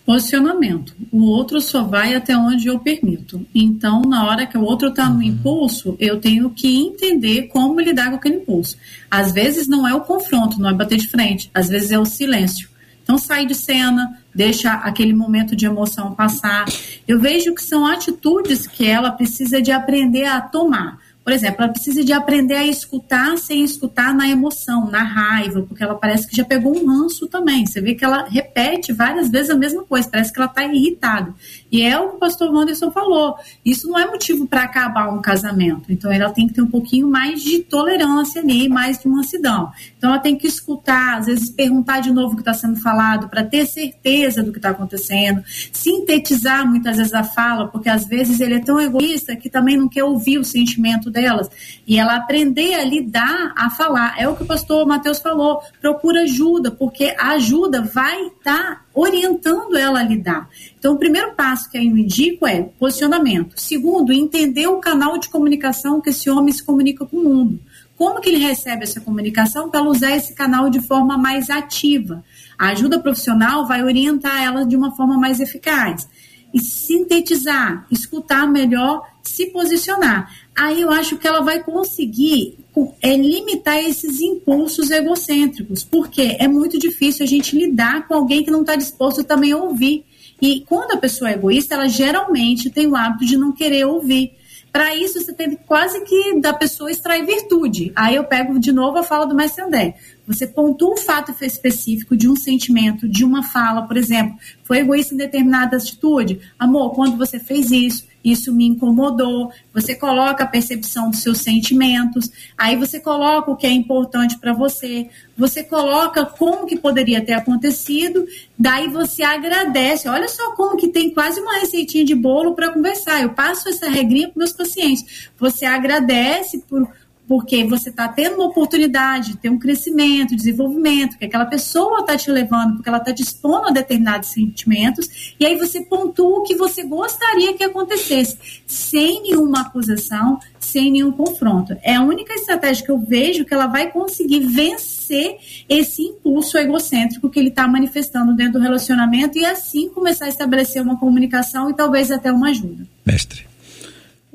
Posicionamento. 0.06 0.96
O 1.12 1.24
outro 1.24 1.60
só 1.60 1.82
vai 1.82 2.14
até 2.14 2.38
onde 2.38 2.68
eu 2.68 2.78
permito. 2.78 3.44
Então, 3.56 4.04
na 4.04 4.26
hora 4.26 4.46
que 4.46 4.56
o 4.56 4.62
outro 4.62 4.90
está 4.90 5.10
no 5.10 5.16
uhum. 5.16 5.24
impulso, 5.24 5.96
eu 6.00 6.20
tenho 6.20 6.52
que 6.52 6.68
entender 6.78 7.48
como 7.48 7.80
lidar 7.80 8.12
com 8.12 8.18
aquele 8.18 8.36
impulso. 8.36 8.78
Às 9.10 9.32
vezes 9.32 9.68
não 9.68 9.88
é 9.88 9.96
o 9.96 10.02
confronto, 10.02 10.60
não 10.60 10.70
é 10.70 10.74
bater 10.74 11.00
de 11.00 11.08
frente. 11.08 11.50
Às 11.52 11.70
vezes 11.70 11.92
é 11.92 11.98
o 11.98 12.06
silêncio. 12.06 12.70
Então, 13.02 13.18
sai 13.18 13.48
de 13.48 13.56
cena, 13.56 14.20
deixa 14.34 14.74
aquele 14.74 15.14
momento 15.14 15.56
de 15.56 15.66
emoção 15.66 16.14
passar. 16.14 16.66
Eu 17.08 17.20
vejo 17.20 17.56
que 17.56 17.64
são 17.64 17.86
atitudes 17.86 18.68
que 18.68 18.86
ela 18.86 19.12
precisa 19.12 19.60
de 19.60 19.72
aprender 19.72 20.26
a 20.26 20.40
tomar. 20.40 21.00
Por 21.26 21.34
exemplo, 21.34 21.64
ela 21.64 21.74
precisa 21.74 22.04
de 22.04 22.14
aprender 22.14 22.54
a 22.54 22.68
escutar 22.68 23.36
sem 23.40 23.64
escutar 23.64 24.14
na 24.14 24.30
emoção, 24.30 24.92
na 24.92 25.02
raiva, 25.02 25.64
porque 25.64 25.84
ela 25.84 25.96
parece 25.96 26.28
que 26.28 26.36
já 26.36 26.46
pegou 26.46 26.78
um 26.78 26.86
ranço 26.86 27.28
também. 27.28 27.66
Você 27.66 27.82
vê 27.82 27.96
que 27.96 28.06
ela 28.06 28.28
repete 28.30 28.94
várias 28.94 29.32
vezes 29.32 29.50
a 29.50 29.56
mesma 29.56 29.84
coisa, 29.84 30.08
parece 30.08 30.32
que 30.32 30.40
ela 30.40 30.48
está 30.48 30.64
irritada. 30.64 31.34
E 31.72 31.82
é 31.82 31.98
o 31.98 32.10
que 32.10 32.16
o 32.18 32.20
pastor 32.20 32.54
Wanderson 32.54 32.92
falou. 32.92 33.36
Isso 33.66 33.88
não 33.88 33.98
é 33.98 34.06
motivo 34.06 34.46
para 34.46 34.66
acabar 34.66 35.12
um 35.12 35.20
casamento. 35.20 35.92
Então 35.92 36.12
ela 36.12 36.30
tem 36.30 36.48
que 36.48 36.54
ter 36.54 36.62
um 36.62 36.70
pouquinho 36.70 37.10
mais 37.10 37.42
de 37.42 37.58
tolerância 37.64 38.40
ali, 38.40 38.70
mais 38.70 39.00
de 39.00 39.08
mansidão. 39.08 39.72
Então 39.98 40.12
ela 40.12 40.20
tem 40.20 40.36
que 40.36 40.46
escutar, 40.46 41.18
às 41.18 41.26
vezes 41.26 41.50
perguntar 41.50 42.02
de 42.02 42.12
novo 42.12 42.34
o 42.34 42.36
que 42.36 42.44
está 42.44 42.54
sendo 42.54 42.76
falado, 42.76 43.30
para 43.30 43.44
ter 43.44 43.66
certeza 43.66 44.44
do 44.44 44.52
que 44.52 44.60
está 44.60 44.70
acontecendo, 44.70 45.44
sintetizar 45.72 46.70
muitas 46.70 46.98
vezes 46.98 47.16
a 47.16 47.24
fala, 47.24 47.68
porque 47.68 47.90
às 47.90 48.06
vezes 48.06 48.40
ele 48.40 48.54
é 48.54 48.60
tão 48.60 48.80
egoísta 48.80 49.36
que 49.36 49.50
também 49.50 49.76
não 49.76 49.90
quer 49.90 50.04
ouvir 50.04 50.38
o 50.38 50.44
sentimento 50.44 51.15
delas. 51.16 51.50
E 51.88 51.98
ela 51.98 52.18
aprender 52.18 52.76
a 52.76 52.84
lidar, 52.84 53.54
a 53.56 53.70
falar. 53.70 54.16
É 54.20 54.28
o 54.28 54.36
que 54.36 54.44
o 54.44 54.46
pastor 54.46 54.86
Mateus 54.86 55.20
falou. 55.20 55.62
Procura 55.82 56.22
ajuda, 56.24 56.70
porque 56.70 57.16
a 57.18 57.30
ajuda 57.30 57.82
vai 57.82 58.22
estar 58.28 58.76
tá 58.76 58.82
orientando 58.94 59.76
ela 59.78 60.02
a 60.02 60.04
lidar. 60.04 60.50
Então, 60.78 60.94
o 60.94 61.00
primeiro 61.00 61.34
passo 61.34 61.70
que 61.72 61.78
eu 61.78 61.82
indico 61.82 62.46
é 62.46 62.62
posicionamento. 62.62 63.60
Segundo, 63.60 64.14
entender 64.14 64.68
o 64.68 64.80
canal 64.80 65.18
de 65.18 65.30
comunicação 65.30 66.02
que 66.02 66.10
esse 66.10 66.30
homem 66.30 66.54
se 66.54 66.64
comunica 66.64 67.06
com 67.06 67.18
o 67.18 67.24
mundo. 67.24 67.60
como 67.98 68.20
que 68.20 68.28
ele 68.28 68.46
recebe 68.46 68.84
essa 68.84 69.00
comunicação 69.00 69.70
para 69.70 69.82
usar 69.82 70.18
esse 70.18 70.36
canal 70.36 70.70
de 70.70 70.82
forma 70.82 71.18
mais 71.18 71.50
ativa. 71.50 72.22
A 72.60 72.70
ajuda 72.70 73.00
profissional 73.00 73.66
vai 73.66 73.84
orientar 73.84 74.44
ela 74.44 74.66
de 74.66 74.76
uma 74.76 74.94
forma 74.96 75.18
mais 75.18 75.40
eficaz. 75.40 76.08
E 76.54 76.60
sintetizar, 76.60 77.86
escutar 77.90 78.48
melhor, 78.48 79.02
se 79.22 79.48
posicionar. 79.48 80.30
Aí 80.56 80.82
eu 80.82 80.90
acho 80.90 81.18
que 81.18 81.28
ela 81.28 81.42
vai 81.42 81.62
conseguir 81.62 82.58
é, 83.02 83.16
limitar 83.16 83.78
esses 83.78 84.22
impulsos 84.22 84.90
egocêntricos, 84.90 85.84
porque 85.84 86.38
é 86.40 86.48
muito 86.48 86.80
difícil 86.80 87.26
a 87.26 87.28
gente 87.28 87.58
lidar 87.58 88.08
com 88.08 88.14
alguém 88.14 88.44
que 88.44 88.52
não 88.52 88.62
está 88.62 88.76
disposto 88.76 89.24
também 89.24 89.52
a 89.52 89.58
ouvir. 89.58 90.06
E 90.42 90.62
quando 90.62 90.92
a 90.92 90.98
pessoa 90.98 91.30
é 91.30 91.34
egoísta, 91.34 91.76
ela 91.76 91.88
geralmente 91.88 92.70
tem 92.70 92.88
o 92.88 92.96
hábito 92.96 93.26
de 93.26 93.38
não 93.38 93.52
querer 93.52 93.86
ouvir. 93.86 94.34
Para 94.72 94.94
isso, 94.94 95.22
você 95.22 95.32
tem 95.32 95.56
quase 95.56 96.02
que 96.02 96.40
da 96.40 96.54
pessoa 96.54 96.92
extrair 96.92 97.26
virtude. 97.26 97.94
Aí 97.96 98.16
eu 98.16 98.26
pego 98.26 98.60
de 98.60 98.74
novo 98.74 98.98
a 98.98 99.04
fala 99.04 99.26
do 99.26 99.34
mestre 99.34 99.64
André. 99.64 99.96
Você 100.28 100.48
pontua 100.48 100.94
um 100.94 100.98
fato 100.98 101.34
específico 101.44 102.16
de 102.18 102.28
um 102.28 102.36
sentimento, 102.36 103.08
de 103.08 103.24
uma 103.24 103.44
fala, 103.44 103.84
por 103.84 103.96
exemplo, 103.96 104.36
foi 104.64 104.80
egoísta 104.80 105.14
em 105.14 105.18
determinada 105.18 105.78
atitude. 105.78 106.40
Amor, 106.58 106.94
quando 106.94 107.18
você 107.18 107.40
fez 107.40 107.72
isso, 107.72 108.06
isso 108.24 108.52
me 108.52 108.66
incomodou. 108.66 109.52
Você 109.72 109.94
coloca 109.94 110.44
a 110.44 110.48
percepção 110.48 111.12
dos 111.12 111.20
seus 111.20 111.38
sentimentos, 111.38 112.32
aí 112.58 112.76
você 112.76 113.00
coloca 113.00 113.52
o 113.52 113.56
que 113.56 113.68
é 113.68 113.72
importante 113.72 114.40
para 114.40 114.52
você, 114.52 115.08
você 115.38 115.64
coloca 115.64 116.26
como 116.26 116.66
que 116.66 116.76
poderia 116.76 117.24
ter 117.24 117.34
acontecido, 117.34 118.26
daí 118.58 118.88
você 118.88 119.22
agradece. 119.22 120.10
Olha 120.10 120.28
só 120.28 120.54
como 120.54 120.76
que 120.76 120.88
tem 120.88 121.12
quase 121.12 121.40
uma 121.40 121.60
receitinha 121.60 122.04
de 122.04 122.16
bolo 122.16 122.56
para 122.56 122.72
conversar. 122.72 123.22
Eu 123.22 123.34
passo 123.34 123.70
essa 123.70 123.88
regrinha 123.88 124.30
para 124.30 124.40
meus 124.40 124.54
pacientes. 124.54 125.30
Você 125.38 125.66
agradece 125.66 126.64
por 126.68 126.90
porque 127.28 127.64
você 127.64 127.90
está 127.90 128.08
tendo 128.08 128.36
uma 128.36 128.46
oportunidade 128.46 129.32
de 129.32 129.38
ter 129.38 129.50
um 129.50 129.58
crescimento, 129.58 130.36
desenvolvimento, 130.36 131.18
que 131.18 131.26
aquela 131.26 131.46
pessoa 131.46 132.02
está 132.02 132.16
te 132.18 132.30
levando, 132.30 132.76
porque 132.76 132.90
ela 132.90 133.00
está 133.00 133.12
dispondo 133.12 133.68
a 133.68 133.72
determinados 133.72 134.30
sentimentos, 134.30 135.36
e 135.40 135.46
aí 135.46 135.58
você 135.58 135.82
pontua 135.82 136.40
o 136.40 136.44
que 136.44 136.56
você 136.56 136.84
gostaria 136.84 137.54
que 137.54 137.64
acontecesse, 137.64 138.38
sem 138.66 139.24
nenhuma 139.24 139.62
acusação, 139.62 140.40
sem 140.60 140.92
nenhum 140.92 141.12
confronto. 141.12 141.76
É 141.82 141.96
a 141.96 142.04
única 142.04 142.34
estratégia 142.34 142.86
que 142.86 142.92
eu 142.92 143.00
vejo 143.00 143.46
que 143.46 143.54
ela 143.54 143.68
vai 143.68 143.92
conseguir 143.92 144.42
vencer 144.42 145.38
esse 145.68 146.02
impulso 146.02 146.58
egocêntrico 146.58 147.30
que 147.30 147.40
ele 147.40 147.50
está 147.50 147.68
manifestando 147.68 148.36
dentro 148.36 148.54
do 148.54 148.60
relacionamento 148.60 149.38
e 149.38 149.46
assim 149.46 149.90
começar 149.90 150.26
a 150.26 150.30
estabelecer 150.30 150.82
uma 150.82 150.98
comunicação 150.98 151.70
e 151.70 151.76
talvez 151.76 152.12
até 152.12 152.32
uma 152.32 152.50
ajuda. 152.50 152.88
Mestre. 153.06 153.55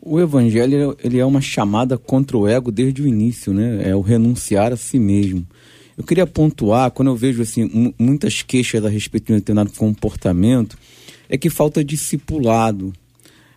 O 0.03 0.19
evangelho 0.19 0.97
ele 1.03 1.19
é 1.19 1.25
uma 1.25 1.41
chamada 1.41 1.99
contra 1.99 2.37
o 2.37 2.49
ego 2.49 2.73
desde 2.73 3.03
o 3.03 3.07
início, 3.07 3.53
né? 3.53 3.89
É 3.89 3.95
o 3.95 4.01
renunciar 4.01 4.73
a 4.73 4.77
si 4.77 4.99
mesmo. 4.99 5.47
Eu 5.97 6.05
queria 6.05 6.27
pontuar, 6.27 6.91
quando 6.91 7.09
eu 7.09 7.17
vejo 7.17 7.43
assim 7.43 7.93
muitas 7.99 8.41
queixas 8.41 8.83
a 8.85 8.89
respeito 8.89 9.27
de 9.27 9.33
um 9.35 9.37
determinado 9.37 9.71
comportamento, 9.73 10.79
é 11.29 11.37
que 11.37 11.51
falta 11.51 11.85
discipulado. 11.85 12.93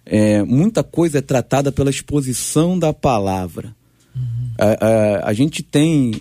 É, 0.05 0.43
muita 0.43 0.83
coisa 0.83 1.19
é 1.19 1.21
tratada 1.21 1.71
pela 1.71 1.89
exposição 1.89 2.77
da 2.77 2.91
palavra. 2.93 3.73
Uhum. 4.13 4.51
A, 4.57 4.65
a, 4.65 5.29
a, 5.29 5.33
gente 5.33 5.63
tem 5.63 6.11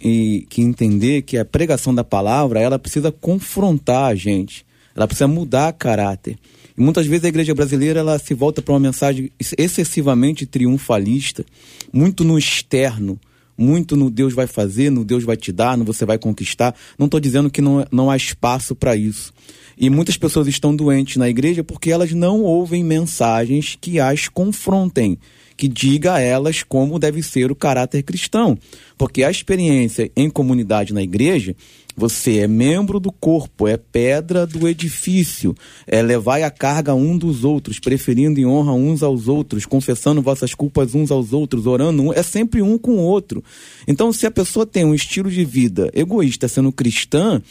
que 0.48 0.62
entender 0.62 1.22
que 1.22 1.36
a 1.36 1.44
pregação 1.44 1.92
da 1.92 2.04
palavra 2.04 2.60
ela 2.60 2.78
precisa 2.78 3.10
confrontar 3.10 4.04
a 4.04 4.14
gente, 4.14 4.64
ela 4.94 5.06
precisa 5.06 5.26
mudar 5.26 5.72
caráter. 5.72 6.38
E 6.76 6.80
muitas 6.80 7.06
vezes 7.06 7.24
a 7.24 7.28
igreja 7.28 7.54
brasileira 7.54 8.00
ela 8.00 8.18
se 8.18 8.34
volta 8.34 8.62
para 8.62 8.72
uma 8.72 8.80
mensagem 8.80 9.30
excessivamente 9.58 10.46
triunfalista, 10.46 11.44
muito 11.92 12.24
no 12.24 12.38
externo, 12.38 13.18
muito 13.56 13.96
no 13.96 14.10
Deus 14.10 14.32
vai 14.32 14.46
fazer, 14.46 14.90
no 14.90 15.04
Deus 15.04 15.24
vai 15.24 15.36
te 15.36 15.52
dar, 15.52 15.76
no 15.76 15.84
você 15.84 16.04
vai 16.04 16.18
conquistar. 16.18 16.74
Não 16.98 17.06
estou 17.06 17.20
dizendo 17.20 17.50
que 17.50 17.60
não, 17.60 17.86
não 17.90 18.10
há 18.10 18.16
espaço 18.16 18.74
para 18.74 18.96
isso. 18.96 19.32
E 19.76 19.88
muitas 19.90 20.16
pessoas 20.16 20.46
estão 20.46 20.74
doentes 20.74 21.16
na 21.16 21.28
igreja 21.28 21.62
porque 21.64 21.90
elas 21.90 22.12
não 22.12 22.42
ouvem 22.42 22.84
mensagens 22.84 23.76
que 23.80 23.98
as 23.98 24.28
confrontem, 24.28 25.18
que 25.56 25.68
diga 25.68 26.14
a 26.14 26.20
elas 26.20 26.62
como 26.62 26.98
deve 26.98 27.22
ser 27.22 27.50
o 27.50 27.54
caráter 27.54 28.02
cristão. 28.02 28.58
Porque 28.96 29.22
a 29.22 29.30
experiência 29.30 30.10
em 30.16 30.28
comunidade 30.28 30.92
na 30.92 31.02
igreja 31.02 31.54
você 31.96 32.38
é 32.38 32.48
membro 32.48 32.98
do 32.98 33.12
corpo, 33.12 33.68
é 33.68 33.76
pedra 33.76 34.46
do 34.46 34.68
edifício, 34.68 35.54
é 35.86 36.02
levai 36.02 36.42
a 36.42 36.50
carga 36.50 36.94
um 36.94 37.16
dos 37.16 37.44
outros, 37.44 37.78
preferindo 37.78 38.40
em 38.40 38.46
honra 38.46 38.72
uns 38.72 39.02
aos 39.02 39.28
outros, 39.28 39.66
confessando 39.66 40.22
vossas 40.22 40.54
culpas 40.54 40.94
uns 40.94 41.10
aos 41.10 41.32
outros, 41.32 41.66
orando 41.66 42.02
um, 42.02 42.12
é 42.12 42.22
sempre 42.22 42.62
um 42.62 42.78
com 42.78 42.92
o 42.92 43.02
outro. 43.02 43.42
Então, 43.86 44.12
se 44.12 44.26
a 44.26 44.30
pessoa 44.30 44.66
tem 44.66 44.84
um 44.84 44.94
estilo 44.94 45.30
de 45.30 45.44
vida 45.44 45.90
egoísta 45.94 46.48
sendo 46.48 46.72
cristã, 46.72 47.42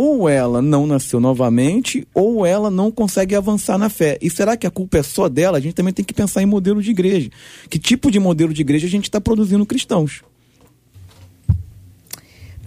ou 0.00 0.28
ela 0.28 0.62
não 0.62 0.86
nasceu 0.86 1.18
novamente, 1.18 2.06
ou 2.14 2.46
ela 2.46 2.70
não 2.70 2.88
consegue 2.88 3.34
avançar 3.34 3.76
na 3.76 3.88
fé. 3.88 4.16
E 4.22 4.30
será 4.30 4.56
que 4.56 4.64
a 4.64 4.70
culpa 4.70 4.98
é 4.98 5.02
só 5.02 5.28
dela? 5.28 5.58
A 5.58 5.60
gente 5.60 5.74
também 5.74 5.92
tem 5.92 6.04
que 6.04 6.14
pensar 6.14 6.40
em 6.40 6.46
modelo 6.46 6.80
de 6.80 6.92
igreja. 6.92 7.28
Que 7.68 7.80
tipo 7.80 8.08
de 8.08 8.20
modelo 8.20 8.54
de 8.54 8.60
igreja 8.60 8.86
a 8.86 8.90
gente 8.90 9.04
está 9.04 9.20
produzindo 9.20 9.66
cristãos? 9.66 10.22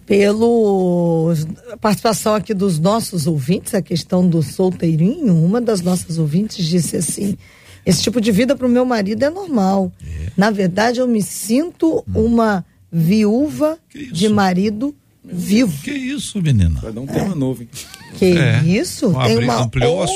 Pelo 0.06 1.34
participação 1.80 2.36
aqui 2.36 2.54
dos 2.54 2.80
nossos 2.80 3.28
ouvintes, 3.28 3.74
a 3.74 3.82
questão 3.82 4.28
do 4.28 4.42
solteirinho, 4.42 5.36
uma 5.36 5.62
das 5.62 5.82
nossas 5.82 6.18
ouvintes 6.18 6.66
disse 6.66 6.98
assim: 6.98 7.38
esse 7.86 8.04
tipo 8.04 8.20
de 8.20 8.32
vida 8.32 8.56
para 8.56 8.68
o 8.68 8.70
meu 8.70 8.86
marido 8.86 9.24
é 9.24 9.30
normal. 9.30 9.92
É. 10.04 10.32
Na 10.36 10.52
verdade, 10.52 11.00
eu 11.00 11.08
me 11.08 11.22
sinto 11.22 12.04
hum. 12.08 12.26
uma 12.26 12.66
viúva 12.92 13.80
de 14.12 14.28
marido 14.28 14.94
vivo. 15.24 15.82
Que 15.84 15.92
isso, 15.92 16.42
menina? 16.42 16.80
Vai 16.82 16.92
dar 16.92 17.02
um 17.02 17.08
tema 17.08 17.34
é. 17.34 17.36
novo. 17.36 17.62
Hein? 17.62 17.70
Que 18.18 18.38
é. 18.38 18.64
isso? 18.64 19.14
Tem 19.26 19.38
uma 19.38 19.70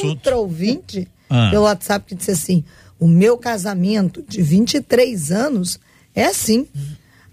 outra 0.03 0.37
ouvinte 0.37 1.07
ah. 1.29 1.49
pelo 1.51 1.63
WhatsApp 1.63 2.05
que 2.05 2.15
disse 2.15 2.31
assim: 2.31 2.63
o 2.99 3.07
meu 3.07 3.37
casamento 3.37 4.23
de 4.27 4.41
23 4.41 5.31
anos 5.31 5.79
é 6.13 6.25
assim. 6.25 6.67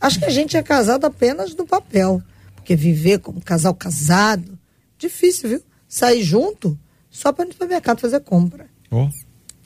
Acho 0.01 0.19
que 0.19 0.25
a 0.25 0.31
gente 0.31 0.57
é 0.57 0.63
casado 0.63 1.05
apenas 1.05 1.55
no 1.55 1.65
papel. 1.65 2.23
Porque 2.63 2.77
viver 2.77 3.19
como 3.19 3.41
casal 3.41 3.75
casado, 3.75 4.57
difícil, 4.97 5.49
viu? 5.49 5.63
Sair 5.89 6.23
junto 6.23 6.79
só 7.11 7.33
para 7.33 7.45
ir 7.45 7.49
no 7.49 7.53
supermercado 7.55 7.99
fazer 7.99 8.21
compra. 8.21 8.71
Oh. 8.89 9.09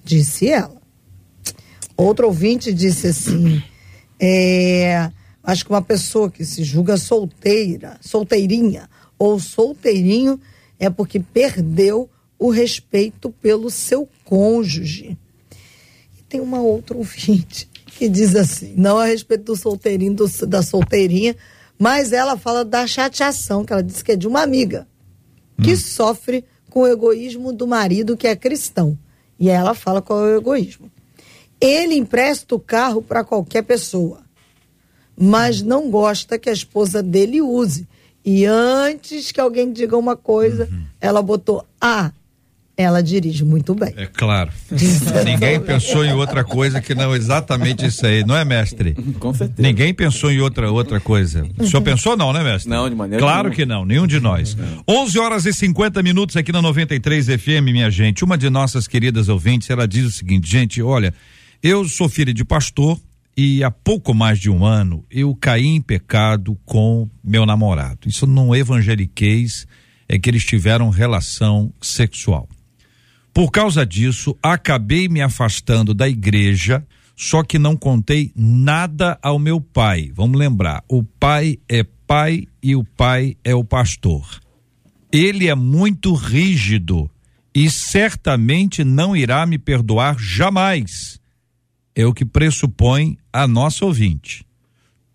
Disse 0.02 0.48
ela. 0.48 0.80
Outro 1.94 2.26
ouvinte 2.26 2.72
disse 2.72 3.08
assim: 3.08 3.62
é, 4.18 5.10
acho 5.42 5.64
que 5.64 5.70
uma 5.70 5.82
pessoa 5.82 6.30
que 6.30 6.42
se 6.42 6.64
julga 6.64 6.96
solteira, 6.96 7.98
solteirinha 8.00 8.88
ou 9.18 9.38
solteirinho 9.38 10.40
é 10.78 10.88
porque 10.88 11.20
perdeu 11.20 12.08
o 12.38 12.48
respeito 12.48 13.30
pelo 13.30 13.70
seu 13.70 14.08
cônjuge. 14.24 15.18
E 16.18 16.22
tem 16.22 16.40
uma 16.40 16.60
outra 16.60 16.96
ouvinte 16.96 17.68
que 17.86 18.08
diz 18.08 18.34
assim: 18.34 18.72
não 18.74 18.96
a 18.96 19.04
respeito 19.04 19.44
do 19.44 19.56
solteirinho, 19.56 20.14
do, 20.14 20.46
da 20.46 20.62
solteirinha, 20.62 21.36
mas 21.78 22.12
ela 22.12 22.36
fala 22.36 22.64
da 22.64 22.86
chateação, 22.86 23.64
que 23.64 23.72
ela 23.72 23.82
disse 23.82 24.02
que 24.02 24.12
é 24.12 24.16
de 24.16 24.26
uma 24.26 24.42
amiga 24.42 24.86
que 25.62 25.72
hum. 25.72 25.76
sofre 25.76 26.44
com 26.70 26.80
o 26.80 26.86
egoísmo 26.86 27.52
do 27.52 27.66
marido 27.66 28.16
que 28.16 28.26
é 28.26 28.36
cristão. 28.36 28.98
E 29.38 29.48
ela 29.48 29.74
fala 29.74 30.02
qual 30.02 30.26
é 30.26 30.34
o 30.34 30.38
egoísmo. 30.38 30.90
Ele 31.60 31.94
empresta 31.94 32.54
o 32.54 32.60
carro 32.60 33.00
para 33.00 33.24
qualquer 33.24 33.62
pessoa, 33.62 34.20
mas 35.16 35.62
não 35.62 35.90
gosta 35.90 36.38
que 36.38 36.50
a 36.50 36.52
esposa 36.52 37.02
dele 37.02 37.40
use. 37.40 37.86
E 38.24 38.44
antes 38.44 39.32
que 39.32 39.40
alguém 39.40 39.72
diga 39.72 39.96
uma 39.96 40.16
coisa, 40.16 40.68
uhum. 40.70 40.84
ela 41.00 41.22
botou: 41.22 41.64
Ah, 41.80 42.12
ela 42.76 43.02
dirige 43.02 43.42
muito 43.44 43.74
bem. 43.74 43.94
É 43.96 44.06
claro. 44.06 44.50
Ninguém 45.24 45.58
pensou 45.64 46.04
em 46.04 46.12
outra 46.12 46.44
coisa 46.44 46.80
que 46.80 46.94
não 46.94 47.14
exatamente 47.16 47.86
isso 47.86 48.04
aí, 48.04 48.22
não 48.24 48.36
é, 48.36 48.44
mestre? 48.44 48.94
Com 49.18 49.32
certeza. 49.32 49.66
Ninguém 49.66 49.94
pensou 49.94 50.30
em 50.30 50.40
outra 50.40 50.70
outra 50.70 51.00
coisa. 51.00 51.46
O 51.58 51.66
senhor 51.66 51.82
pensou 51.82 52.16
não, 52.16 52.32
né, 52.34 52.44
mestre? 52.44 52.68
Não, 52.68 52.88
de 52.88 52.94
maneira 52.94 53.22
Claro 53.22 53.48
nenhuma. 53.48 53.54
que 53.54 53.64
não, 53.64 53.84
nenhum 53.86 54.06
de 54.06 54.20
nós. 54.20 54.54
Não. 54.54 54.84
11 54.86 55.18
horas 55.18 55.46
e 55.46 55.54
50 55.54 56.02
minutos 56.02 56.36
aqui 56.36 56.52
na 56.52 56.60
93 56.60 57.26
FM, 57.26 57.64
minha 57.72 57.90
gente. 57.90 58.22
Uma 58.22 58.36
de 58.36 58.50
nossas 58.50 58.86
queridas 58.86 59.28
ouvintes, 59.28 59.70
ela 59.70 59.88
diz 59.88 60.04
o 60.04 60.10
seguinte, 60.10 60.50
gente, 60.50 60.82
olha, 60.82 61.14
eu 61.62 61.88
sou 61.88 62.10
filha 62.10 62.34
de 62.34 62.44
pastor 62.44 63.00
e 63.34 63.64
há 63.64 63.70
pouco 63.70 64.12
mais 64.12 64.38
de 64.38 64.50
um 64.50 64.64
ano 64.66 65.02
eu 65.10 65.34
caí 65.34 65.66
em 65.66 65.80
pecado 65.80 66.58
com 66.66 67.08
meu 67.24 67.46
namorado. 67.46 68.00
Isso 68.06 68.26
não 68.26 68.54
evangeliqueis, 68.54 69.66
é 70.08 70.18
que 70.18 70.28
eles 70.28 70.44
tiveram 70.44 70.90
relação 70.90 71.72
sexual. 71.80 72.46
Por 73.36 73.50
causa 73.50 73.84
disso, 73.84 74.34
acabei 74.42 75.10
me 75.10 75.20
afastando 75.20 75.92
da 75.92 76.08
igreja, 76.08 76.82
só 77.14 77.42
que 77.42 77.58
não 77.58 77.76
contei 77.76 78.32
nada 78.34 79.18
ao 79.20 79.38
meu 79.38 79.60
pai. 79.60 80.10
Vamos 80.14 80.38
lembrar, 80.38 80.82
o 80.88 81.02
pai 81.02 81.58
é 81.68 81.84
pai 81.84 82.48
e 82.62 82.74
o 82.74 82.82
pai 82.82 83.36
é 83.44 83.54
o 83.54 83.62
pastor. 83.62 84.26
Ele 85.12 85.48
é 85.48 85.54
muito 85.54 86.14
rígido 86.14 87.10
e 87.54 87.68
certamente 87.68 88.82
não 88.82 89.14
irá 89.14 89.44
me 89.44 89.58
perdoar 89.58 90.16
jamais. 90.18 91.20
É 91.94 92.06
o 92.06 92.14
que 92.14 92.24
pressupõe 92.24 93.18
a 93.30 93.46
nossa 93.46 93.84
ouvinte. 93.84 94.46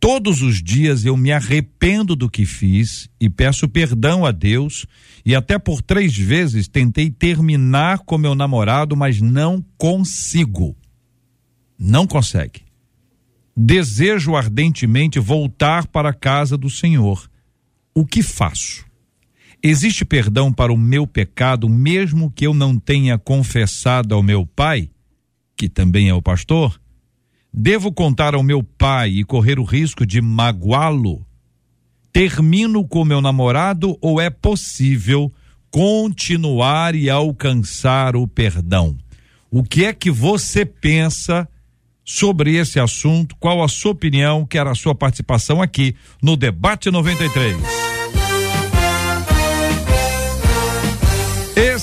Todos 0.02 0.42
os 0.42 0.64
dias 0.64 1.06
eu 1.06 1.16
me 1.16 1.32
arrependo 1.32 2.16
do 2.16 2.28
que 2.28 2.44
fiz 2.44 3.08
e 3.20 3.30
peço 3.30 3.70
perdão 3.70 4.26
a 4.26 4.32
Deus. 4.32 4.88
E 5.24 5.36
até 5.36 5.60
por 5.60 5.80
três 5.84 6.18
vezes 6.18 6.68
tentei 6.68 7.12
terminar 7.12 8.00
com 8.00 8.18
meu 8.18 8.34
namorado, 8.34 8.98
mas 8.98 9.22
não 9.22 9.64
consigo. 9.78 10.76
Não 11.78 12.08
consegue. 12.08 12.64
Desejo 13.56 14.36
ardentemente 14.36 15.20
voltar 15.20 15.86
para 15.86 16.10
a 16.10 16.14
casa 16.14 16.58
do 16.58 16.70
Senhor. 16.70 17.30
O 17.94 18.04
que 18.04 18.24
faço? 18.24 18.84
Existe 19.62 20.04
perdão 20.04 20.52
para 20.52 20.74
o 20.74 20.78
meu 20.78 21.06
pecado, 21.06 21.70
mesmo 21.70 22.32
que 22.32 22.48
eu 22.48 22.56
não 22.56 22.76
tenha 22.76 23.20
confessado 23.20 24.16
ao 24.16 24.24
meu 24.24 24.48
pai, 24.48 24.90
que 25.56 25.70
também 25.70 26.10
é 26.10 26.14
o 26.16 26.24
pastor? 26.24 26.81
Devo 27.54 27.92
contar 27.92 28.34
ao 28.34 28.44
meu 28.44 28.64
pai 28.64 29.10
e 29.10 29.24
correr 29.24 29.60
o 29.60 29.64
risco 29.64 30.06
de 30.06 30.22
magoá-lo? 30.22 31.26
Termino 32.14 32.88
com 32.88 33.04
meu 33.04 33.22
namorado 33.22 33.98
ou 34.02 34.22
é 34.22 34.30
possível 34.30 35.32
continuar 35.70 36.96
e 36.96 37.10
alcançar 37.10 38.16
o 38.16 38.28
perdão? 38.28 38.98
O 39.50 39.64
que 39.64 39.84
é 39.86 39.94
que 39.94 40.10
você 40.10 40.66
pensa 40.66 41.48
sobre 42.06 42.56
esse 42.56 42.80
assunto? 42.80 43.36
Qual 43.38 43.62
a 43.62 43.68
sua 43.68 43.92
opinião? 43.92 44.46
Quero 44.46 44.70
a 44.70 44.76
sua 44.76 44.96
participação 44.96 45.62
aqui 45.62 45.96
no 46.22 46.38
Debate 46.38 46.90
93. 46.90 47.91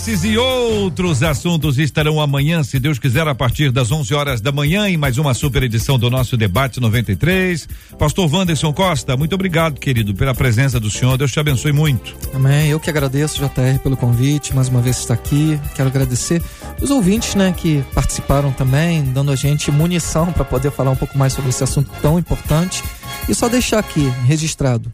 Esses 0.08 0.24
e 0.24 0.38
outros 0.38 1.22
assuntos 1.22 1.78
estarão 1.78 2.18
amanhã, 2.18 2.64
se 2.64 2.80
Deus 2.80 2.98
quiser, 2.98 3.28
a 3.28 3.34
partir 3.34 3.70
das 3.70 3.92
11 3.92 4.14
horas 4.14 4.40
da 4.40 4.50
manhã, 4.50 4.88
em 4.88 4.96
mais 4.96 5.18
uma 5.18 5.34
super 5.34 5.62
edição 5.62 5.98
do 5.98 6.08
nosso 6.08 6.34
Debate 6.34 6.80
93. 6.80 7.68
Pastor 7.98 8.34
Wanderson 8.34 8.72
Costa, 8.72 9.18
muito 9.18 9.34
obrigado, 9.34 9.78
querido, 9.78 10.14
pela 10.14 10.34
presença 10.34 10.80
do 10.80 10.90
senhor. 10.90 11.18
Deus 11.18 11.30
te 11.30 11.38
abençoe 11.38 11.72
muito. 11.72 12.16
Amém. 12.32 12.70
Eu 12.70 12.80
que 12.80 12.88
agradeço, 12.88 13.36
JR, 13.36 13.78
pelo 13.82 13.98
convite, 13.98 14.56
mais 14.56 14.70
uma 14.70 14.80
vez 14.80 14.96
estar 14.96 15.12
aqui. 15.12 15.60
Quero 15.76 15.90
agradecer 15.90 16.42
os 16.80 16.88
ouvintes, 16.88 17.34
né, 17.34 17.52
que 17.54 17.84
participaram 17.92 18.50
também, 18.50 19.04
dando 19.04 19.30
a 19.30 19.36
gente 19.36 19.70
munição 19.70 20.32
para 20.32 20.42
poder 20.42 20.70
falar 20.70 20.90
um 20.90 20.96
pouco 20.96 21.18
mais 21.18 21.34
sobre 21.34 21.50
esse 21.50 21.62
assunto 21.62 21.90
tão 22.00 22.18
importante. 22.18 22.82
E 23.28 23.34
só 23.34 23.46
deixar 23.46 23.78
aqui 23.78 24.08
registrado: 24.24 24.90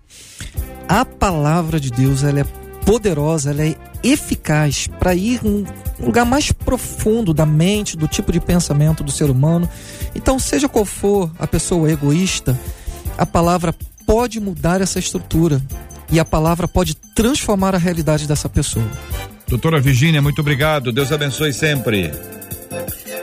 a 0.89 1.05
palavra 1.05 1.79
de 1.79 1.93
Deus, 1.93 2.25
ela 2.25 2.41
é 2.41 2.64
poderosa, 2.85 3.51
ela 3.51 3.63
é 3.63 3.75
eficaz 4.03 4.87
para 4.87 5.15
ir 5.15 5.41
um 5.45 5.65
lugar 5.99 6.25
mais 6.25 6.53
profundo 6.53 7.33
da 7.33 7.47
mente, 7.47 7.97
do 7.97 8.07
tipo 8.07 8.31
de 8.31 8.41
pensamento 8.41 9.03
do 9.03 9.11
ser 9.11 9.31
humano. 9.31 9.69
Então, 10.15 10.39
seja 10.39 10.69
qual 10.69 10.85
for 10.85 11.31
a 11.39 11.47
pessoa 11.47 11.91
egoísta, 11.91 12.59
a 13.17 13.25
palavra 13.25 13.75
pode 14.07 14.39
mudar 14.41 14.81
essa 14.81 14.99
estrutura 14.99 15.61
e 16.11 16.21
a 16.21 16.25
palavra 16.25 16.69
pode 16.69 16.95
transformar 16.95 17.75
a 17.75 17.79
realidade 17.79 18.27
dessa 18.27 18.49
pessoa. 18.49 18.87
Doutora 19.49 19.81
Virgínia, 19.81 20.21
muito 20.21 20.41
obrigado. 20.41 20.93
Deus 20.93 21.13
abençoe 21.13 21.53
sempre. 21.53 22.13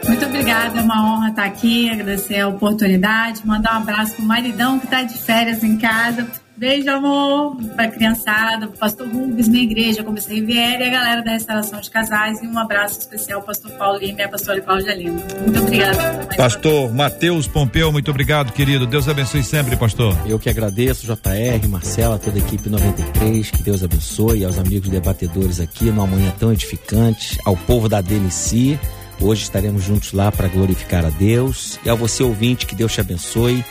Muito 0.07 0.26
obrigada, 0.26 0.80
é 0.80 0.82
uma 0.82 1.14
honra 1.14 1.30
estar 1.30 1.45
aqui, 1.45 1.89
agradecer 1.89 2.39
a 2.39 2.47
oportunidade, 2.47 3.45
mandar 3.45 3.76
um 3.76 3.84
abraço 3.84 4.16
pro 4.16 4.26
maridão 4.26 4.80
que 4.80 4.86
está 4.86 5.03
de 5.03 5.18
férias 5.18 5.64
em 5.64 5.78
casa. 5.78 6.28
Beijo, 6.62 6.91
amor, 6.91 7.55
pra 7.76 7.88
criançada, 7.88 8.68
pro 8.68 8.78
pastor 8.78 9.07
Rubens, 9.07 9.47
minha 9.47 9.64
igreja, 9.64 10.03
como 10.03 10.22
você 10.22 10.36
Riviera, 10.36 10.84
e 10.84 10.89
a 10.89 10.91
galera 10.91 11.24
da 11.24 11.32
restauração 11.32 11.82
de 11.82 11.89
casais, 11.89 12.39
e 12.39 12.45
um 12.45 12.55
abraço 12.55 12.99
especial 12.99 13.39
ao 13.39 13.45
pastor 13.47 13.72
Paulo 13.72 13.97
Lima 13.97 14.20
e 14.20 14.22
a 14.22 14.30
pastora 14.30 14.62
Cláudia 14.62 14.93
Lima. 14.93 15.20
Muito 15.41 15.59
obrigada. 15.59 16.28
Pastor 16.38 16.93
Matheus 16.93 17.47
Pompeu, 17.47 17.91
muito 17.91 18.12
obrigado, 18.12 18.53
querido. 18.53 18.86
Deus 18.86 19.09
abençoe 19.09 19.41
sempre, 19.41 19.76
pastor. 19.76 20.16
Eu 20.28 20.38
que 20.38 20.51
agradeço, 20.51 21.07
JR, 21.07 21.68
Marcela, 21.68 22.20
toda 22.20 22.38
a 22.38 22.39
equipe 22.39 22.70
93, 22.70 23.49
que 23.49 23.64
Deus 23.64 23.84
abençoe, 23.84 24.45
aos 24.45 24.59
amigos 24.59 24.88
debatedores 24.88 25.59
aqui, 25.59 25.86
numa 25.86 26.05
manhã 26.05 26.32
tão 26.38 26.53
edificante, 26.53 27.39
ao 27.43 27.57
povo 27.57 27.89
da 27.89 28.01
DNC. 28.01 28.78
Hoje 29.20 29.41
estaremos 29.41 29.84
juntos 29.84 30.14
lá 30.14 30.32
para 30.32 30.47
glorificar 30.47 31.05
a 31.05 31.09
Deus. 31.09 31.80
E 31.84 31.89
ao 31.89 31.97
você 31.97 32.22
ouvinte, 32.22 32.68
que 32.68 32.76
Deus 32.76 32.93
te 32.93 33.01
abençoe 33.01 33.66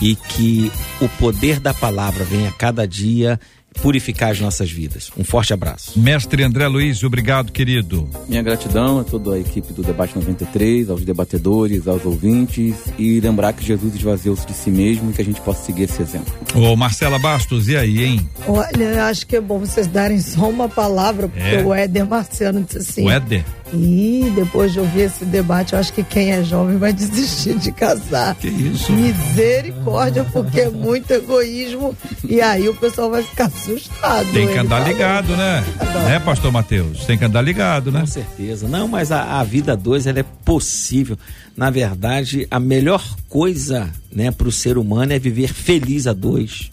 e 0.00 0.14
que 0.14 0.70
o 1.00 1.08
poder 1.08 1.60
da 1.60 1.72
palavra 1.74 2.24
venha 2.24 2.52
cada 2.52 2.86
dia 2.86 3.38
purificar 3.82 4.30
as 4.30 4.40
nossas 4.40 4.70
vidas. 4.70 5.10
Um 5.18 5.22
forte 5.22 5.52
abraço. 5.52 5.98
Mestre 6.00 6.42
André 6.42 6.66
Luiz, 6.66 7.02
obrigado, 7.02 7.52
querido. 7.52 8.08
Minha 8.26 8.42
gratidão 8.42 9.00
a 9.00 9.04
toda 9.04 9.34
a 9.34 9.38
equipe 9.38 9.70
do 9.74 9.82
Debate 9.82 10.16
93, 10.16 10.88
aos 10.88 11.04
debatedores, 11.04 11.86
aos 11.86 12.02
ouvintes 12.06 12.74
e 12.98 13.20
lembrar 13.20 13.52
que 13.52 13.62
Jesus 13.62 13.94
esvaziou-se 13.94 14.46
de 14.46 14.54
si 14.54 14.70
mesmo 14.70 15.10
e 15.10 15.12
que 15.12 15.20
a 15.20 15.24
gente 15.26 15.42
possa 15.42 15.62
seguir 15.64 15.82
esse 15.82 16.00
exemplo. 16.00 16.32
Ô, 16.54 16.74
Marcela 16.74 17.18
Bastos, 17.18 17.68
e 17.68 17.76
aí, 17.76 18.02
hein? 18.02 18.26
Olha, 18.48 18.82
eu 18.84 19.02
acho 19.02 19.26
que 19.26 19.36
é 19.36 19.40
bom 19.42 19.58
vocês 19.58 19.86
darem 19.86 20.20
só 20.20 20.48
uma 20.48 20.70
palavra, 20.70 21.28
porque 21.28 21.44
É. 21.56 21.62
o 21.62 21.74
Éder 21.74 22.06
Marciano 22.08 22.62
disse 22.62 22.78
assim. 22.78 23.04
O 23.04 23.10
Éder? 23.10 23.44
E 23.72 24.32
depois 24.34 24.72
de 24.72 24.80
ouvir 24.80 25.02
esse 25.02 25.24
debate, 25.24 25.72
eu 25.72 25.78
acho 25.78 25.92
que 25.92 26.02
quem 26.04 26.32
é 26.32 26.42
jovem 26.42 26.76
vai 26.78 26.92
desistir 26.94 27.58
de 27.58 27.72
casar. 27.72 28.34
Que 28.36 28.48
isso? 28.48 28.92
Misericórdia, 28.92 30.24
porque 30.24 30.60
é 30.60 30.70
muito 30.70 31.10
egoísmo. 31.10 31.96
E 32.28 32.40
aí 32.40 32.68
o 32.68 32.74
pessoal 32.74 33.10
vai 33.10 33.22
ficar 33.22 33.46
assustado. 33.46 34.32
Tem 34.32 34.46
que 34.46 34.58
andar 34.58 34.78
falou. 34.78 34.92
ligado, 34.92 35.36
né? 35.36 35.64
Né, 36.08 36.20
pastor 36.20 36.52
Matheus? 36.52 37.04
Tem 37.04 37.18
que 37.18 37.24
andar 37.24 37.42
ligado, 37.42 37.90
né? 37.90 38.00
Com 38.00 38.06
certeza. 38.06 38.68
Não, 38.68 38.86
mas 38.86 39.10
a, 39.10 39.40
a 39.40 39.44
vida 39.44 39.76
dois 39.76 40.06
ela 40.06 40.20
é 40.20 40.24
possível. 40.44 41.18
Na 41.56 41.70
verdade, 41.70 42.46
a 42.50 42.60
melhor 42.60 43.02
coisa, 43.28 43.90
né, 44.12 44.30
para 44.30 44.46
o 44.46 44.52
ser 44.52 44.78
humano 44.78 45.12
é 45.12 45.18
viver 45.18 45.52
feliz 45.52 46.06
a 46.06 46.12
dois. 46.12 46.70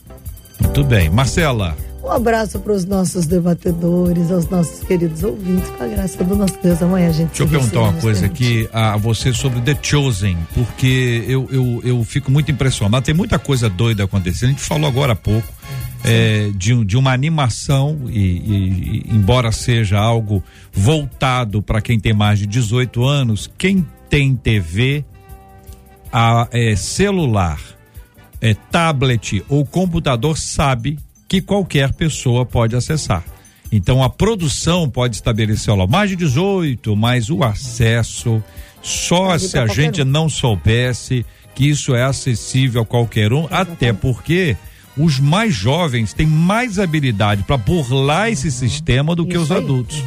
Muito 0.60 0.84
bem. 0.84 1.10
Marcela, 1.10 1.76
Um 2.04 2.12
abraço 2.12 2.60
para 2.60 2.74
os 2.74 2.84
nossos 2.84 3.26
debatedores, 3.26 4.30
aos 4.30 4.50
nossos 4.50 4.84
queridos 4.84 5.24
ouvintes, 5.24 5.70
com 5.70 5.84
a 5.84 5.88
graça 5.88 6.22
do 6.22 6.36
nosso 6.36 6.60
Deus. 6.62 6.82
Amanhã 6.82 7.08
a 7.08 7.12
gente 7.14 7.30
deixa 7.30 7.44
eu 7.44 7.48
perguntar 7.48 7.80
uma 7.80 7.94
coisa 7.94 8.26
aqui 8.26 8.68
a 8.74 8.98
você 8.98 9.32
sobre 9.34 9.62
The 9.62 9.78
Chosen, 9.82 10.38
porque 10.54 11.24
eu, 11.26 11.48
eu, 11.50 11.82
eu 11.82 12.04
fico 12.04 12.30
muito 12.30 12.52
impressionado. 12.52 13.06
Tem 13.06 13.16
muita 13.16 13.40
coisa 13.40 13.70
doida 13.70 14.04
acontecendo. 14.04 14.50
A 14.50 14.52
gente 14.52 14.62
falou 14.62 14.86
agora 14.86 15.14
há 15.14 15.16
pouco 15.16 15.48
é, 16.04 16.52
de, 16.54 16.84
de 16.84 16.98
uma 16.98 17.14
animação, 17.14 17.98
e, 18.10 18.20
e- 18.20 19.04
e 19.10 19.16
embora 19.16 19.50
seja 19.54 19.98
algo 19.98 20.44
voltado 20.74 21.62
para 21.62 21.82
quem 21.82 21.98
tem 21.98 22.14
mais 22.14 22.38
de 22.38 22.46
18 22.46 23.02
anos, 23.06 23.50
quem 23.58 23.88
tem 24.10 24.36
TV, 24.36 25.06
a, 26.12 26.50
é, 26.52 26.76
celular, 26.76 27.62
é, 28.42 28.54
tablet 28.54 29.42
ou 29.48 29.66
computador 29.66 30.38
sabe 30.38 31.00
que 31.34 31.42
qualquer 31.42 31.92
pessoa 31.94 32.46
pode 32.46 32.76
acessar. 32.76 33.24
Então 33.72 34.04
a 34.04 34.10
produção 34.10 34.88
pode 34.88 35.16
estabelecer 35.16 35.74
ó, 35.74 35.88
mais 35.88 36.12
de 36.12 36.16
18, 36.16 36.96
mas 36.96 37.32
o 37.32 37.44
acesso 37.44 38.44
só 38.84 39.36
se 39.40 39.50
pra 39.50 39.64
a 39.64 39.68
gente 39.68 40.04
um. 40.04 40.06
não 40.06 40.30
soubesse 40.30 41.26
que 41.56 41.68
isso 41.68 41.96
é 41.96 42.04
acessível 42.04 42.84
a 42.84 42.86
qualquer 42.86 43.34
um, 43.34 43.48
até 43.50 43.92
porque 43.92 44.56
os 44.96 45.20
mais 45.20 45.56
jovens 45.56 46.14
têm 46.14 46.28
mais 46.28 46.78
habilidade 46.78 47.42
para 47.42 47.58
burlar 47.58 48.30
esse 48.30 48.52
sistema 48.52 49.16
do 49.16 49.26
que 49.26 49.34
Isso 49.34 49.46
os 49.46 49.52
aí. 49.52 49.58
adultos. 49.58 50.04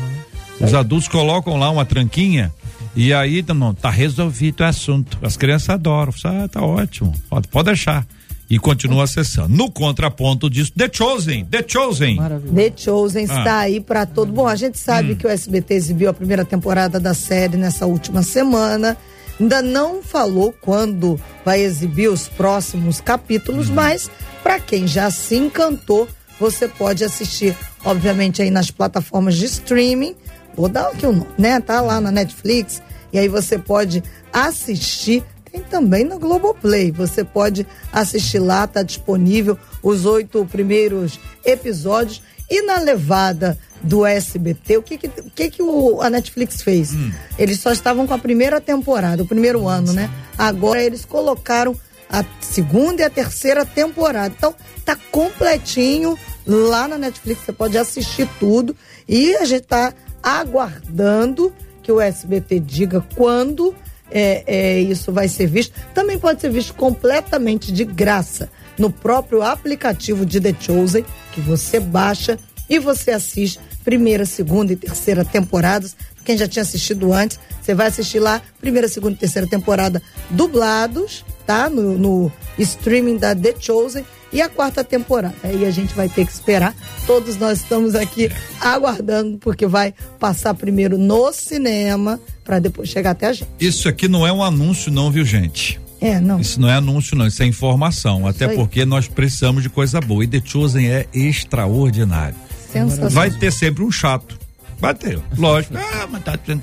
Os 0.60 0.74
adultos 0.74 1.08
colocam 1.08 1.56
lá 1.56 1.70
uma 1.70 1.84
tranquinha 1.84 2.54
e 2.94 3.12
aí 3.12 3.44
não, 3.52 3.74
tá 3.74 3.90
resolvido 3.90 4.60
o 4.60 4.64
assunto. 4.64 5.18
As 5.20 5.36
crianças 5.36 5.70
adoram. 5.70 6.12
Ah, 6.22 6.46
tá 6.48 6.62
ótimo. 6.62 7.12
Pode, 7.28 7.48
pode 7.48 7.66
deixar. 7.66 8.06
E 8.48 8.58
continua 8.58 9.04
acessando. 9.04 9.48
No 9.48 9.70
contraponto 9.70 10.48
disso, 10.48 10.72
The 10.76 10.88
Chosen, 10.92 11.44
The 11.46 11.64
Chosen. 11.66 12.16
Maravilha. 12.16 12.54
The 12.70 12.72
Chosen 12.76 13.26
Ah. 13.28 13.38
está 13.38 13.58
aí 13.58 13.80
para 13.80 14.06
todo. 14.06 14.30
Bom, 14.32 14.46
a 14.46 14.54
gente 14.54 14.78
sabe 14.78 15.12
Hum. 15.12 15.16
que 15.16 15.26
o 15.26 15.30
SBT 15.30 15.74
exibiu 15.74 16.08
a 16.10 16.14
primeira 16.14 16.44
temporada 16.44 17.00
da 17.00 17.12
série 17.12 17.56
nessa 17.56 17.86
última 17.86 18.22
semana. 18.22 18.96
Ainda 19.40 19.60
não 19.60 20.02
falou 20.02 20.54
quando 20.62 21.20
vai 21.44 21.60
exibir 21.60 22.08
os 22.08 22.28
próximos 22.28 23.00
Hum. 23.00 23.02
capítulos, 23.04 23.68
mas 23.68 24.08
para 24.42 24.60
quem 24.60 24.86
já 24.86 25.10
se 25.10 25.34
encantou, 25.36 26.08
você 26.38 26.68
pode 26.68 27.02
assistir, 27.02 27.56
obviamente, 27.84 28.40
aí 28.42 28.50
nas 28.50 28.70
plataformas 28.70 29.34
de 29.36 29.44
streaming. 29.46 30.14
Vou 30.56 30.68
dar 30.68 30.88
aqui 30.88 31.04
o 31.04 31.12
nome, 31.12 31.26
né? 31.36 31.60
Tá 31.60 31.80
lá 31.80 32.00
na 32.00 32.10
Netflix. 32.12 32.80
E 33.12 33.18
aí 33.18 33.28
você 33.28 33.58
pode 33.58 34.02
assistir. 34.32 35.22
Também 35.62 36.04
na 36.04 36.16
Globoplay. 36.16 36.90
Você 36.92 37.24
pode 37.24 37.66
assistir 37.92 38.38
lá, 38.38 38.66
tá 38.66 38.82
disponível 38.82 39.58
os 39.82 40.04
oito 40.04 40.46
primeiros 40.46 41.18
episódios. 41.44 42.22
E 42.48 42.62
na 42.62 42.78
levada 42.78 43.58
do 43.82 44.06
SBT, 44.06 44.76
o 44.76 44.82
que 44.82 44.98
que, 44.98 45.06
o 45.06 45.30
que, 45.30 45.50
que 45.50 45.62
o, 45.62 46.00
a 46.00 46.08
Netflix 46.08 46.62
fez? 46.62 46.92
Eles 47.38 47.60
só 47.60 47.72
estavam 47.72 48.06
com 48.06 48.14
a 48.14 48.18
primeira 48.18 48.60
temporada, 48.60 49.22
o 49.22 49.26
primeiro 49.26 49.66
ano, 49.66 49.92
né? 49.92 50.10
Agora 50.38 50.82
eles 50.82 51.04
colocaram 51.04 51.76
a 52.08 52.24
segunda 52.40 53.02
e 53.02 53.04
a 53.04 53.10
terceira 53.10 53.64
temporada. 53.64 54.32
Então, 54.36 54.54
tá 54.84 54.96
completinho 55.10 56.16
lá 56.46 56.86
na 56.86 56.96
Netflix, 56.96 57.42
você 57.44 57.52
pode 57.52 57.76
assistir 57.76 58.28
tudo. 58.38 58.76
E 59.08 59.34
a 59.36 59.44
gente 59.44 59.64
tá 59.64 59.92
aguardando 60.22 61.52
que 61.82 61.90
o 61.90 62.00
SBT 62.00 62.60
diga 62.60 63.04
quando 63.14 63.74
é, 64.10 64.44
é, 64.46 64.80
isso 64.80 65.12
vai 65.12 65.28
ser 65.28 65.46
visto. 65.46 65.72
Também 65.94 66.18
pode 66.18 66.40
ser 66.40 66.50
visto 66.50 66.74
completamente 66.74 67.72
de 67.72 67.84
graça 67.84 68.50
no 68.78 68.90
próprio 68.90 69.42
aplicativo 69.42 70.24
de 70.26 70.40
The 70.40 70.54
Chosen, 70.60 71.04
que 71.32 71.40
você 71.40 71.80
baixa 71.80 72.38
e 72.68 72.78
você 72.78 73.10
assiste 73.10 73.60
primeira, 73.84 74.26
segunda 74.26 74.72
e 74.72 74.76
terceira 74.76 75.24
temporadas. 75.24 75.96
Quem 76.24 76.36
já 76.36 76.48
tinha 76.48 76.62
assistido 76.62 77.12
antes, 77.12 77.38
você 77.62 77.72
vai 77.72 77.86
assistir 77.86 78.18
lá, 78.18 78.42
primeira, 78.60 78.88
segunda 78.88 79.14
e 79.14 79.18
terceira 79.18 79.46
temporada 79.46 80.02
dublados, 80.28 81.24
tá? 81.46 81.70
No, 81.70 81.96
no 81.96 82.32
streaming 82.58 83.16
da 83.16 83.34
The 83.34 83.54
Chosen 83.58 84.04
e 84.36 84.42
a 84.42 84.50
quarta 84.50 84.84
temporada. 84.84 85.34
Aí 85.42 85.64
a 85.64 85.70
gente 85.70 85.94
vai 85.94 86.10
ter 86.10 86.26
que 86.26 86.30
esperar. 86.30 86.74
Todos 87.06 87.38
nós 87.38 87.60
estamos 87.60 87.94
aqui 87.94 88.30
aguardando, 88.60 89.38
porque 89.38 89.66
vai 89.66 89.94
passar 90.20 90.52
primeiro 90.52 90.98
no 90.98 91.32
cinema 91.32 92.20
para 92.44 92.58
depois 92.58 92.90
chegar 92.90 93.12
até 93.12 93.28
a 93.28 93.32
gente. 93.32 93.48
Isso 93.58 93.88
aqui 93.88 94.06
não 94.08 94.26
é 94.26 94.32
um 94.32 94.42
anúncio, 94.42 94.92
não, 94.92 95.10
viu, 95.10 95.24
gente? 95.24 95.80
É, 96.02 96.20
não. 96.20 96.38
Isso 96.38 96.60
não 96.60 96.68
é 96.68 96.74
anúncio, 96.74 97.16
não, 97.16 97.26
isso 97.26 97.42
é 97.42 97.46
informação. 97.46 98.26
Até 98.26 98.44
aí. 98.44 98.54
porque 98.54 98.84
nós 98.84 99.08
precisamos 99.08 99.62
de 99.62 99.70
coisa 99.70 100.02
boa. 100.02 100.22
E 100.22 100.26
The 100.26 100.42
Chosen 100.44 100.86
é 100.86 101.06
extraordinário. 101.14 102.36
Sensacional. 102.70 103.10
Vai 103.10 103.30
ter 103.30 103.50
sempre 103.50 103.82
um 103.82 103.90
chato. 103.90 104.38
Vai 104.78 104.94
ter, 104.94 105.18
lógico. 105.38 105.74
Ah, 105.78 106.06
mas 106.10 106.22
tá, 106.22 106.36
tá, 106.36 106.54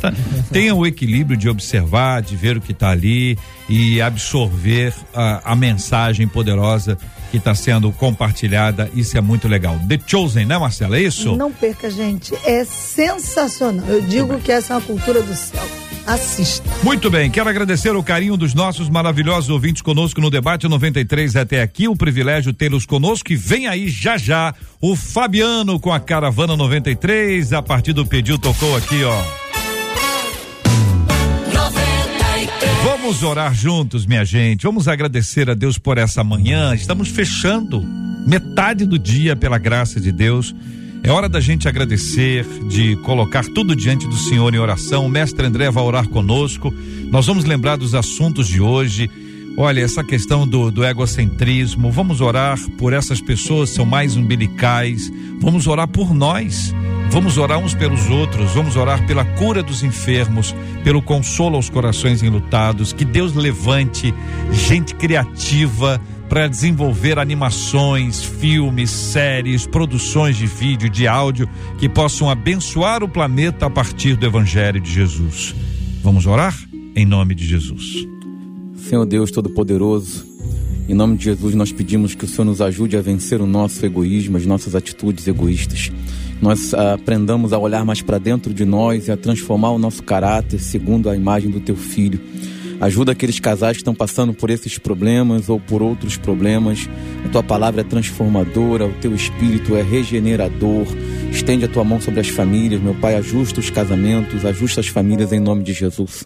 tá. 0.00 0.14
Tenha 0.50 0.74
o 0.74 0.86
equilíbrio 0.86 1.36
de 1.36 1.50
observar, 1.50 2.22
de 2.22 2.34
ver 2.34 2.56
o 2.56 2.60
que 2.62 2.72
está 2.72 2.88
ali 2.88 3.36
e 3.68 4.00
absorver 4.00 4.94
a, 5.14 5.52
a 5.52 5.54
mensagem 5.54 6.26
poderosa 6.26 6.96
que 7.30 7.36
está 7.36 7.54
sendo 7.54 7.92
compartilhada. 7.92 8.90
Isso 8.94 9.16
é 9.16 9.20
muito 9.20 9.48
legal. 9.48 9.78
The 9.88 9.98
Chosen, 10.06 10.46
né, 10.46 10.58
Marcela? 10.58 10.96
É 10.96 11.02
isso? 11.02 11.36
Não 11.36 11.52
perca, 11.52 11.90
gente. 11.90 12.34
É 12.44 12.64
sensacional. 12.64 13.86
Eu 13.86 14.00
digo 14.02 14.38
que 14.38 14.52
essa 14.52 14.74
é 14.74 14.76
uma 14.76 14.82
cultura 14.82 15.22
do 15.22 15.34
céu. 15.34 15.66
Assista. 16.06 16.66
Muito 16.82 17.10
bem, 17.10 17.30
quero 17.30 17.50
agradecer 17.50 17.94
o 17.94 18.02
carinho 18.02 18.34
dos 18.34 18.54
nossos 18.54 18.88
maravilhosos 18.88 19.50
ouvintes 19.50 19.82
conosco 19.82 20.22
no 20.22 20.30
debate 20.30 20.66
93 20.66 21.36
até 21.36 21.60
aqui, 21.60 21.86
o 21.86 21.94
privilégio 21.94 22.50
tê-los 22.54 22.86
conosco 22.86 23.30
e 23.30 23.36
vem 23.36 23.66
aí 23.66 23.90
já 23.90 24.16
já 24.16 24.54
o 24.80 24.96
Fabiano 24.96 25.78
com 25.78 25.92
a 25.92 26.00
caravana 26.00 26.56
93, 26.56 27.52
a 27.52 27.60
partir 27.60 27.92
do 27.92 28.06
pedido 28.06 28.38
tocou 28.38 28.74
aqui, 28.74 29.04
ó. 29.04 29.47
Vamos 32.90 33.22
orar 33.22 33.54
juntos, 33.54 34.06
minha 34.06 34.24
gente. 34.24 34.62
Vamos 34.62 34.88
agradecer 34.88 35.50
a 35.50 35.52
Deus 35.52 35.76
por 35.76 35.98
essa 35.98 36.24
manhã. 36.24 36.74
Estamos 36.74 37.10
fechando 37.10 37.82
metade 38.26 38.86
do 38.86 38.98
dia 38.98 39.36
pela 39.36 39.58
graça 39.58 40.00
de 40.00 40.10
Deus. 40.10 40.54
É 41.02 41.10
hora 41.10 41.28
da 41.28 41.38
gente 41.38 41.68
agradecer, 41.68 42.46
de 42.66 42.96
colocar 43.04 43.44
tudo 43.44 43.76
diante 43.76 44.08
do 44.08 44.16
Senhor 44.16 44.54
em 44.54 44.58
oração. 44.58 45.04
O 45.04 45.08
mestre 45.08 45.44
André 45.44 45.70
vai 45.70 45.84
orar 45.84 46.08
conosco. 46.08 46.72
Nós 47.10 47.26
vamos 47.26 47.44
lembrar 47.44 47.76
dos 47.76 47.94
assuntos 47.94 48.48
de 48.48 48.58
hoje. 48.58 49.10
Olha, 49.60 49.80
essa 49.80 50.04
questão 50.04 50.46
do, 50.46 50.70
do 50.70 50.84
egocentrismo. 50.84 51.90
Vamos 51.90 52.20
orar 52.20 52.56
por 52.78 52.92
essas 52.92 53.20
pessoas 53.20 53.70
que 53.70 53.74
são 53.74 53.84
mais 53.84 54.16
umbilicais. 54.16 55.12
Vamos 55.40 55.66
orar 55.66 55.88
por 55.88 56.14
nós. 56.14 56.72
Vamos 57.10 57.36
orar 57.38 57.58
uns 57.58 57.74
pelos 57.74 58.08
outros. 58.08 58.52
Vamos 58.52 58.76
orar 58.76 59.04
pela 59.04 59.24
cura 59.24 59.60
dos 59.60 59.82
enfermos, 59.82 60.54
pelo 60.84 61.02
consolo 61.02 61.56
aos 61.56 61.68
corações 61.68 62.22
enlutados. 62.22 62.92
Que 62.92 63.04
Deus 63.04 63.34
levante 63.34 64.14
gente 64.52 64.94
criativa 64.94 66.00
para 66.28 66.46
desenvolver 66.46 67.18
animações, 67.18 68.22
filmes, 68.22 68.90
séries, 68.90 69.66
produções 69.66 70.36
de 70.36 70.46
vídeo, 70.46 70.88
de 70.88 71.08
áudio 71.08 71.48
que 71.78 71.88
possam 71.88 72.30
abençoar 72.30 73.02
o 73.02 73.08
planeta 73.08 73.66
a 73.66 73.70
partir 73.70 74.14
do 74.14 74.24
Evangelho 74.24 74.80
de 74.80 74.92
Jesus. 74.92 75.52
Vamos 76.00 76.26
orar? 76.26 76.56
Em 76.94 77.04
nome 77.04 77.34
de 77.34 77.44
Jesus. 77.44 78.17
Senhor 78.88 79.04
Deus 79.04 79.30
Todo-Poderoso, 79.30 80.24
em 80.88 80.94
nome 80.94 81.18
de 81.18 81.24
Jesus 81.24 81.54
nós 81.54 81.70
pedimos 81.70 82.14
que 82.14 82.24
o 82.24 82.26
Senhor 82.26 82.46
nos 82.46 82.62
ajude 82.62 82.96
a 82.96 83.02
vencer 83.02 83.38
o 83.38 83.46
nosso 83.46 83.84
egoísmo, 83.84 84.38
as 84.38 84.46
nossas 84.46 84.74
atitudes 84.74 85.28
egoístas. 85.28 85.92
Nós 86.40 86.72
ah, 86.72 86.94
aprendamos 86.94 87.52
a 87.52 87.58
olhar 87.58 87.84
mais 87.84 88.00
para 88.00 88.16
dentro 88.16 88.54
de 88.54 88.64
nós 88.64 89.06
e 89.06 89.12
a 89.12 89.16
transformar 89.16 89.72
o 89.72 89.78
nosso 89.78 90.02
caráter 90.02 90.58
segundo 90.58 91.10
a 91.10 91.14
imagem 91.14 91.50
do 91.50 91.60
Teu 91.60 91.76
Filho. 91.76 92.18
Ajuda 92.80 93.12
aqueles 93.12 93.38
casais 93.38 93.76
que 93.76 93.82
estão 93.82 93.94
passando 93.94 94.32
por 94.32 94.48
esses 94.48 94.78
problemas 94.78 95.50
ou 95.50 95.60
por 95.60 95.82
outros 95.82 96.16
problemas. 96.16 96.88
A 97.26 97.28
tua 97.28 97.42
palavra 97.42 97.82
é 97.82 97.84
transformadora, 97.84 98.86
o 98.86 98.92
teu 99.02 99.14
espírito 99.14 99.76
é 99.76 99.82
regenerador. 99.82 100.86
Estende 101.30 101.66
a 101.66 101.68
tua 101.68 101.84
mão 101.84 102.00
sobre 102.00 102.20
as 102.20 102.28
famílias, 102.28 102.80
meu 102.80 102.94
Pai, 102.94 103.16
ajusta 103.16 103.60
os 103.60 103.68
casamentos, 103.68 104.46
ajusta 104.46 104.80
as 104.80 104.88
famílias 104.88 105.30
em 105.30 105.40
nome 105.40 105.62
de 105.62 105.74
Jesus. 105.74 106.24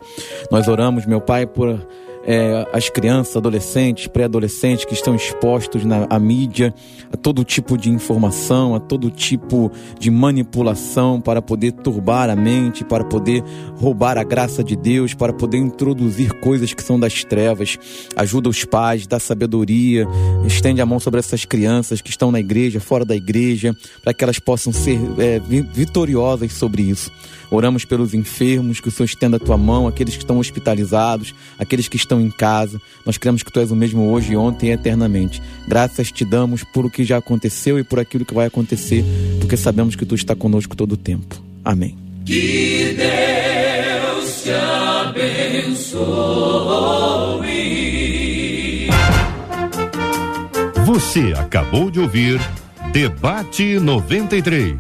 Nós 0.49 0.69
oramos, 0.69 1.07
meu 1.07 1.21
Pai, 1.21 1.45
por 1.45 1.85
é, 2.25 2.67
as 2.73 2.89
crianças, 2.89 3.37
adolescentes, 3.37 4.07
pré-adolescentes 4.07 4.85
que 4.85 4.95
estão 4.95 5.15
expostos 5.15 5.85
na 5.85 6.07
à 6.09 6.19
mídia, 6.19 6.75
a 7.13 7.17
todo 7.17 7.45
tipo 7.45 7.77
de 7.77 7.91
informação, 7.91 8.75
a 8.75 8.81
todo 8.81 9.11
tipo 9.11 9.71
de 9.99 10.11
manipulação 10.11 11.21
para 11.21 11.41
poder 11.41 11.73
turbar 11.73 12.31
a 12.31 12.37
mente, 12.37 12.85
para 12.85 13.05
poder 13.05 13.43
roubar 13.77 14.19
a 14.19 14.25
graça 14.25 14.63
de 14.63 14.77
Deus, 14.77 15.15
para 15.15 15.33
poder 15.33 15.59
introduzir 15.59 16.33
coisas 16.41 16.73
que 16.73 16.83
são 16.83 16.99
das 16.99 17.25
trevas. 17.25 17.79
Ajuda 18.17 18.49
os 18.49 18.65
pais, 18.65 19.07
dá 19.07 19.19
sabedoria, 19.19 20.07
estende 20.47 20.81
a 20.81 20.87
mão 20.87 21.01
sobre 21.01 21.21
essas 21.21 21.45
crianças 21.45 22.01
que 22.01 22.11
estão 22.11 22.31
na 22.31 22.41
igreja, 22.41 22.81
fora 22.81 23.05
da 23.05 23.17
igreja, 23.17 23.75
para 24.03 24.15
que 24.15 24.23
elas 24.25 24.39
possam 24.39 24.73
ser 24.73 24.99
é, 25.19 25.39
vi- 25.39 25.63
vitoriosas 25.63 26.53
sobre 26.53 26.83
isso. 26.83 27.11
Oramos 27.53 27.85
pelos 27.85 28.15
enfermos, 28.15 28.81
que 28.81 28.89
o 28.89 28.91
Senhor 28.91 29.05
estenda 29.05 29.37
a 29.37 29.41
tua 29.41 29.59
mão, 29.59 29.87
aqueles 29.87 30.15
que 30.15 30.23
estão 30.23 30.39
hospitalizados, 30.39 31.35
aqueles 31.59 31.87
que 31.87 31.99
estão 31.99 32.19
em 32.19 32.31
casa. 32.31 32.81
Nós 33.05 33.19
cremos 33.19 33.43
que 33.43 33.53
tu 33.53 33.61
és 33.61 33.71
o 33.71 33.77
mesmo 33.77 34.11
hoje, 34.11 34.35
ontem 34.35 34.71
e 34.71 34.73
eternamente. 34.73 35.43
Graças 35.69 36.11
te 36.11 36.25
damos 36.25 36.65
por 36.65 36.87
o 36.87 36.91
que 36.91 37.05
já 37.05 37.19
aconteceu 37.19 37.79
e 37.79 37.85
por 37.85 38.01
aquilo 38.01 38.25
que 38.25 38.33
vai 38.33 38.47
acontecer, 38.47 39.05
porque 39.39 39.59
sabemos 39.59 39.95
que 39.95 40.07
tu 40.07 40.15
está 40.15 40.35
conosco 40.35 40.75
todo 40.75 40.93
o 40.93 40.97
tempo. 40.97 41.43
Amém. 41.63 41.95
Que 42.25 42.97
Deus 42.97 44.43
te 44.43 44.51
abençoe. 44.51 45.93
Você 50.87 51.35
acabou 51.37 51.91
de 51.91 52.01
ouvir 52.01 52.41
Debate 52.93 53.79
93. 53.79 54.73